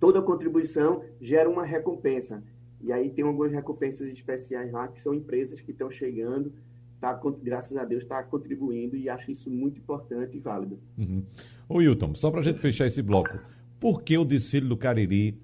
toda 0.00 0.20
contribuição 0.20 1.02
gera 1.20 1.48
uma 1.48 1.64
recompensa. 1.64 2.42
E 2.80 2.92
aí 2.92 3.10
tem 3.10 3.24
algumas 3.24 3.52
recompensas 3.52 4.08
especiais 4.08 4.70
lá 4.70 4.86
que 4.88 5.00
são 5.00 5.14
empresas 5.14 5.60
que 5.60 5.70
estão 5.70 5.90
chegando 5.90 6.52
tá, 7.00 7.18
graças 7.42 7.76
a 7.76 7.84
Deus, 7.84 8.02
está 8.02 8.22
contribuindo 8.22 8.96
e 8.96 9.08
acho 9.08 9.30
isso 9.30 9.50
muito 9.50 9.78
importante 9.78 10.36
e 10.36 10.40
válido. 10.40 10.78
Uhum. 10.98 11.22
Ô 11.68 11.80
Hilton, 11.80 12.14
só 12.14 12.30
para 12.30 12.40
a 12.40 12.42
gente 12.42 12.58
fechar 12.58 12.86
esse 12.86 13.02
bloco, 13.02 13.38
por 13.80 14.02
que 14.02 14.16
o 14.16 14.24
desfile 14.24 14.68
do 14.68 14.76
Cariri 14.76 15.40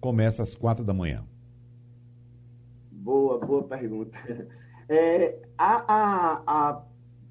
começa 0.00 0.42
às 0.42 0.54
quatro 0.54 0.84
da 0.84 0.94
manhã? 0.94 1.24
Boa, 2.90 3.38
boa 3.38 3.62
pergunta. 3.64 4.18
É, 4.86 5.40
a, 5.56 5.94
a, 5.94 6.42
a, 6.46 6.84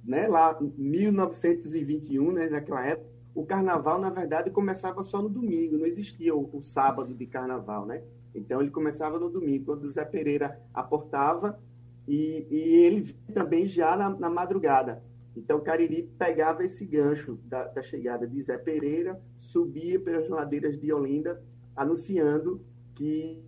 né, 0.04 0.28
lá 0.28 0.58
em 0.60 0.74
1921, 0.76 2.32
né, 2.32 2.50
naquela 2.50 2.84
época, 2.84 3.14
o 3.36 3.46
carnaval, 3.46 4.00
na 4.00 4.10
verdade, 4.10 4.50
começava 4.50 5.04
só 5.04 5.22
no 5.22 5.30
domingo, 5.30 5.78
não 5.78 5.86
existia 5.86 6.36
o, 6.36 6.50
o 6.52 6.62
sábado 6.64 7.14
de 7.14 7.26
carnaval, 7.28 7.86
né? 7.86 8.04
Então 8.34 8.62
ele 8.62 8.72
começava 8.72 9.20
no 9.20 9.30
domingo, 9.30 9.66
quando 9.66 9.84
o 9.84 9.90
Zé 9.90 10.06
Pereira 10.06 10.60
aportava 10.74 11.60
e, 12.08 12.48
e 12.50 12.86
ele 12.86 13.14
também 13.34 13.66
já 13.66 13.96
na, 13.96 14.10
na, 14.10 14.30
madrugada. 14.30 15.04
Então, 15.36 15.62
Cariri 15.62 16.04
pegava 16.18 16.64
esse 16.64 16.86
gancho 16.86 17.40
da, 17.46 17.66
da 17.66 17.82
chegada 17.82 18.28
de 18.28 18.40
Zé 18.40 18.58
Pereira, 18.58 19.20
subia 19.38 20.00
pelas 20.00 20.30
ladeiras 20.30 20.80
de 20.80 20.94
Olinda, 20.94 21.42
anunciando 21.76 22.62
que 22.96 23.42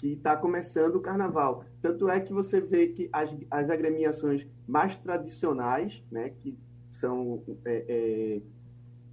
que 0.00 0.14
está 0.14 0.34
começando 0.34 0.96
o 0.96 1.00
carnaval. 1.00 1.62
Tanto 1.82 2.08
é 2.08 2.18
que 2.18 2.32
você 2.32 2.58
vê 2.58 2.88
que 2.88 3.10
as, 3.12 3.36
as 3.50 3.68
agremiações 3.68 4.48
mais 4.66 4.96
tradicionais, 4.96 6.02
né, 6.10 6.30
que 6.30 6.58
são 6.90 7.42
é, 7.66 7.84
é, 7.86 8.40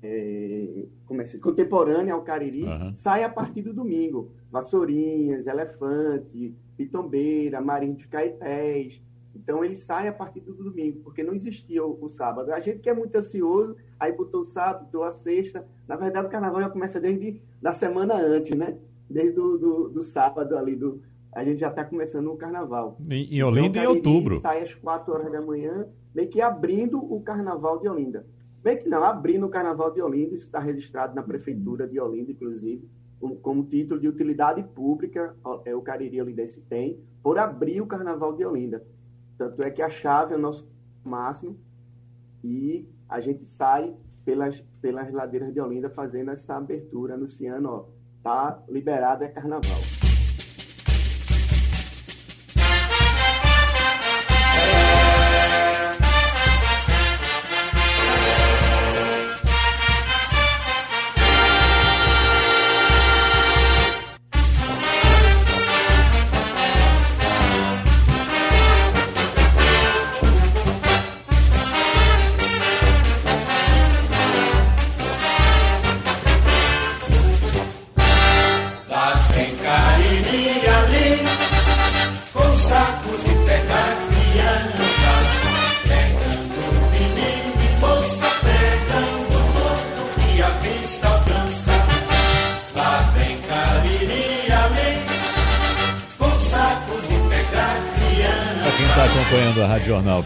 é, 0.01 0.85
é, 1.11 1.39
contemporânea 1.41 2.13
ao 2.13 2.23
Cariri, 2.23 2.63
uhum. 2.63 2.95
sai 2.95 3.23
a 3.23 3.29
partir 3.29 3.61
do 3.61 3.73
domingo. 3.73 4.31
Vassourinhas, 4.49 5.45
Elefante, 5.45 6.55
Pitombeira, 6.77 7.59
Marinho 7.59 7.95
de 7.95 8.07
Caetés. 8.07 9.01
Então 9.35 9.63
ele 9.63 9.75
sai 9.75 10.07
a 10.07 10.13
partir 10.13 10.39
do 10.39 10.53
domingo, 10.53 11.01
porque 11.01 11.23
não 11.23 11.33
existia 11.33 11.83
o, 11.83 11.97
o, 12.01 12.09
sábado. 12.09 12.51
A 12.51 12.59
gente 12.59 12.79
que 12.79 12.89
é 12.89 12.93
muito 12.93 13.15
ansioso, 13.15 13.75
aí 13.99 14.11
botou 14.11 14.41
o 14.41 14.45
sábado, 14.45 14.85
botou 14.85 15.03
a 15.03 15.11
sexta. 15.11 15.67
Na 15.87 15.95
verdade, 15.95 16.27
o 16.27 16.29
carnaval 16.29 16.61
já 16.61 16.69
começa 16.69 16.99
desde 16.99 17.41
da 17.61 17.71
semana 17.71 18.15
antes, 18.15 18.55
né? 18.57 18.77
Desde 19.09 19.33
do, 19.33 19.57
do, 19.57 19.89
do 19.89 20.03
sábado 20.03 20.57
ali, 20.57 20.75
do, 20.75 21.01
a 21.33 21.43
gente 21.43 21.59
já 21.59 21.69
está 21.69 21.83
começando 21.83 22.31
o 22.31 22.37
carnaval. 22.37 22.97
Em, 23.09 23.35
em 23.35 23.43
Olinda, 23.43 23.79
então, 23.79 23.83
em 23.83 23.87
outubro. 23.87 24.39
sai 24.39 24.61
às 24.61 24.73
4 24.73 25.13
horas 25.13 25.31
da 25.31 25.41
manhã, 25.41 25.87
meio 26.13 26.29
que 26.29 26.41
abrindo 26.41 26.97
o 26.97 27.21
carnaval 27.21 27.79
de 27.79 27.87
Olinda. 27.87 28.25
Bem 28.67 28.77
que 28.77 28.89
não, 28.89 29.01
abrindo 29.01 29.45
o 29.45 29.49
Carnaval 29.49 29.93
de 29.93 30.01
Olinda, 30.01 30.35
isso 30.35 30.43
está 30.43 30.59
registrado 30.59 31.15
na 31.15 31.23
Prefeitura 31.23 31.87
de 31.87 31.99
Olinda, 32.01 32.31
inclusive, 32.31 32.85
como, 33.41 33.65
título 33.65 33.99
de 33.99 34.07
utilidade 34.07 34.63
pública, 34.63 35.35
é, 35.65 35.75
o 35.75 35.81
Cariri 35.81 36.21
Olindense 36.21 36.61
tem, 36.63 36.99
por 37.21 37.37
abrir 37.37 37.81
o 37.81 37.87
Carnaval 37.87 38.33
de 38.33 38.45
Olinda. 38.45 38.85
Tanto 39.37 39.65
é 39.65 39.71
que 39.71 39.81
a 39.81 39.89
chave 39.89 40.33
é 40.33 40.37
o 40.37 40.39
nosso 40.39 40.69
máximo 41.03 41.57
e 42.43 42.87
a 43.09 43.19
gente 43.19 43.43
sai 43.43 43.95
pelas, 44.23 44.61
pelas 44.81 45.11
ladeiras 45.11 45.53
de 45.53 45.59
Olinda 45.59 45.89
fazendo 45.89 46.31
essa 46.31 46.57
abertura, 46.57 47.13
anunciando, 47.13 47.69
ó, 47.69 47.85
tá 48.21 48.63
liberado 48.67 49.23
é 49.23 49.29
Carnaval. 49.29 49.96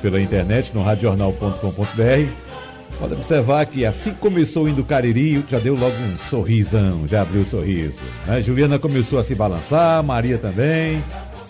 Pela 0.01 0.21
internet 0.21 0.71
no 0.73 0.81
radiojornal.com.br. 0.81 2.51
Pode 2.99 3.13
observar 3.13 3.65
que 3.65 3.85
assim 3.85 4.13
começou 4.13 4.69
indo 4.69 4.83
Cariri, 4.83 5.43
já 5.49 5.59
deu 5.59 5.75
logo 5.75 5.95
um 5.95 6.17
sorrisão, 6.17 7.07
já 7.07 7.21
abriu 7.21 7.41
o 7.41 7.45
sorriso. 7.45 7.99
Né? 8.27 8.41
Juliana 8.41 8.77
começou 8.77 9.19
a 9.19 9.23
se 9.23 9.33
balançar, 9.33 10.03
Maria 10.03 10.37
também, 10.37 11.01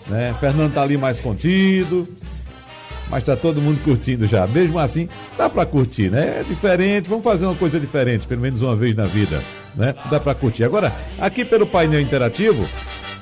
né? 0.06 0.34
Fernando 0.40 0.72
tá 0.72 0.82
ali 0.82 0.96
mais 0.96 1.20
contido, 1.20 2.08
mas 3.10 3.22
tá 3.22 3.36
todo 3.36 3.60
mundo 3.60 3.82
curtindo 3.84 4.26
já. 4.26 4.46
Mesmo 4.46 4.78
assim, 4.78 5.08
dá 5.36 5.50
para 5.50 5.66
curtir, 5.66 6.10
né? 6.10 6.40
É 6.40 6.44
diferente, 6.48 7.08
vamos 7.08 7.24
fazer 7.24 7.44
uma 7.44 7.54
coisa 7.54 7.78
diferente, 7.78 8.26
pelo 8.26 8.40
menos 8.40 8.62
uma 8.62 8.74
vez 8.74 8.96
na 8.96 9.04
vida, 9.04 9.42
né? 9.74 9.94
Dá 10.10 10.18
para 10.18 10.34
curtir. 10.34 10.64
Agora, 10.64 10.90
aqui 11.18 11.44
pelo 11.44 11.66
painel 11.66 12.00
interativo, 12.00 12.66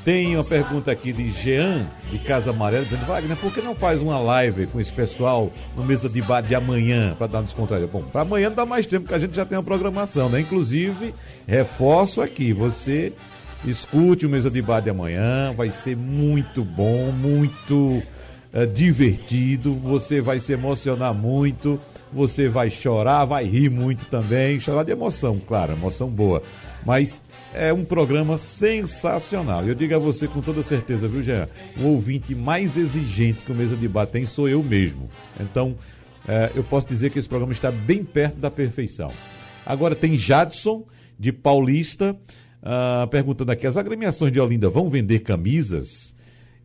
tem 0.05 0.35
uma 0.35 0.45
pergunta 0.45 0.91
aqui 0.91 1.13
de 1.13 1.31
Jean, 1.31 1.87
de 2.11 2.19
Casa 2.19 2.51
Amarela, 2.51 2.85
dizendo: 2.85 3.05
Wagner, 3.07 3.37
por 3.37 3.53
que 3.53 3.61
não 3.61 3.75
faz 3.75 4.01
uma 4.01 4.19
live 4.19 4.67
com 4.67 4.81
esse 4.81 4.93
pessoal 4.93 5.53
no 5.77 5.85
mesa 5.85 6.09
de 6.09 6.23
bar 6.23 6.43
de 6.43 6.55
amanhã 6.55 7.15
para 7.19 7.27
dar 7.27 7.43
descontraído? 7.43 7.89
Bom, 7.89 8.03
para 8.03 8.23
amanhã 8.23 8.49
não 8.49 8.57
dá 8.57 8.67
mais 8.67 8.87
tempo, 8.87 9.03
porque 9.03 9.15
a 9.15 9.19
gente 9.19 9.37
já 9.37 9.45
tem 9.45 9.59
uma 9.59 9.65
programação, 9.65 10.29
né? 10.29 10.41
Inclusive, 10.41 11.15
reforço 11.47 12.23
aqui: 12.23 12.53
você 12.53 13.13
escute 13.65 14.27
o 14.27 14.31
mesa 14.31 14.51
de 14.51 14.63
bar 14.63 14.81
de 14.81 14.91
amanhã, 14.91 15.53
vai 15.53 15.71
ser 15.71 15.97
muito 15.97 16.65
bom, 16.65 17.13
muito 17.13 18.03
uh, 18.53 18.67
divertido, 18.67 19.75
você 19.75 20.21
vai 20.21 20.41
se 20.41 20.53
emocionar 20.53 21.15
muito, 21.15 21.81
você 22.13 22.49
vai 22.49 22.71
chorar, 22.71 23.25
vai 23.25 23.45
rir 23.45 23.71
muito 23.71 24.07
também, 24.07 24.61
chorar 24.61 24.83
de 24.83 24.93
emoção, 24.93 25.41
claro, 25.47 25.73
emoção 25.73 26.09
boa. 26.09 26.43
Mas 26.85 27.23
é 27.55 27.73
um 27.73 27.85
programa 27.85 28.39
sensacional. 28.39 29.67
Eu 29.67 29.75
digo 29.75 29.95
a 29.95 29.99
você 29.99 30.27
com 30.27 30.41
toda 30.41 30.63
certeza, 30.63 31.09
viu, 31.09 31.23
Jean? 31.23 31.49
O 31.79 31.89
ouvinte 31.89 32.35
mais 32.35 32.77
exigente 32.77 33.41
que 33.41 33.53
o 33.53 33.55
Mesa 33.55 33.77
de 33.77 33.89
Bar 33.89 34.09
sou 34.27 34.49
eu 34.49 34.63
mesmo. 34.63 35.09
Então, 35.39 35.77
é, 36.27 36.51
eu 36.55 36.63
posso 36.63 36.87
dizer 36.87 37.11
que 37.11 37.19
esse 37.19 37.29
programa 37.29 37.53
está 37.53 37.71
bem 37.71 38.05
perto 38.05 38.37
da 38.37 38.51
perfeição. 38.51 39.13
Agora 39.65 39.95
tem 39.95 40.17
Jadson, 40.17 40.85
de 41.19 41.33
Paulista, 41.33 42.17
uh, 42.63 43.07
perguntando 43.09 43.53
aqui: 43.53 43.67
as 43.67 43.77
agremiações 43.77 44.33
de 44.33 44.41
Olinda 44.41 44.71
vão 44.71 44.89
vender 44.89 45.21
camisas? 45.21 46.15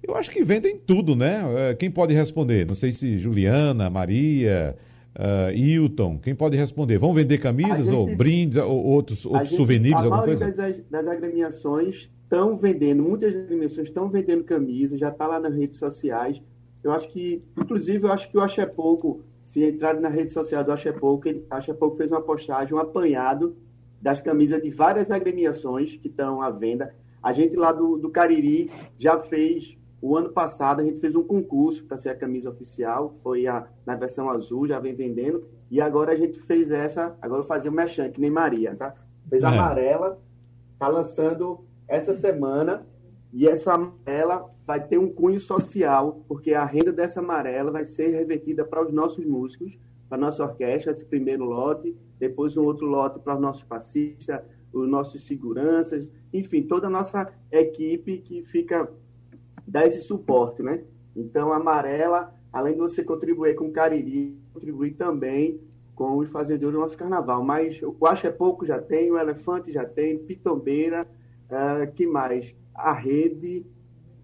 Eu 0.08 0.16
acho 0.16 0.30
que 0.30 0.44
vendem 0.44 0.78
tudo, 0.78 1.16
né? 1.16 1.42
É, 1.58 1.74
quem 1.76 1.90
pode 1.90 2.14
responder? 2.14 2.66
Não 2.68 2.76
sei 2.76 2.92
se 2.94 3.18
Juliana, 3.18 3.90
Maria, 3.90 4.76
uh, 5.16 5.52
Hilton, 5.52 6.20
quem 6.20 6.36
pode 6.36 6.56
responder? 6.56 6.98
Vão 6.98 7.14
vender 7.14 7.40
camisas 7.40 7.86
gente, 7.86 7.96
ou 7.96 8.16
brindes 8.16 8.58
ou 8.58 8.84
outros, 8.84 9.26
outros 9.26 9.50
gente, 9.50 9.58
souvenirs, 9.58 9.96
coisa? 9.96 10.08
A 10.08 10.18
maioria 10.18 10.52
das, 10.52 10.80
das 10.90 11.08
agremiações 11.08 12.12
estão 12.24 12.54
vendendo, 12.54 13.02
muitas 13.02 13.36
agremiações 13.36 13.88
estão 13.88 14.08
vendendo 14.08 14.44
camisas, 14.44 15.00
já 15.00 15.10
está 15.10 15.28
lá 15.28 15.40
nas 15.40 15.56
redes 15.56 15.80
sociais. 15.80 16.42
Eu 16.84 16.92
acho 16.92 17.10
que, 17.10 17.44
inclusive, 17.58 18.06
eu 18.06 18.12
acho 18.12 18.30
que 18.30 18.38
o 18.38 18.42
Acho 18.42 18.62
é 18.62 18.66
Pouco, 18.66 19.22
se 19.42 19.64
entrar 19.64 20.00
na 20.00 20.10
rede 20.10 20.32
social 20.32 20.64
do 20.64 20.72
Acho 20.72 20.90
é 20.90 20.92
Pouco, 20.92 21.28
ele, 21.28 21.44
Acho 21.50 21.72
é 21.72 21.74
Pouco 21.74 21.96
fez 21.96 22.12
uma 22.12 22.22
postagem, 22.22 22.76
um 22.76 22.80
apanhado 22.80 23.56
das 24.00 24.20
camisas 24.20 24.62
de 24.62 24.70
várias 24.70 25.10
agremiações 25.10 25.98
que 25.98 26.08
estão 26.08 26.44
à 26.44 26.52
venda. 26.52 26.94
A 27.24 27.34
gente 27.34 27.56
lá 27.56 27.72
do, 27.72 27.98
do 27.98 28.12
Cariri 28.12 28.70
já 29.00 29.18
fez 29.18 29.76
o 30.02 30.16
ano 30.16 30.32
passado 30.32 30.82
a 30.82 30.84
gente 30.84 31.00
fez 31.00 31.16
um 31.16 31.24
concurso 31.24 31.86
para 31.86 31.98
ser 31.98 32.10
a 32.10 32.16
camisa 32.16 32.50
oficial, 32.50 33.14
foi 33.14 33.48
a, 33.48 33.68
na 33.86 33.96
versão 33.96 34.30
azul, 34.30 34.68
já 34.68 34.80
vem 34.80 34.94
vendendo, 34.94 35.48
e 35.72 35.82
agora 35.82 36.12
a 36.12 36.16
gente 36.16 36.40
fez 36.40 36.72
essa, 36.72 37.18
agora 37.22 37.42
eu 37.42 37.48
fazer 37.48 37.70
o 37.70 37.72
mechan, 37.72 38.10
que 38.10 38.22
nem 38.22 38.30
Maria, 38.30 38.76
tá? 38.76 38.94
Fez 39.30 39.44
a 39.44 39.52
é. 39.52 39.54
amarela, 39.54 40.20
tá 40.78 40.88
lançando 40.88 41.66
essa 41.88 42.14
semana, 42.14 42.86
e 43.34 43.48
essa 43.48 43.74
amarela 43.74 44.50
vai 44.66 44.86
ter 44.86 44.98
um 44.98 45.12
cunho 45.12 45.40
social, 45.40 46.24
porque 46.28 46.54
a 46.54 46.66
renda 46.66 46.94
dessa 46.94 47.20
amarela 47.20 47.72
vai 47.72 47.84
ser 47.84 48.10
revertida 48.10 48.64
para 48.64 48.86
os 48.86 48.94
nossos 48.94 49.26
músicos, 49.26 49.78
para 50.08 50.18
a 50.18 50.22
nossa 50.22 50.44
orquestra, 50.44 50.92
esse 50.92 51.06
primeiro 51.06 51.46
lote, 51.46 51.98
depois 52.20 52.56
um 52.56 52.64
outro 52.64 52.86
lote 52.86 53.20
para 53.20 53.36
os 53.36 53.42
nossos 53.42 53.64
passistas, 53.64 54.42
os 54.72 54.88
nossos 54.88 55.26
seguranças, 55.26 56.12
enfim, 56.34 56.64
toda 56.64 56.88
a 56.88 56.90
nossa 56.90 57.34
equipe 57.52 58.20
que 58.20 58.42
fica 58.42 58.90
dar 59.68 59.86
esse 59.86 60.02
suporte, 60.02 60.62
né? 60.62 60.84
Então, 61.16 61.52
a 61.52 61.58
amarela, 61.58 62.34
além 62.52 62.74
de 62.74 62.80
você 62.80 63.04
contribuir 63.04 63.56
com 63.56 63.68
o 63.68 63.72
Cariri, 63.72 64.38
contribuir 64.54 64.92
também 64.92 65.60
com 65.96 66.18
os 66.18 66.32
fazedores 66.32 66.76
do 66.76 66.82
nosso 66.82 66.98
carnaval. 66.98 67.44
Mas 67.44 67.82
o 67.82 68.06
Acho 68.06 68.28
é 68.28 68.32
Pouco 68.32 68.66
já 68.66 68.82
tem, 68.82 69.12
o 69.12 69.18
Elefante 69.18 69.72
já 69.72 69.86
tem, 69.86 70.18
Pitombeira, 70.18 71.08
uh, 71.50 71.92
que 71.94 72.06
mais? 72.06 72.54
A 72.74 72.92
Rede, 72.92 73.66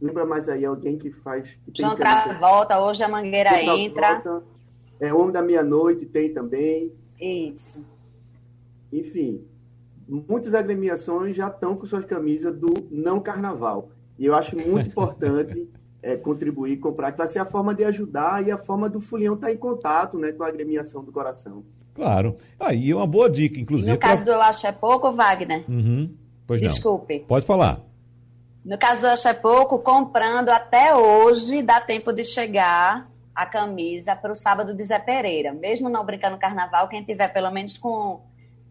lembra 0.01 0.25
mais 0.25 0.49
aí 0.49 0.65
alguém 0.65 0.97
que 0.97 1.09
faz... 1.09 1.57
Que 1.63 1.81
João 1.81 1.95
Travolta, 1.95 2.79
hoje 2.81 3.01
a 3.03 3.07
Mangueira 3.07 3.63
João 3.63 3.77
entra. 3.77 4.21
Volta, 4.21 4.43
é, 4.99 5.13
Homem 5.13 5.31
da 5.31 5.41
Meia-Noite 5.41 6.05
tem 6.05 6.33
também. 6.33 6.93
Isso. 7.19 7.85
Enfim, 8.91 9.45
muitas 10.07 10.53
agremiações 10.53 11.35
já 11.35 11.47
estão 11.47 11.77
com 11.77 11.85
suas 11.85 12.03
camisas 12.03 12.53
do 12.53 12.87
não 12.91 13.21
carnaval. 13.21 13.89
E 14.17 14.25
eu 14.25 14.35
acho 14.35 14.55
muito 14.55 14.89
importante 14.89 15.69
é, 16.01 16.15
contribuir, 16.15 16.77
comprar, 16.77 17.11
que 17.11 17.17
vai 17.17 17.27
ser 17.27 17.39
a 17.39 17.45
forma 17.45 17.73
de 17.73 17.83
ajudar 17.83 18.45
e 18.45 18.51
a 18.51 18.57
forma 18.57 18.89
do 18.89 18.99
Fulião 18.99 19.35
estar 19.35 19.47
tá 19.47 19.53
em 19.53 19.57
contato 19.57 20.17
né, 20.17 20.31
com 20.31 20.43
a 20.43 20.47
agremiação 20.47 21.03
do 21.03 21.11
coração. 21.11 21.63
Claro. 21.93 22.37
Aí 22.59 22.91
é 22.91 22.95
uma 22.95 23.07
boa 23.07 23.29
dica, 23.29 23.59
inclusive. 23.59 23.91
No 23.91 23.97
caso 23.97 24.23
pra... 24.23 24.33
do 24.33 24.37
Eu 24.37 24.41
Acho 24.41 24.67
é 24.67 24.71
Pouco, 24.71 25.11
Wagner? 25.11 25.65
Uhum. 25.69 26.15
Pois 26.47 26.61
Desculpe. 26.61 27.19
Não. 27.19 27.25
Pode 27.25 27.45
falar. 27.45 27.81
No 28.63 28.77
caso 28.77 29.01
do 29.01 29.07
Eu 29.07 29.13
Acho 29.13 29.27
é 29.27 29.33
Pouco, 29.33 29.79
comprando 29.79 30.49
até 30.49 30.95
hoje, 30.95 31.61
dá 31.61 31.81
tempo 31.81 32.13
de 32.13 32.23
chegar 32.23 33.09
a 33.35 33.45
camisa 33.45 34.15
para 34.15 34.31
o 34.31 34.35
sábado 34.35 34.73
de 34.73 34.83
Zé 34.83 34.99
Pereira. 34.99 35.53
Mesmo 35.53 35.89
não 35.89 36.05
brincando 36.05 36.37
carnaval, 36.37 36.87
quem 36.87 37.03
tiver 37.03 37.27
pelo 37.29 37.51
menos 37.51 37.77
com. 37.77 38.21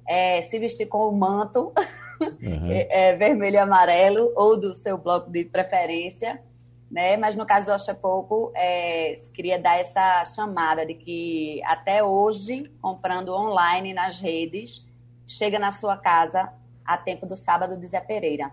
É, 0.06 0.42
se 0.42 0.58
vestir 0.58 0.86
com 0.86 1.08
o 1.08 1.16
manto 1.16 1.72
uhum. 2.20 2.70
é, 2.70 3.16
vermelho 3.16 3.54
e 3.54 3.58
amarelo, 3.58 4.32
ou 4.36 4.58
do 4.58 4.74
seu 4.74 4.98
bloco 4.98 5.30
de 5.30 5.44
preferência, 5.44 6.40
né? 6.90 7.16
Mas 7.16 7.36
no 7.36 7.46
caso 7.46 7.66
do 7.66 7.72
Oxa 7.72 7.94
Pouco, 7.94 8.52
é, 8.54 9.16
queria 9.32 9.58
dar 9.58 9.78
essa 9.78 10.24
chamada 10.24 10.84
de 10.84 10.94
que 10.94 11.62
até 11.64 12.02
hoje, 12.02 12.64
comprando 12.82 13.34
online 13.34 13.94
nas 13.94 14.20
redes, 14.20 14.84
chega 15.26 15.58
na 15.58 15.70
sua 15.70 15.96
casa 15.96 16.52
a 16.84 16.96
tempo 16.96 17.26
do 17.26 17.36
sábado 17.36 17.78
de 17.78 17.86
Zé 17.86 18.00
Pereira. 18.00 18.50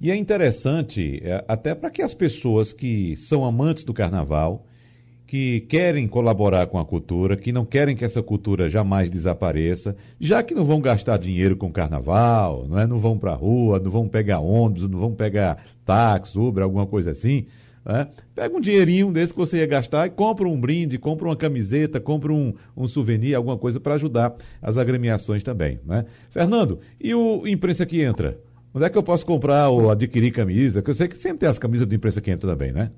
E 0.00 0.10
é 0.10 0.16
interessante, 0.16 1.20
é, 1.22 1.44
até 1.46 1.74
para 1.74 1.90
que 1.90 2.02
as 2.02 2.14
pessoas 2.14 2.72
que 2.72 3.16
são 3.16 3.44
amantes 3.44 3.84
do 3.84 3.92
carnaval, 3.92 4.64
que 5.26 5.60
querem 5.62 6.06
colaborar 6.06 6.66
com 6.66 6.78
a 6.78 6.84
cultura, 6.84 7.36
que 7.36 7.52
não 7.52 7.64
querem 7.64 7.96
que 7.96 8.04
essa 8.04 8.22
cultura 8.22 8.68
jamais 8.68 9.10
desapareça, 9.10 9.96
já 10.20 10.42
que 10.42 10.54
não 10.54 10.64
vão 10.64 10.80
gastar 10.80 11.18
dinheiro 11.18 11.56
com 11.56 11.72
carnaval, 11.72 12.66
não, 12.68 12.78
é? 12.78 12.86
não 12.86 12.98
vão 12.98 13.18
para 13.18 13.32
a 13.32 13.36
rua, 13.36 13.80
não 13.80 13.90
vão 13.90 14.06
pegar 14.06 14.40
ônibus, 14.40 14.88
não 14.88 14.98
vão 14.98 15.14
pegar 15.14 15.64
táxi, 15.84 16.38
Uber, 16.38 16.62
alguma 16.62 16.86
coisa 16.86 17.10
assim. 17.10 17.46
Né? 17.84 18.08
Pega 18.34 18.56
um 18.56 18.60
dinheirinho 18.60 19.12
desse 19.12 19.32
que 19.32 19.38
você 19.38 19.58
ia 19.58 19.66
gastar 19.66 20.06
e 20.06 20.10
compra 20.10 20.46
um 20.46 20.60
brinde, 20.60 20.98
compra 20.98 21.26
uma 21.26 21.36
camiseta, 21.36 22.00
compra 22.00 22.32
um, 22.32 22.54
um 22.76 22.86
souvenir, 22.86 23.34
alguma 23.34 23.58
coisa 23.58 23.80
para 23.80 23.94
ajudar 23.94 24.34
as 24.60 24.78
agremiações 24.78 25.42
também. 25.42 25.78
Né? 25.84 26.04
Fernando, 26.30 26.80
e 27.00 27.14
o 27.14 27.46
imprensa 27.46 27.84
que 27.84 28.00
entra? 28.02 28.38
Onde 28.74 28.86
é 28.86 28.90
que 28.90 28.98
eu 28.98 29.02
posso 29.02 29.24
comprar 29.24 29.68
ou 29.68 29.90
adquirir 29.90 30.32
camisa? 30.32 30.82
Que 30.82 30.90
eu 30.90 30.94
sei 30.94 31.06
que 31.06 31.16
sempre 31.16 31.38
tem 31.38 31.48
as 31.48 31.58
camisas 31.58 31.86
do 31.86 31.94
imprensa 31.94 32.20
que 32.20 32.30
entra 32.30 32.50
também, 32.50 32.72
né? 32.72 32.90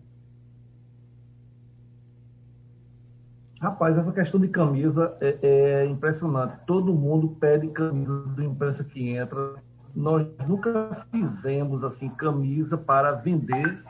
Rapaz, 3.61 3.97
essa 3.97 4.13
questão 4.13 4.39
de 4.39 4.49
camisa 4.49 5.17
é, 5.21 5.39
é, 5.43 5.87
impressionante. 5.87 6.59
Todo 6.67 6.93
mundo 6.93 7.37
pede 7.41 7.69
camisa 7.69 8.13
do 8.13 8.43
imprensa 8.43 8.85
que 8.85 9.11
entra. 9.11 9.55
Nós 9.95 10.27
nunca 10.47 11.07
fizemos 11.11 11.83
assim 11.83 12.09
camisa 12.11 12.77
para 12.77 13.13
vender 13.13 13.83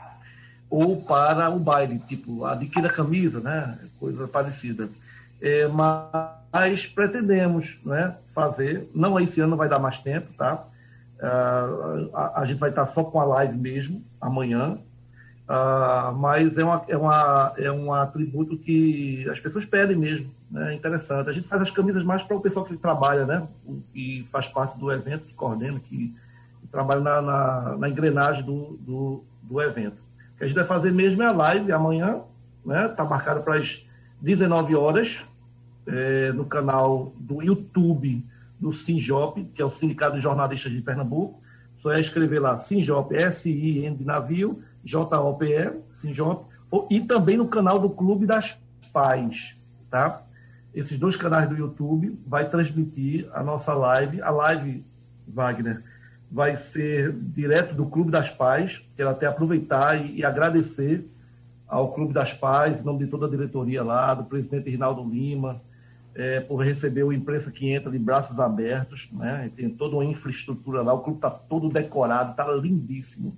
ou 0.69 1.01
para 1.01 1.49
o 1.49 1.59
baile, 1.59 1.99
tipo, 1.99 2.45
adquira 2.45 2.89
camisa, 2.89 3.39
né? 3.41 3.77
Coisa 3.99 4.27
parecida. 4.27 4.87
É, 5.41 5.67
mas 5.67 6.87
pretendemos 6.87 7.79
né, 7.85 8.15
fazer, 8.33 8.89
não 8.95 9.19
esse 9.19 9.39
ano 9.39 9.55
vai 9.55 9.69
dar 9.69 9.79
mais 9.79 9.99
tempo, 9.99 10.33
tá? 10.37 10.65
Uh, 11.19 12.15
a, 12.15 12.41
a, 12.41 12.45
gente 12.45 12.59
vai 12.59 12.69
estar 12.69 12.85
só 12.87 13.03
com 13.03 13.19
a 13.19 13.25
live 13.25 13.57
mesmo, 13.57 14.03
amanhã, 14.21 14.77
uh, 15.49 16.15
mas 16.15 16.57
é, 16.57 16.63
uma, 16.63 16.83
é, 16.87 16.97
uma, 16.97 17.53
é 17.57 17.71
um 17.71 17.93
atributo 17.93 18.57
que 18.57 19.27
as 19.29 19.39
pessoas 19.39 19.65
pedem 19.65 19.97
mesmo, 19.97 20.29
né? 20.49 20.73
é 20.73 20.75
interessante. 20.75 21.29
A 21.29 21.33
gente 21.33 21.47
faz 21.47 21.61
as 21.61 21.71
camisas 21.71 22.03
mais 22.03 22.23
para 22.23 22.37
o 22.37 22.41
pessoal 22.41 22.65
que 22.65 22.77
trabalha, 22.77 23.25
né? 23.25 23.47
E 23.93 24.27
faz 24.31 24.47
parte 24.47 24.79
do 24.79 24.91
evento, 24.91 25.25
que 25.25 25.33
coordena, 25.33 25.79
que, 25.79 26.13
que 26.61 26.67
trabalha 26.71 27.01
na, 27.01 27.21
na, 27.21 27.77
na 27.77 27.89
engrenagem 27.89 28.43
do, 28.43 28.77
do, 28.81 29.23
do 29.43 29.61
evento 29.61 30.07
que 30.37 30.43
a 30.43 30.47
gente 30.47 30.55
vai 30.55 30.65
fazer 30.65 30.91
mesmo 30.91 31.23
é 31.23 31.25
a 31.25 31.31
live 31.31 31.71
amanhã, 31.71 32.21
né? 32.63 32.85
Está 32.85 33.03
marcada 33.03 33.41
para 33.41 33.55
as 33.55 33.83
19 34.21 34.75
horas 34.75 35.21
é, 35.87 36.31
no 36.31 36.45
canal 36.45 37.11
do 37.17 37.41
YouTube 37.41 38.23
do 38.59 38.71
Sinjop, 38.71 39.43
que 39.55 39.61
é 39.61 39.65
o 39.65 39.71
Sindicato 39.71 40.15
de 40.15 40.21
Jornalistas 40.21 40.71
de 40.71 40.81
Pernambuco. 40.81 41.41
Só 41.81 41.91
é 41.91 41.99
escrever 41.99 42.39
lá 42.39 42.57
Sinjop, 42.57 43.15
S-I-N 43.15 43.95
de 43.97 44.03
navio, 44.03 44.61
J-O-P-E, 44.83 45.71
Sinjop, 46.01 46.45
e 46.89 47.01
também 47.01 47.37
no 47.37 47.47
canal 47.47 47.79
do 47.79 47.89
Clube 47.89 48.25
das 48.25 48.57
Pais, 48.91 49.55
tá? 49.89 50.23
Esses 50.73 50.99
dois 50.99 51.15
canais 51.15 51.49
do 51.49 51.57
YouTube 51.57 52.19
vai 52.27 52.47
transmitir 52.49 53.27
a 53.33 53.41
nossa 53.41 53.73
live, 53.73 54.21
a 54.21 54.29
live 54.29 54.83
Wagner, 55.27 55.81
vai 56.31 56.55
ser 56.57 57.13
direto 57.13 57.73
do 57.73 57.85
Clube 57.87 58.11
das 58.11 58.29
Pais. 58.29 58.81
Quero 58.95 59.09
até 59.09 59.25
aproveitar 59.25 59.99
e, 59.99 60.17
e, 60.17 60.25
agradecer 60.25 61.09
ao 61.67 61.93
Clube 61.93 62.13
das 62.13 62.33
Pais, 62.33 62.79
em 62.79 62.83
nome 62.83 63.05
de 63.05 63.07
toda 63.09 63.25
a 63.25 63.29
diretoria 63.29 63.83
lá, 63.83 64.13
do 64.13 64.25
presidente 64.25 64.69
Rinaldo 64.69 65.03
Lima, 65.03 65.59
é, 66.15 66.39
por 66.41 66.57
receber 66.57 67.03
o 67.03 67.13
imprensa 67.13 67.51
que 67.51 67.69
entra 67.69 67.91
de 67.91 67.99
braços 67.99 68.39
abertos. 68.39 69.09
Né? 69.11 69.51
Tem 69.55 69.69
toda 69.69 69.95
uma 69.95 70.05
infraestrutura 70.05 70.81
lá, 70.81 70.93
o 70.93 71.01
clube 71.01 71.17
está 71.17 71.29
todo 71.29 71.69
decorado, 71.69 72.31
está 72.31 72.45
lindíssimo. 72.53 73.35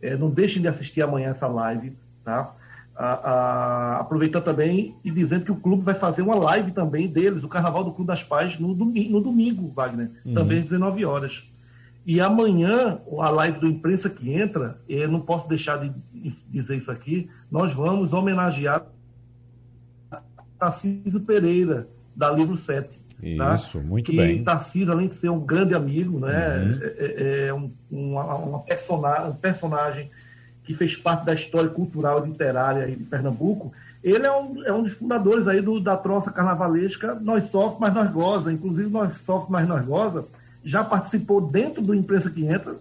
É, 0.00 0.16
não 0.16 0.30
deixem 0.30 0.62
de 0.62 0.68
assistir 0.68 1.02
amanhã 1.02 1.30
essa 1.30 1.46
live, 1.46 1.96
tá? 2.24 2.54
A, 2.96 3.12
a, 3.12 4.00
aproveitando 4.00 4.44
também 4.44 4.94
e 5.04 5.10
dizendo 5.10 5.44
que 5.44 5.52
o 5.52 5.56
clube 5.56 5.82
vai 5.82 5.94
fazer 5.94 6.22
uma 6.22 6.34
live 6.34 6.72
também 6.72 7.06
deles, 7.06 7.42
o 7.42 7.48
Carnaval 7.48 7.84
do 7.84 7.92
Clube 7.92 8.08
das 8.08 8.22
Pais, 8.22 8.58
no 8.58 8.74
domingo, 8.74 9.12
no 9.12 9.20
domingo 9.20 9.68
Wagner, 9.68 10.10
uhum. 10.24 10.34
também 10.34 10.58
às 10.58 10.64
19 10.64 11.04
horas. 11.04 11.50
E 12.04 12.20
amanhã, 12.20 12.98
a 13.18 13.30
live 13.30 13.60
do 13.60 13.68
Imprensa 13.68 14.10
que 14.10 14.32
entra, 14.32 14.78
eu 14.88 15.08
não 15.08 15.20
posso 15.20 15.48
deixar 15.48 15.78
de 15.78 15.92
dizer 16.48 16.76
isso 16.76 16.90
aqui, 16.90 17.30
nós 17.50 17.72
vamos 17.72 18.12
homenagear 18.12 18.84
Tarcísio 20.60 21.20
Pereira, 21.20 21.88
da 22.14 22.30
Livro 22.30 22.56
7. 22.56 22.99
Tá? 23.36 23.54
Isso, 23.54 23.78
tá? 23.78 23.84
muito 23.84 24.10
que 24.10 24.16
bem. 24.16 24.42
Tarcísio, 24.42 24.92
além 24.92 25.08
de 25.08 25.16
ser 25.16 25.28
um 25.28 25.40
grande 25.40 25.74
amigo, 25.74 26.18
né, 26.18 26.56
uhum. 26.58 26.80
é, 26.82 27.04
é, 27.04 27.46
é 27.46 27.54
um, 27.54 27.70
uma, 27.90 28.34
uma 28.36 28.58
personagem, 28.60 29.30
um 29.30 29.34
personagem 29.34 30.10
que 30.64 30.74
fez 30.74 30.96
parte 30.96 31.24
da 31.24 31.34
história 31.34 31.68
cultural 31.68 32.24
e 32.24 32.30
literária 32.30 32.86
de 32.86 33.04
Pernambuco, 33.04 33.72
ele 34.02 34.26
é 34.26 34.32
um, 34.32 34.64
é 34.64 34.72
um 34.72 34.82
dos 34.82 34.92
fundadores 34.92 35.46
aí 35.46 35.60
do, 35.60 35.78
da 35.78 35.96
troça 35.96 36.30
carnavalesca 36.30 37.14
Nós 37.16 37.50
Sofre, 37.50 37.80
Mas 37.80 37.94
Nós 37.94 38.10
Goza. 38.10 38.52
Inclusive, 38.52 38.88
Nós 38.88 39.16
Sofre, 39.18 39.52
Mas 39.52 39.68
Nós 39.68 39.84
Goza 39.84 40.26
já 40.64 40.82
participou 40.82 41.40
dentro 41.40 41.82
do 41.82 41.94
Imprensa 41.94 42.30
500, 42.30 42.76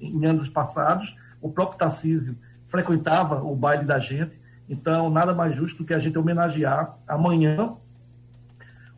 em 0.00 0.24
anos 0.24 0.48
passados. 0.48 1.14
O 1.40 1.50
próprio 1.50 1.78
Tarcísio 1.78 2.36
frequentava 2.68 3.42
o 3.42 3.54
baile 3.54 3.84
da 3.84 3.98
gente. 3.98 4.32
Então, 4.68 5.10
nada 5.10 5.34
mais 5.34 5.54
justo 5.54 5.84
que 5.84 5.92
a 5.92 5.98
gente 5.98 6.18
homenagear 6.18 6.96
amanhã 7.06 7.74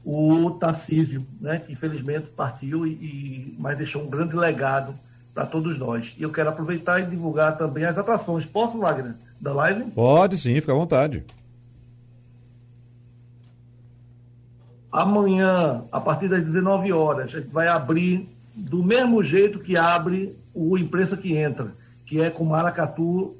o 0.05 0.51
Tarcísio, 0.61 1.27
né, 1.41 1.59
que 1.59 1.73
infelizmente 1.73 2.27
partiu, 2.37 2.87
e, 2.87 3.57
mas 3.59 3.79
deixou 3.79 4.03
um 4.03 4.11
grande 4.11 4.37
legado 4.37 4.95
para 5.33 5.47
todos 5.47 5.79
nós. 5.79 6.15
E 6.19 6.23
eu 6.23 6.31
quero 6.31 6.51
aproveitar 6.51 7.01
e 7.01 7.07
divulgar 7.07 7.57
também 7.57 7.85
as 7.85 7.97
atrações. 7.97 8.45
Posso, 8.45 8.79
Wagner, 8.79 9.15
da 9.41 9.53
live? 9.53 9.91
Pode 9.93 10.37
sim, 10.39 10.61
fica 10.61 10.73
à 10.73 10.77
vontade. 10.77 11.25
Amanhã, 14.93 15.83
a 15.91 16.01
partir 16.01 16.29
das 16.29 16.45
19 16.45 16.93
horas, 16.93 17.35
a 17.35 17.41
gente 17.41 17.51
vai 17.51 17.67
abrir 17.67 18.29
do 18.55 18.83
mesmo 18.85 19.25
jeito 19.25 19.59
que 19.59 19.77
abre 19.77 20.37
o 20.55 20.79
Imprensa 20.79 21.17
que 21.17 21.37
Entra, 21.37 21.73
que 22.07 22.21
é 22.21 22.31
com 22.31 22.45
Maracatu, 22.45 23.35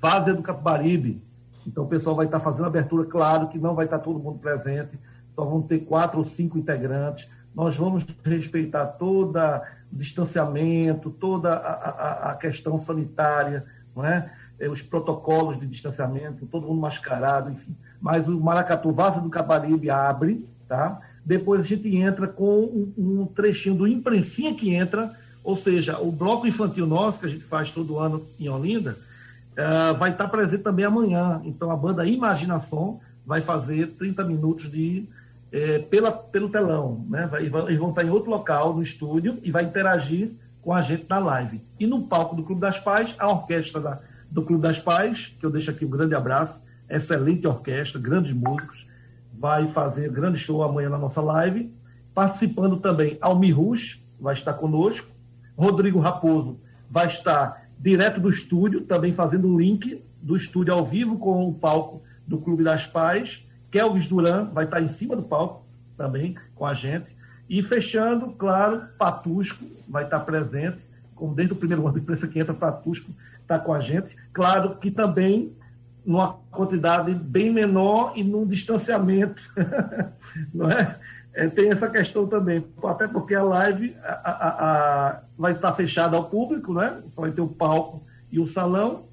Vaza 0.00 0.34
do 0.34 0.42
Capibaribe. 0.42 1.22
Então 1.64 1.84
o 1.84 1.88
pessoal 1.88 2.16
vai 2.16 2.26
estar 2.26 2.40
fazendo 2.40 2.66
abertura, 2.66 3.04
claro 3.04 3.48
que 3.48 3.58
não 3.58 3.74
vai 3.74 3.84
estar 3.84 3.98
todo 3.98 4.18
mundo 4.18 4.38
presente, 4.38 4.98
só 5.38 5.44
vão 5.44 5.62
ter 5.62 5.84
quatro 5.84 6.18
ou 6.18 6.24
cinco 6.24 6.58
integrantes. 6.58 7.28
Nós 7.54 7.76
vamos 7.76 8.04
respeitar 8.24 8.86
todo 8.86 9.38
o 9.38 9.62
distanciamento, 9.92 11.10
toda 11.10 11.52
a, 11.52 11.90
a, 11.90 12.32
a 12.32 12.34
questão 12.34 12.82
sanitária, 12.82 13.64
não 13.94 14.04
é? 14.04 14.28
é? 14.58 14.68
os 14.68 14.82
protocolos 14.82 15.60
de 15.60 15.66
distanciamento, 15.68 16.44
todo 16.46 16.66
mundo 16.66 16.80
mascarado, 16.80 17.52
enfim. 17.52 17.76
Mas 18.00 18.26
o 18.26 18.40
Maracatu, 18.40 18.90
Vaza 18.90 19.20
do 19.20 19.30
Capibaribe 19.30 19.88
abre, 19.90 20.44
Tá? 20.68 21.00
Depois 21.24 21.62
a 21.62 21.64
gente 21.64 21.96
entra 21.96 22.28
com 22.28 22.60
um, 22.60 22.92
um 22.98 23.26
trechinho 23.26 23.74
do 23.74 23.86
Imprensinha 23.86 24.54
que 24.54 24.74
entra, 24.74 25.16
ou 25.42 25.56
seja, 25.56 25.98
o 25.98 26.12
bloco 26.12 26.46
infantil 26.46 26.86
nosso, 26.86 27.20
que 27.20 27.26
a 27.26 27.28
gente 27.30 27.44
faz 27.44 27.70
todo 27.70 27.98
ano 27.98 28.22
em 28.38 28.50
Olinda, 28.50 28.94
uh, 29.52 29.96
vai 29.96 30.10
estar 30.10 30.28
presente 30.28 30.62
também 30.62 30.84
amanhã. 30.84 31.40
Então 31.44 31.70
a 31.70 31.76
banda 31.76 32.04
Imaginação 32.04 33.00
vai 33.24 33.40
fazer 33.40 33.86
30 33.96 34.24
minutos 34.24 34.70
de 34.70 35.08
é, 35.52 35.78
pela, 35.78 36.12
pelo 36.12 36.48
telão. 36.48 37.04
Né? 37.08 37.26
Vai, 37.26 37.42
eles 37.42 37.78
vão 37.78 37.90
estar 37.90 38.04
em 38.04 38.10
outro 38.10 38.30
local, 38.30 38.74
no 38.74 38.82
estúdio, 38.82 39.38
e 39.42 39.50
vai 39.50 39.64
interagir 39.64 40.30
com 40.62 40.72
a 40.72 40.82
gente 40.82 41.06
na 41.08 41.18
live. 41.18 41.60
E 41.78 41.86
no 41.86 42.02
palco 42.02 42.36
do 42.36 42.42
Clube 42.42 42.60
das 42.60 42.78
Pais, 42.78 43.14
a 43.18 43.28
orquestra 43.28 43.80
da, 43.80 43.98
do 44.30 44.42
Clube 44.42 44.62
das 44.62 44.78
Pais, 44.78 45.32
que 45.38 45.44
eu 45.44 45.50
deixo 45.50 45.70
aqui 45.70 45.84
um 45.84 45.90
grande 45.90 46.14
abraço, 46.14 46.58
excelente 46.88 47.46
orquestra, 47.46 48.00
grandes 48.00 48.32
músicos, 48.32 48.86
vai 49.38 49.70
fazer 49.72 50.10
grande 50.10 50.38
show 50.38 50.62
amanhã 50.62 50.90
na 50.90 50.98
nossa 50.98 51.20
live. 51.20 51.72
Participando 52.14 52.78
também 52.78 53.16
Almir 53.20 53.56
Rush, 53.56 54.00
vai 54.20 54.34
estar 54.34 54.54
conosco. 54.54 55.06
Rodrigo 55.56 56.00
Raposo 56.00 56.58
vai 56.90 57.06
estar 57.06 57.68
direto 57.78 58.20
do 58.20 58.30
estúdio, 58.30 58.80
também 58.82 59.12
fazendo 59.12 59.48
o 59.48 59.58
link 59.58 60.02
do 60.20 60.36
estúdio 60.36 60.74
ao 60.74 60.84
vivo 60.84 61.18
com 61.18 61.48
o 61.48 61.54
palco 61.54 62.02
do 62.26 62.38
Clube 62.38 62.64
das 62.64 62.86
Pais. 62.86 63.44
Kelvis 63.70 64.08
Duran 64.08 64.44
vai 64.46 64.64
estar 64.64 64.80
em 64.80 64.88
cima 64.88 65.14
do 65.14 65.22
palco 65.22 65.64
também 65.96 66.36
com 66.54 66.64
a 66.64 66.74
gente. 66.74 67.16
E 67.48 67.62
fechando, 67.62 68.32
claro, 68.32 68.82
Patusco 68.98 69.64
vai 69.88 70.04
estar 70.04 70.20
presente, 70.20 70.78
como 71.14 71.34
desde 71.34 71.54
o 71.54 71.56
primeiro 71.56 71.86
ano 71.86 71.94
de 71.94 72.00
imprensa 72.00 72.28
que 72.28 72.38
entra, 72.38 72.54
Patusco 72.54 73.10
está 73.40 73.58
com 73.58 73.72
a 73.72 73.80
gente. 73.80 74.14
Claro 74.32 74.76
que 74.76 74.90
também 74.90 75.56
numa 76.04 76.34
quantidade 76.50 77.12
bem 77.14 77.50
menor 77.50 78.12
e 78.16 78.24
num 78.24 78.46
distanciamento, 78.46 79.42
não 80.54 80.70
é? 80.70 80.96
é? 81.34 81.48
Tem 81.48 81.70
essa 81.70 81.90
questão 81.90 82.26
também, 82.26 82.64
até 82.84 83.06
porque 83.06 83.34
a 83.34 83.42
live 83.42 83.94
a, 84.02 84.12
a, 84.12 84.48
a, 84.48 85.20
vai 85.36 85.52
estar 85.52 85.72
fechada 85.72 86.16
ao 86.16 86.24
público, 86.30 86.72
né? 86.72 87.02
Só 87.14 87.22
vai 87.22 87.30
ter 87.30 87.40
o 87.40 87.48
palco 87.48 88.02
e 88.32 88.40
o 88.40 88.46
salão. 88.46 89.07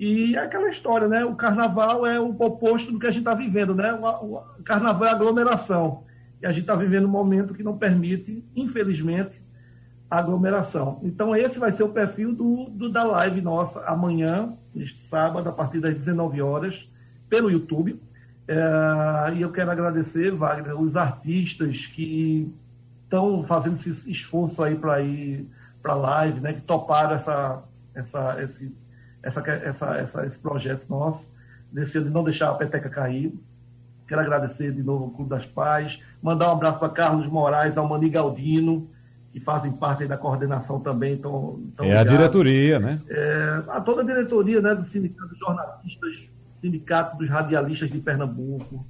E 0.00 0.34
é 0.34 0.38
aquela 0.38 0.70
história, 0.70 1.06
né? 1.06 1.26
O 1.26 1.36
carnaval 1.36 2.06
é 2.06 2.18
o 2.18 2.30
oposto 2.30 2.90
do 2.90 2.98
que 2.98 3.06
a 3.06 3.10
gente 3.10 3.20
está 3.20 3.34
vivendo, 3.34 3.74
né? 3.74 3.92
O, 3.92 4.40
carnaval 4.64 5.06
é 5.06 5.10
aglomeração. 5.10 6.04
e 6.40 6.46
a 6.46 6.52
gente 6.52 6.62
está 6.62 6.74
vivendo 6.74 7.04
um 7.04 7.10
momento 7.10 7.52
que 7.52 7.62
não 7.62 7.76
permite, 7.76 8.42
infelizmente, 8.56 9.38
aglomeração. 10.10 11.00
Então, 11.02 11.36
esse 11.36 11.58
vai 11.58 11.70
ser 11.70 11.82
o 11.82 11.90
perfil 11.90 12.34
do, 12.34 12.70
do, 12.70 12.88
da 12.88 13.04
live 13.04 13.42
nossa 13.42 13.80
amanhã, 13.80 14.56
neste 14.74 15.06
sábado, 15.06 15.46
a 15.50 15.52
partir 15.52 15.80
das 15.80 15.94
19 15.94 16.40
horas, 16.40 16.88
pelo 17.28 17.50
YouTube. 17.50 18.00
É, 18.48 19.34
e 19.34 19.42
eu 19.42 19.52
quero 19.52 19.70
agradecer, 19.70 20.30
Wagner, 20.30 20.80
os 20.80 20.96
artistas 20.96 21.84
que 21.84 22.50
estão 23.04 23.44
fazendo 23.44 23.76
esse 23.76 24.10
esforço 24.10 24.62
aí 24.62 24.76
para 24.76 25.02
ir 25.02 25.46
para 25.82 25.92
a 25.92 25.96
live, 25.96 26.40
né, 26.40 26.54
que 26.54 26.62
toparam 26.62 27.16
essa, 27.16 27.62
essa, 27.94 28.42
esse, 28.42 28.74
essa, 29.22 29.40
essa, 29.40 29.86
essa, 29.96 30.26
esse 30.26 30.38
projeto 30.38 30.84
nosso, 30.88 31.24
desse 31.72 32.00
de 32.00 32.10
não 32.10 32.24
deixar 32.24 32.50
a 32.50 32.54
peteca 32.54 32.88
cair. 32.88 33.32
Quero 34.06 34.20
agradecer 34.20 34.72
de 34.72 34.82
novo 34.82 35.04
ao 35.04 35.10
Clube 35.10 35.30
das 35.30 35.46
Pais, 35.46 36.00
mandar 36.20 36.48
um 36.48 36.52
abraço 36.52 36.78
para 36.78 36.88
Carlos 36.88 37.26
Moraes, 37.26 37.78
ao 37.78 37.88
Mani 37.88 38.08
Galdino, 38.08 38.88
que 39.32 39.38
fazem 39.38 39.70
parte 39.72 40.06
da 40.06 40.16
coordenação 40.16 40.80
também. 40.80 41.16
Tão, 41.16 41.60
tão 41.76 41.86
é 41.86 41.90
ligados. 41.90 42.12
a 42.12 42.16
diretoria, 42.16 42.78
né? 42.80 43.00
É, 43.08 43.62
a 43.68 43.80
toda 43.80 44.02
a 44.02 44.04
diretoria 44.04 44.60
né, 44.60 44.74
do 44.74 44.84
Sindicato 44.84 45.28
dos 45.28 45.38
Jornalistas, 45.38 46.28
Sindicato 46.60 47.16
dos 47.16 47.30
Radialistas 47.30 47.88
de 47.88 47.98
Pernambuco, 48.00 48.84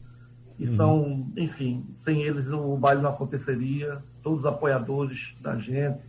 que 0.57 0.67
uhum. 0.67 0.77
são, 0.77 1.33
enfim, 1.37 1.87
sem 2.03 2.23
eles 2.23 2.49
o 2.49 2.77
baile 2.77 3.03
não 3.03 3.11
aconteceria, 3.11 3.99
todos 4.23 4.41
os 4.41 4.47
apoiadores 4.47 5.37
da 5.43 5.59
gente. 5.59 6.01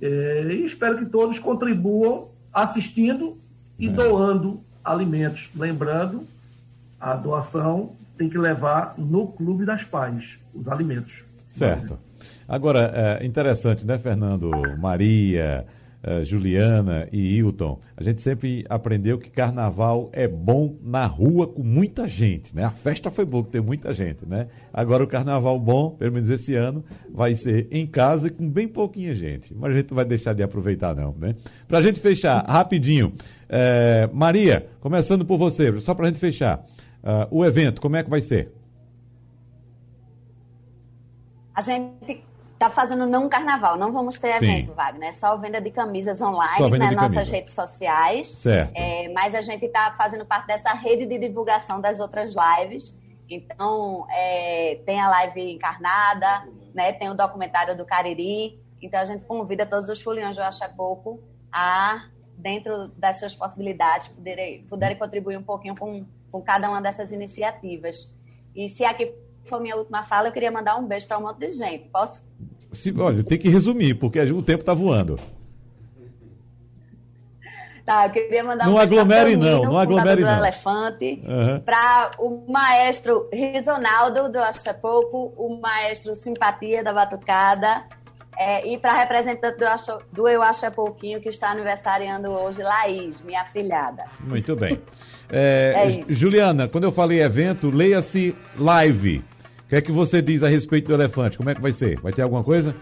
É, 0.00 0.46
e 0.50 0.64
espero 0.64 0.98
que 0.98 1.06
todos 1.06 1.38
contribuam 1.38 2.30
assistindo 2.52 3.38
e 3.78 3.88
é. 3.88 3.90
doando 3.90 4.60
alimentos. 4.84 5.50
Lembrando, 5.54 6.26
a 7.00 7.14
doação 7.14 7.92
tem 8.16 8.28
que 8.28 8.38
levar 8.38 8.94
no 8.98 9.28
Clube 9.28 9.64
das 9.64 9.84
Pais, 9.84 10.38
os 10.54 10.66
alimentos. 10.68 11.22
Certo. 11.50 11.98
Agora, 12.48 13.18
é 13.20 13.26
interessante, 13.26 13.84
né, 13.84 13.98
Fernando? 13.98 14.50
Maria, 14.78 15.66
é, 16.02 16.24
Juliana 16.24 17.08
e 17.12 17.36
Hilton, 17.36 17.80
a 17.96 18.02
gente 18.04 18.20
sempre 18.22 18.64
aprendeu 18.68 19.18
que 19.18 19.28
carnaval 19.28 20.08
é 20.12 20.28
bom 20.28 20.76
na 20.82 21.04
rua 21.06 21.46
com 21.48 21.62
muita 21.62 22.06
gente, 22.06 22.54
né? 22.54 22.64
A 22.64 22.70
festa 22.70 23.10
foi 23.10 23.24
boa, 23.24 23.44
que 23.44 23.50
tem 23.50 23.60
muita 23.60 23.92
gente, 23.92 24.24
né? 24.24 24.46
Agora 24.72 25.02
o 25.02 25.08
carnaval 25.08 25.58
bom, 25.58 25.90
pelo 25.90 26.12
menos 26.12 26.30
esse 26.30 26.54
ano, 26.54 26.84
vai 27.12 27.34
ser 27.34 27.66
em 27.70 27.84
casa 27.84 28.28
e 28.28 28.30
com 28.30 28.48
bem 28.48 28.68
pouquinha 28.68 29.12
gente. 29.14 29.52
Mas 29.54 29.72
a 29.72 29.76
gente 29.76 29.90
não 29.90 29.96
vai 29.96 30.04
deixar 30.04 30.34
de 30.34 30.42
aproveitar, 30.42 30.94
não, 30.94 31.14
né? 31.18 31.34
Pra 31.66 31.82
gente 31.82 31.98
fechar, 31.98 32.44
rapidinho, 32.46 33.12
é, 33.48 34.08
Maria, 34.12 34.68
começando 34.80 35.24
por 35.24 35.38
você, 35.38 35.78
só 35.80 35.94
pra 35.94 36.06
gente 36.06 36.20
fechar. 36.20 36.64
Uh, 37.02 37.38
o 37.38 37.44
evento, 37.44 37.80
como 37.80 37.96
é 37.96 38.02
que 38.02 38.10
vai 38.10 38.20
ser? 38.20 38.52
A 41.54 41.60
gente 41.60 42.22
está 42.58 42.68
fazendo 42.68 43.06
não 43.06 43.28
carnaval, 43.28 43.78
não 43.78 43.92
vamos 43.92 44.18
ter 44.18 44.36
evento, 44.36 44.68
Sim. 44.68 44.74
Wagner. 44.74 45.08
É 45.10 45.12
só 45.12 45.36
venda 45.36 45.60
de 45.60 45.70
camisas 45.70 46.20
online 46.20 46.78
nas 46.78 46.94
nossas 46.94 47.14
camisa. 47.14 47.32
redes 47.32 47.54
sociais. 47.54 48.28
Certo. 48.28 48.72
É, 48.74 49.08
mas 49.10 49.34
a 49.34 49.40
gente 49.40 49.64
está 49.64 49.94
fazendo 49.96 50.26
parte 50.26 50.48
dessa 50.48 50.72
rede 50.72 51.06
de 51.06 51.18
divulgação 51.18 51.80
das 51.80 52.00
outras 52.00 52.34
lives. 52.34 52.98
Então, 53.30 54.06
é, 54.10 54.80
tem 54.84 55.00
a 55.00 55.08
live 55.08 55.52
encarnada, 55.52 56.48
né, 56.74 56.92
tem 56.92 57.08
o 57.10 57.14
documentário 57.14 57.76
do 57.76 57.84
Cariri. 57.84 58.58
Então, 58.82 59.00
a 59.00 59.04
gente 59.04 59.24
convida 59.24 59.64
todos 59.64 59.88
os 59.88 60.00
foliões 60.00 60.36
do 60.36 60.42
Pouco 60.76 61.20
a, 61.52 62.06
dentro 62.38 62.88
das 62.96 63.18
suas 63.18 63.34
possibilidades, 63.34 64.08
poderem, 64.08 64.62
poderem 64.62 64.96
contribuir 64.96 65.36
um 65.36 65.42
pouquinho 65.42 65.74
com 65.76 66.06
com 66.30 66.40
cada 66.42 66.68
uma 66.68 66.80
dessas 66.80 67.12
iniciativas. 67.12 68.14
E 68.54 68.68
se 68.68 68.84
aqui 68.84 69.12
for 69.44 69.60
minha 69.60 69.76
última 69.76 70.02
fala, 70.02 70.28
eu 70.28 70.32
queria 70.32 70.50
mandar 70.50 70.76
um 70.76 70.86
beijo 70.86 71.06
para 71.06 71.18
um 71.18 71.22
monte 71.22 71.38
de 71.38 71.50
gente. 71.50 71.88
Posso? 71.88 72.22
Se, 72.72 72.92
olha, 72.98 73.24
tem 73.24 73.38
que 73.38 73.48
resumir, 73.48 73.94
porque 73.94 74.20
o 74.20 74.42
tempo 74.42 74.60
está 74.60 74.74
voando. 74.74 75.18
Tá, 77.84 78.04
eu 78.04 78.10
queria 78.10 78.44
mandar 78.44 78.66
não 78.66 78.74
um 78.74 78.76
beijo 78.76 78.92
aglomere 78.92 79.34
não, 79.34 79.62
não 79.62 79.78
aglomere 79.78 80.22
do 80.22 80.28
Elefante, 80.28 81.22
uhum. 81.26 81.60
para 81.60 82.10
o 82.18 82.44
maestro 82.46 83.26
Risonaldo 83.32 84.30
do 84.30 84.38
Acha 84.38 84.74
Pouco, 84.74 85.32
o 85.38 85.58
maestro 85.58 86.14
Simpatia 86.14 86.84
da 86.84 86.92
Batucada, 86.92 87.84
é, 88.38 88.72
e 88.72 88.78
para 88.78 88.92
a 88.92 88.98
representante 89.00 89.58
do, 89.58 89.66
Acho, 89.66 89.98
do 90.12 90.28
Eu 90.28 90.42
Acho 90.42 90.64
é 90.64 90.70
Pouquinho, 90.70 91.20
que 91.20 91.28
está 91.28 91.50
aniversariando 91.50 92.30
hoje, 92.30 92.62
Laís, 92.62 93.20
minha 93.22 93.42
afilhada. 93.42 94.04
Muito 94.20 94.54
bem. 94.54 94.80
É, 95.30 95.74
é 96.08 96.14
Juliana, 96.14 96.68
quando 96.68 96.84
eu 96.84 96.90
falei 96.90 97.20
evento, 97.20 97.68
leia-se 97.68 98.34
live. 98.56 99.18
O 99.18 99.68
que 99.68 99.76
é 99.76 99.80
que 99.82 99.92
você 99.92 100.22
diz 100.22 100.42
a 100.42 100.48
respeito 100.48 100.88
do 100.88 100.94
elefante? 100.94 101.36
Como 101.36 101.50
é 101.50 101.54
que 101.54 101.60
vai 101.60 101.70
ser? 101.70 102.00
Vai 102.00 102.14
ter 102.14 102.22
alguma 102.22 102.42
coisa? 102.42 102.74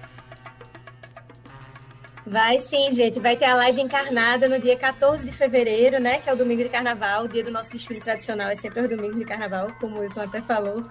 Vai 2.24 2.60
sim, 2.60 2.92
gente. 2.92 3.18
Vai 3.18 3.36
ter 3.36 3.46
a 3.46 3.56
live 3.56 3.80
encarnada 3.80 4.48
no 4.48 4.60
dia 4.60 4.76
14 4.76 5.26
de 5.26 5.32
fevereiro, 5.32 5.98
né? 5.98 6.18
Que 6.18 6.30
é 6.30 6.32
o 6.32 6.36
domingo 6.36 6.62
de 6.62 6.68
carnaval. 6.68 7.24
O 7.24 7.28
dia 7.28 7.42
do 7.42 7.50
nosso 7.50 7.72
desfile 7.72 8.00
tradicional 8.00 8.48
é 8.48 8.54
sempre 8.54 8.82
o 8.82 8.88
domingo 8.88 9.18
de 9.18 9.24
carnaval, 9.24 9.72
como 9.80 9.96
o 9.96 10.00
Wilton 10.02 10.20
até 10.20 10.40
falou. 10.40 10.84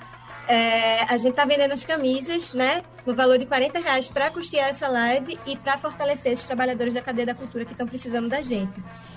É, 0.48 1.04
a 1.04 1.18
gente 1.18 1.34
tá 1.34 1.43
vendendo 1.43 1.72
as 1.72 1.84
camisas, 1.84 2.54
né? 2.54 2.84
No 3.06 3.16
valor 3.16 3.38
de 3.38 3.46
40 3.46 3.80
reais 3.80 4.08
para 4.08 4.30
custear 4.30 4.70
essa 4.70 4.88
live 4.88 5.39
e 5.46 5.56
para 5.56 5.78
fortalecer 5.78 6.32
esses 6.32 6.46
trabalhadores 6.46 6.93
da 6.93 7.02
cadeia 7.02 7.28
da 7.28 7.36
cultura 7.36 7.66
que 7.66 7.72
estão 7.72 7.88
precisando 7.88 8.30
da 8.30 8.41
gente. 8.41 8.74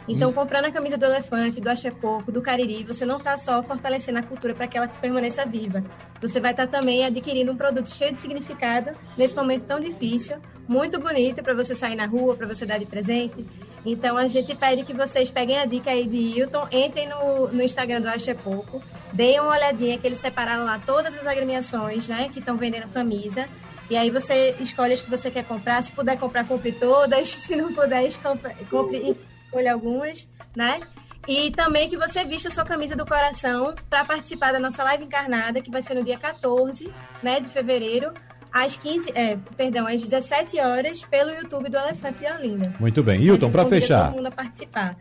Então, 0.06 0.30
hum. 0.30 0.32
comprando 0.32 0.66
a 0.66 0.70
camisa 0.70 0.96
do 0.96 1.04
Elefante, 1.04 1.60
do 1.60 1.68
Axé 1.68 1.90
Pouco, 1.90 2.32
do 2.32 2.40
Cariri, 2.40 2.82
você 2.84 3.04
não 3.04 3.18
está 3.18 3.36
só 3.36 3.62
fortalecendo 3.62 4.18
a 4.18 4.22
cultura 4.22 4.54
para 4.54 4.66
que 4.66 4.78
ela 4.78 4.88
permaneça 4.88 5.44
viva. 5.44 5.84
Você 6.20 6.40
vai 6.40 6.52
estar 6.52 6.66
tá 6.66 6.80
também 6.80 7.04
adquirindo 7.04 7.52
um 7.52 7.56
produto 7.56 7.90
cheio 7.90 8.12
de 8.12 8.18
significado 8.18 8.90
nesse 9.16 9.36
momento 9.36 9.64
tão 9.64 9.78
difícil, 9.78 10.38
muito 10.66 10.98
bonito 10.98 11.42
para 11.42 11.54
você 11.54 11.74
sair 11.74 11.94
na 11.94 12.06
rua, 12.06 12.36
para 12.36 12.46
você 12.46 12.64
dar 12.64 12.78
de 12.78 12.86
presente. 12.86 13.46
Então, 13.84 14.16
a 14.16 14.26
gente 14.26 14.54
pede 14.54 14.84
que 14.84 14.92
vocês 14.92 15.30
peguem 15.30 15.58
a 15.58 15.64
dica 15.64 15.90
aí 15.90 16.06
de 16.06 16.38
Hilton, 16.38 16.68
entrem 16.70 17.08
no, 17.08 17.48
no 17.48 17.62
Instagram 17.62 18.00
do 18.00 18.08
Axé 18.08 18.34
Pouco, 18.34 18.82
deem 19.12 19.40
uma 19.40 19.52
olhadinha 19.52 19.98
que 19.98 20.06
eles 20.06 20.18
separaram 20.18 20.64
lá 20.64 20.80
todas 20.84 21.16
as 21.16 21.26
agremiações, 21.26 22.08
né, 22.08 22.28
que 22.32 22.38
estão 22.40 22.56
vendendo 22.56 22.92
camisa. 22.92 23.48
E 23.90 23.96
aí 23.96 24.10
você 24.10 24.54
escolhe 24.60 24.92
as 24.92 25.00
que 25.00 25.08
você 25.08 25.30
quer 25.30 25.44
comprar. 25.44 25.82
Se 25.82 25.92
puder 25.92 26.18
comprar, 26.18 26.46
compre 26.46 26.72
todas. 26.72 27.28
Se 27.32 27.56
não 27.56 27.72
puder, 27.72 28.12
compre, 28.18 28.54
compre 28.70 29.16
escolha 29.44 29.72
algumas, 29.72 30.28
né? 30.54 30.80
E 31.26 31.50
também 31.50 31.88
que 31.88 31.96
você 31.96 32.24
vista 32.24 32.50
sua 32.50 32.64
camisa 32.64 32.96
do 32.96 33.04
coração 33.04 33.74
para 33.88 34.04
participar 34.04 34.52
da 34.52 34.58
nossa 34.58 34.82
live 34.82 35.04
encarnada, 35.04 35.60
que 35.60 35.70
vai 35.70 35.82
ser 35.82 35.94
no 35.94 36.02
dia 36.02 36.18
14 36.18 36.90
né, 37.22 37.40
de 37.40 37.48
fevereiro, 37.48 38.12
às 38.52 38.76
15, 38.76 39.12
é, 39.14 39.36
perdão, 39.56 39.86
às 39.86 40.00
17 40.00 40.58
horas, 40.60 41.02
pelo 41.04 41.30
YouTube 41.30 41.68
do 41.68 41.76
Elefante 41.76 42.18
de 42.20 42.26
Olinda. 42.26 42.72
Muito 42.80 43.02
bem. 43.02 43.20
Hilton, 43.20 43.50
para 43.50 43.64
fechar. 43.66 44.06
Todo 44.06 44.16
mundo 44.16 44.26
a 44.26 44.30
participar. 44.30 44.96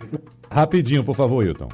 Rapidinho, 0.52 1.04
por 1.04 1.16
favor, 1.16 1.46
Hilton. 1.46 1.70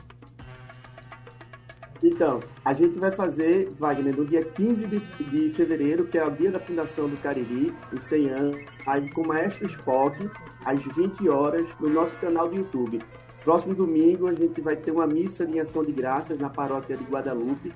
Então, 2.03 2.41
a 2.65 2.73
gente 2.73 2.99
vai 2.99 3.13
fazer, 3.13 3.69
Wagner, 3.71 4.15
no 4.15 4.25
dia 4.25 4.43
15 4.43 4.87
de, 4.87 4.99
de 4.99 5.49
fevereiro, 5.51 6.05
que 6.05 6.17
é 6.17 6.25
o 6.25 6.29
dia 6.29 6.51
da 6.51 6.59
fundação 6.59 7.07
do 7.07 7.15
Cariri, 7.17 7.73
os 7.93 8.03
100 8.03 8.29
anos, 8.29 8.57
aí 8.85 9.09
com 9.09 9.21
o 9.21 9.27
Maestro 9.27 9.67
Spock, 9.67 10.29
às 10.65 10.83
20 10.83 11.29
horas, 11.29 11.69
no 11.79 11.89
nosso 11.89 12.19
canal 12.19 12.49
do 12.49 12.57
YouTube. 12.57 12.99
Próximo 13.43 13.73
domingo, 13.73 14.27
a 14.27 14.33
gente 14.33 14.59
vai 14.59 14.75
ter 14.75 14.91
uma 14.91 15.07
missa 15.07 15.45
de 15.45 15.59
ação 15.59 15.83
de 15.83 15.93
graças 15.93 16.37
na 16.37 16.49
paróquia 16.49 16.97
de 16.97 17.03
Guadalupe. 17.05 17.73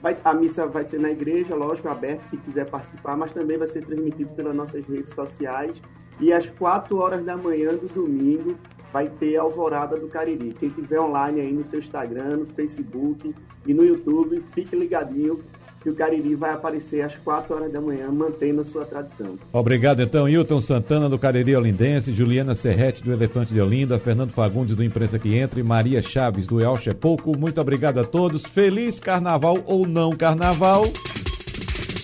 Vai, 0.00 0.16
a 0.24 0.32
missa 0.32 0.66
vai 0.66 0.84
ser 0.84 1.00
na 1.00 1.10
igreja, 1.10 1.54
lógico, 1.54 1.88
aberta, 1.88 2.28
quem 2.28 2.38
quiser 2.38 2.70
participar, 2.70 3.16
mas 3.16 3.32
também 3.32 3.58
vai 3.58 3.66
ser 3.66 3.84
transmitido 3.84 4.30
pelas 4.34 4.54
nossas 4.54 4.84
redes 4.86 5.12
sociais. 5.12 5.82
E 6.20 6.32
às 6.32 6.48
4 6.48 6.96
horas 6.96 7.24
da 7.24 7.36
manhã 7.36 7.74
do 7.74 7.88
domingo, 7.88 8.56
vai 8.92 9.08
ter 9.08 9.36
Alvorada 9.36 9.98
do 9.98 10.08
Cariri. 10.08 10.54
Quem 10.54 10.70
tiver 10.70 11.00
online 11.00 11.40
aí 11.40 11.52
no 11.52 11.64
seu 11.64 11.78
Instagram, 11.78 12.38
no 12.38 12.46
Facebook 12.46 13.34
e 13.66 13.74
no 13.74 13.84
YouTube, 13.84 14.40
fique 14.40 14.74
ligadinho 14.74 15.42
que 15.80 15.90
o 15.90 15.94
Cariri 15.94 16.34
vai 16.34 16.52
aparecer 16.52 17.02
às 17.02 17.16
4 17.16 17.54
horas 17.54 17.72
da 17.72 17.80
manhã, 17.80 18.10
mantendo 18.10 18.60
a 18.60 18.64
sua 18.64 18.84
tradição. 18.84 19.38
Obrigado, 19.52 20.02
então, 20.02 20.28
Hilton 20.28 20.60
Santana, 20.60 21.08
do 21.08 21.18
Cariri 21.18 21.54
Olindense, 21.54 22.12
Juliana 22.12 22.54
Serrete, 22.54 23.02
do 23.02 23.12
Elefante 23.12 23.52
de 23.52 23.60
Olinda, 23.60 23.98
Fernando 23.98 24.32
Fagundes, 24.32 24.74
do 24.74 24.84
Imprensa 24.84 25.18
Que 25.18 25.38
Entra, 25.38 25.60
e 25.60 25.62
Maria 25.62 26.02
Chaves, 26.02 26.46
do 26.46 26.60
Elche 26.60 26.92
Pouco. 26.92 27.38
Muito 27.38 27.60
obrigado 27.60 27.98
a 27.98 28.04
todos. 28.04 28.42
Feliz 28.42 28.98
Carnaval 28.98 29.62
ou 29.66 29.86
não 29.86 30.12
Carnaval. 30.12 30.84